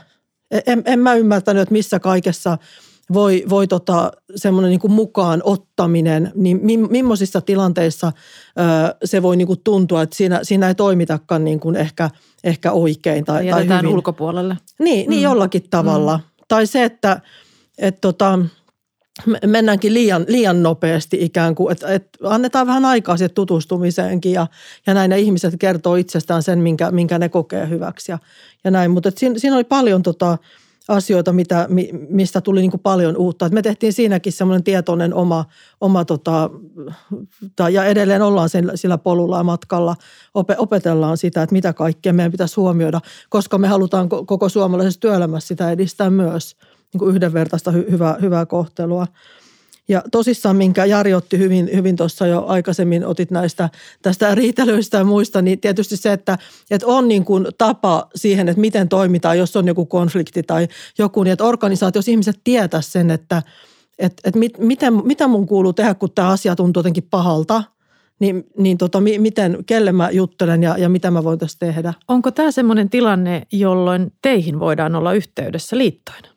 En, 0.66 0.84
en 0.86 1.00
mä 1.00 1.14
ymmärtänyt, 1.14 1.62
että 1.62 1.74
missä 1.74 2.00
kaikessa– 2.00 2.58
voi, 3.14 3.44
voi 3.50 3.68
tota, 3.68 4.12
semmoinen 4.36 4.70
niin 4.70 4.92
mukaan 4.92 5.42
ottaminen, 5.44 6.32
niin 6.36 6.60
mi, 6.64 6.78
millaisissa 6.78 7.42
tilanteissa 7.42 8.08
ö, 8.08 8.96
se 9.04 9.22
voi 9.22 9.38
niin 9.38 9.48
kuin 9.48 9.60
tuntua, 9.64 10.02
että 10.02 10.16
siinä, 10.16 10.40
siinä 10.44 10.68
ei 10.68 10.76
toimitakaan 10.76 11.44
niin 11.44 11.60
kuin 11.60 11.76
ehkä, 11.76 12.10
ehkä 12.44 12.72
oikein 12.72 13.26
tai, 13.26 13.50
tai 13.50 13.68
hyvin. 13.68 13.88
ulkopuolelle. 13.88 14.58
Niin, 14.80 15.10
niin 15.10 15.20
mm. 15.20 15.24
jollakin 15.24 15.64
tavalla. 15.70 16.18
Mm. 16.18 16.24
Tai 16.48 16.68
se, 16.68 16.84
että 16.84 17.22
et 17.78 18.02
tota, 18.02 18.40
mennäänkin 19.48 19.94
liian, 19.94 20.26
liian 20.28 20.64
nopeasti 20.64 21.18
ikään 21.22 21.56
kuin, 21.56 21.72
että, 21.72 21.88
että 21.88 22.20
annetaan 22.24 22.68
vähän 22.68 22.86
aikaa 22.86 23.18
siihen 23.18 23.34
tutustumiseenkin 23.34 24.32
ja, 24.32 24.48
ja 24.88 24.94
näin 24.94 25.10
ne 25.10 25.20
ihmiset 25.20 25.54
kertoo 25.60 25.96
itsestään 25.96 26.44
sen, 26.44 26.60
minkä, 26.60 26.92
minkä 26.92 27.20
ne 27.20 27.30
kokee 27.30 27.70
hyväksi 27.70 28.12
ja, 28.12 28.20
ja 28.64 28.72
näin. 28.72 28.92
Mutta 28.92 29.12
siinä, 29.18 29.40
siinä 29.40 29.56
oli 29.56 29.64
paljon 29.64 30.04
tota, 30.04 30.38
asioita, 30.88 31.34
mitä, 31.34 31.68
mistä 32.10 32.42
tuli 32.42 32.62
niin 32.62 32.72
kuin 32.72 32.82
paljon 32.82 33.18
uutta. 33.18 33.46
Et 33.46 33.52
me 33.52 33.62
tehtiin 33.62 33.94
siinäkin 33.94 34.34
semmoinen 34.34 34.64
tietoinen 34.64 35.14
oma, 35.14 35.46
oma 35.82 36.06
tota, 36.06 36.50
tai, 37.56 37.74
ja 37.74 37.86
edelleen 37.86 38.22
ollaan 38.22 38.50
sen, 38.50 38.72
sillä 38.76 38.98
polulla 38.98 39.38
ja 39.38 39.44
matkalla, 39.44 39.96
opetellaan 40.58 41.18
sitä, 41.18 41.44
että 41.44 41.54
mitä 41.54 41.74
kaikkea 41.74 42.14
meidän 42.14 42.32
pitäisi 42.32 42.56
huomioida, 42.56 43.02
koska 43.30 43.58
me 43.58 43.68
halutaan 43.68 44.10
koko 44.10 44.50
suomalaisessa 44.50 45.00
työelämässä 45.00 45.48
sitä 45.48 45.72
edistää 45.72 46.10
myös 46.10 46.56
niin 46.94 47.00
kuin 47.00 47.16
yhdenvertaista 47.16 47.72
hy, 47.72 47.86
hyvää, 47.92 48.18
hyvää 48.22 48.46
kohtelua. 48.46 49.08
Ja 49.88 50.04
tosissaan, 50.12 50.56
minkä 50.56 50.86
Jari 50.86 51.14
otti 51.14 51.38
hyvin, 51.38 51.70
hyvin 51.76 51.96
tuossa 51.96 52.28
jo 52.28 52.46
aikaisemmin, 52.48 53.06
otit 53.06 53.32
näistä 53.32 53.70
tästä 54.02 54.36
riitelyistä 54.36 54.98
ja 54.98 55.04
muista, 55.04 55.42
niin 55.42 55.60
tietysti 55.60 55.98
se, 55.98 56.14
että, 56.14 56.38
että 56.72 56.88
on 56.88 57.08
niin 57.08 57.26
kuin 57.26 57.48
tapa 57.58 58.10
siihen, 58.16 58.50
että 58.50 58.62
miten 58.62 58.90
toimitaan, 58.90 59.38
jos 59.38 59.56
on 59.56 59.68
joku 59.68 59.86
konflikti 59.86 60.44
tai 60.44 60.68
joku, 60.98 61.24
niin 61.24 61.32
että 61.32 61.44
organisaatiossa 61.44 62.12
ihmiset 62.12 62.42
tietää 62.44 62.82
sen, 62.82 63.12
että, 63.12 63.44
että, 64.00 64.22
että 64.24 64.40
mit, 64.40 64.58
miten, 64.58 65.06
mitä 65.06 65.28
mun 65.28 65.48
kuuluu 65.48 65.74
tehdä, 65.74 65.94
kun 65.94 66.12
tämä 66.16 66.30
asia 66.30 66.56
tuntuu 66.56 66.80
jotenkin 66.80 67.08
pahalta– 67.10 67.64
niin, 68.22 68.44
niin 68.58 68.78
tota, 68.78 69.02
miten, 69.02 69.58
kelle 69.66 69.92
mä 69.92 70.10
juttelen 70.10 70.64
ja, 70.64 70.78
ja 70.78 70.90
mitä 70.90 71.12
mä 71.12 71.24
voin 71.24 71.40
tässä 71.40 71.60
tehdä. 71.60 71.94
Onko 72.08 72.32
tämä 72.32 72.52
semmoinen 72.52 72.90
tilanne, 72.90 73.42
jolloin 73.52 74.12
teihin 74.22 74.60
voidaan 74.60 74.96
olla 74.96 75.14
yhteydessä 75.14 75.78
liittoina? 75.78 76.28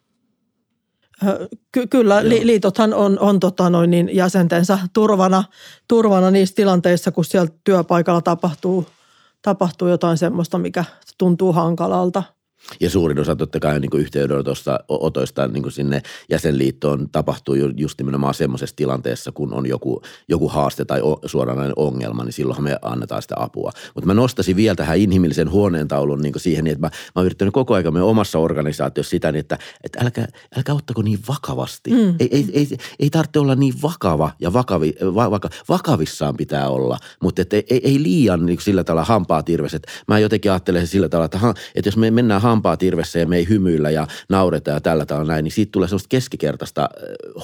Ky- 1.72 1.86
kyllä, 1.86 2.20
Joo. 2.20 2.30
liitothan 2.30 2.94
on, 2.94 3.18
on 3.18 3.40
tota 3.40 3.70
noin 3.70 3.90
niin 3.90 4.16
jäsentensä 4.16 4.78
turvana, 4.92 5.44
turvana 5.88 6.30
niissä 6.30 6.54
tilanteissa, 6.54 7.12
kun 7.12 7.24
siellä 7.24 7.50
työpaikalla 7.64 8.22
tapahtuu, 8.22 8.86
tapahtuu 9.42 9.88
jotain 9.88 10.18
semmoista, 10.18 10.58
mikä 10.58 10.84
tuntuu 11.18 11.52
hankalalta– 11.52 12.22
ja 12.80 12.90
suurin 12.90 13.18
osa 13.18 13.36
totta 13.36 13.60
kai 13.60 13.80
niin 13.80 13.90
yhteydenotosta 13.94 14.80
otoista 14.88 15.48
niin 15.48 15.62
kuin 15.62 15.72
sinne 15.72 16.02
jäsenliittoon 16.30 17.10
tapahtuu 17.12 17.54
just 17.76 17.98
nimenomaan 17.98 18.34
semmoisessa 18.34 18.76
tilanteessa, 18.76 19.32
kun 19.32 19.54
on 19.54 19.66
joku, 19.66 20.02
joku 20.28 20.48
haaste 20.48 20.84
tai 20.84 21.00
suoranainen 21.26 21.72
ongelma, 21.76 22.24
niin 22.24 22.32
silloinhan 22.32 22.64
me 22.64 22.78
annetaan 22.82 23.22
sitä 23.22 23.34
apua. 23.38 23.70
Mutta 23.94 24.06
mä 24.06 24.14
nostasin 24.14 24.56
vielä 24.56 24.74
tähän 24.74 24.98
inhimillisen 24.98 25.50
huoneentaulun 25.50 26.20
niin 26.22 26.34
siihen, 26.36 26.66
että 26.66 26.80
mä, 26.80 26.86
mä 26.86 27.12
oon 27.14 27.26
yrittänyt 27.26 27.54
koko 27.54 27.74
ajan 27.74 27.92
meidän 27.92 28.08
omassa 28.08 28.38
organisaatiossa 28.38 29.10
sitä, 29.10 29.32
niin 29.32 29.40
että, 29.40 29.58
että 29.84 29.98
älkää, 30.02 30.28
älkää 30.56 30.74
ottako 30.74 31.02
niin 31.02 31.18
vakavasti. 31.28 31.90
Mm. 31.90 32.14
Ei, 32.20 32.28
ei, 32.30 32.46
ei, 32.52 32.68
ei 32.98 33.10
tarvitse 33.10 33.38
olla 33.38 33.54
niin 33.54 33.74
vakava 33.82 34.30
ja 34.40 34.52
vakavi, 34.52 34.94
va, 35.14 35.30
vaka, 35.30 35.48
vakavissaan 35.68 36.36
pitää 36.36 36.68
olla, 36.68 36.98
mutta 37.22 37.42
ei, 37.52 37.80
ei 37.84 38.02
liian 38.02 38.46
niin 38.46 38.60
sillä 38.60 38.84
tavalla 38.84 39.04
hampaa 39.04 39.42
tirves. 39.42 39.76
Mä 40.08 40.18
jotenkin 40.18 40.50
ajattelen 40.50 40.86
sillä 40.86 41.08
tavalla, 41.08 41.24
että, 41.24 41.54
että 41.74 41.88
jos 41.88 41.96
me 41.96 42.10
mennään 42.10 42.40
hampaa 42.40 42.53
tirvessä 42.78 43.18
ja 43.18 43.26
me 43.26 43.36
ei 43.36 43.48
hymyillä 43.48 43.90
ja 43.90 44.06
naureta 44.28 44.70
ja 44.70 44.80
tällä 44.80 45.06
tavalla 45.06 45.32
näin, 45.32 45.44
niin 45.44 45.52
siitä 45.52 45.72
tulee 45.72 45.88
semmoista 45.88 46.08
keskikertaista 46.08 46.88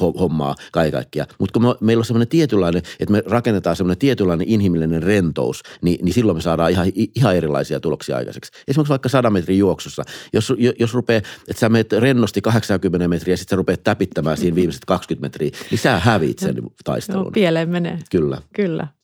hommaa 0.01 0.55
kaikkia. 0.73 1.27
Mutta 1.39 1.53
kun 1.53 1.63
me, 1.63 1.75
meillä 1.81 2.01
on 2.01 2.05
semmoinen 2.05 2.29
tietynlainen, 2.29 2.83
että 3.01 3.13
me 3.13 3.23
rakennetaan 3.27 3.77
semmoinen 3.77 3.99
tietynlainen 3.99 4.49
inhimillinen 4.49 5.03
rentous, 5.03 5.63
niin, 5.83 6.05
niin 6.05 6.15
silloin 6.15 6.37
me 6.37 6.43
saadaan 6.43 6.71
ihan, 6.71 6.87
ihan 7.15 7.37
erilaisia 7.37 7.81
tuloksia 7.81 8.17
aikaiseksi. 8.17 8.53
Esimerkiksi 8.69 8.91
vaikka 8.91 9.09
100 9.09 9.31
metrin 9.31 9.59
juoksussa, 9.59 10.03
jos, 10.33 10.53
jos 10.79 10.95
rupeaa, 10.95 11.23
että 11.49 11.61
sä 11.61 11.69
menet 11.69 11.93
rennosti 11.93 12.41
80 12.41 13.09
metriä 13.09 13.33
ja 13.33 13.37
sitten 13.37 13.57
sä 13.57 13.57
rupeat 13.57 13.85
täpittämään 13.85 14.37
siinä 14.37 14.55
viimeiset 14.55 14.85
20 14.85 15.25
metriä, 15.25 15.51
niin 15.71 15.79
sä 15.79 15.99
hävit 15.99 16.39
sen 16.39 16.57
taistelun. 16.85 17.25
No, 17.25 17.31
pieleen 17.31 17.69
menee. 17.69 17.99
Kyllä. 18.11 18.43
Kyllä. 18.55 19.00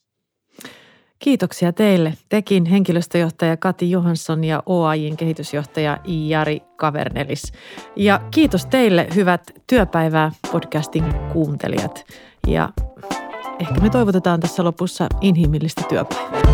Kiitoksia 1.19 1.73
teille, 1.73 2.15
tekin 2.29 2.65
henkilöstöjohtaja 2.65 3.57
Kati 3.57 3.91
Johansson 3.91 4.45
ja 4.45 4.63
OAJin 4.67 5.17
kehitysjohtaja 5.17 5.99
Jari 6.05 6.61
Kavernelis. 6.77 7.53
Ja 7.97 8.21
kiitos 8.31 8.67
teille 8.67 9.07
hyvät 9.15 9.51
työpäivää 9.67 10.33
podcastin 10.53 11.05
kuuntelijat. 11.33 12.05
Ja 12.47 12.69
ehkä 13.59 13.81
me 13.81 13.91
toivotetaan 13.91 14.41
tässä 14.41 14.65
lopussa 14.65 15.07
inhimillistä 15.21 15.83
työpäivää. 15.89 16.47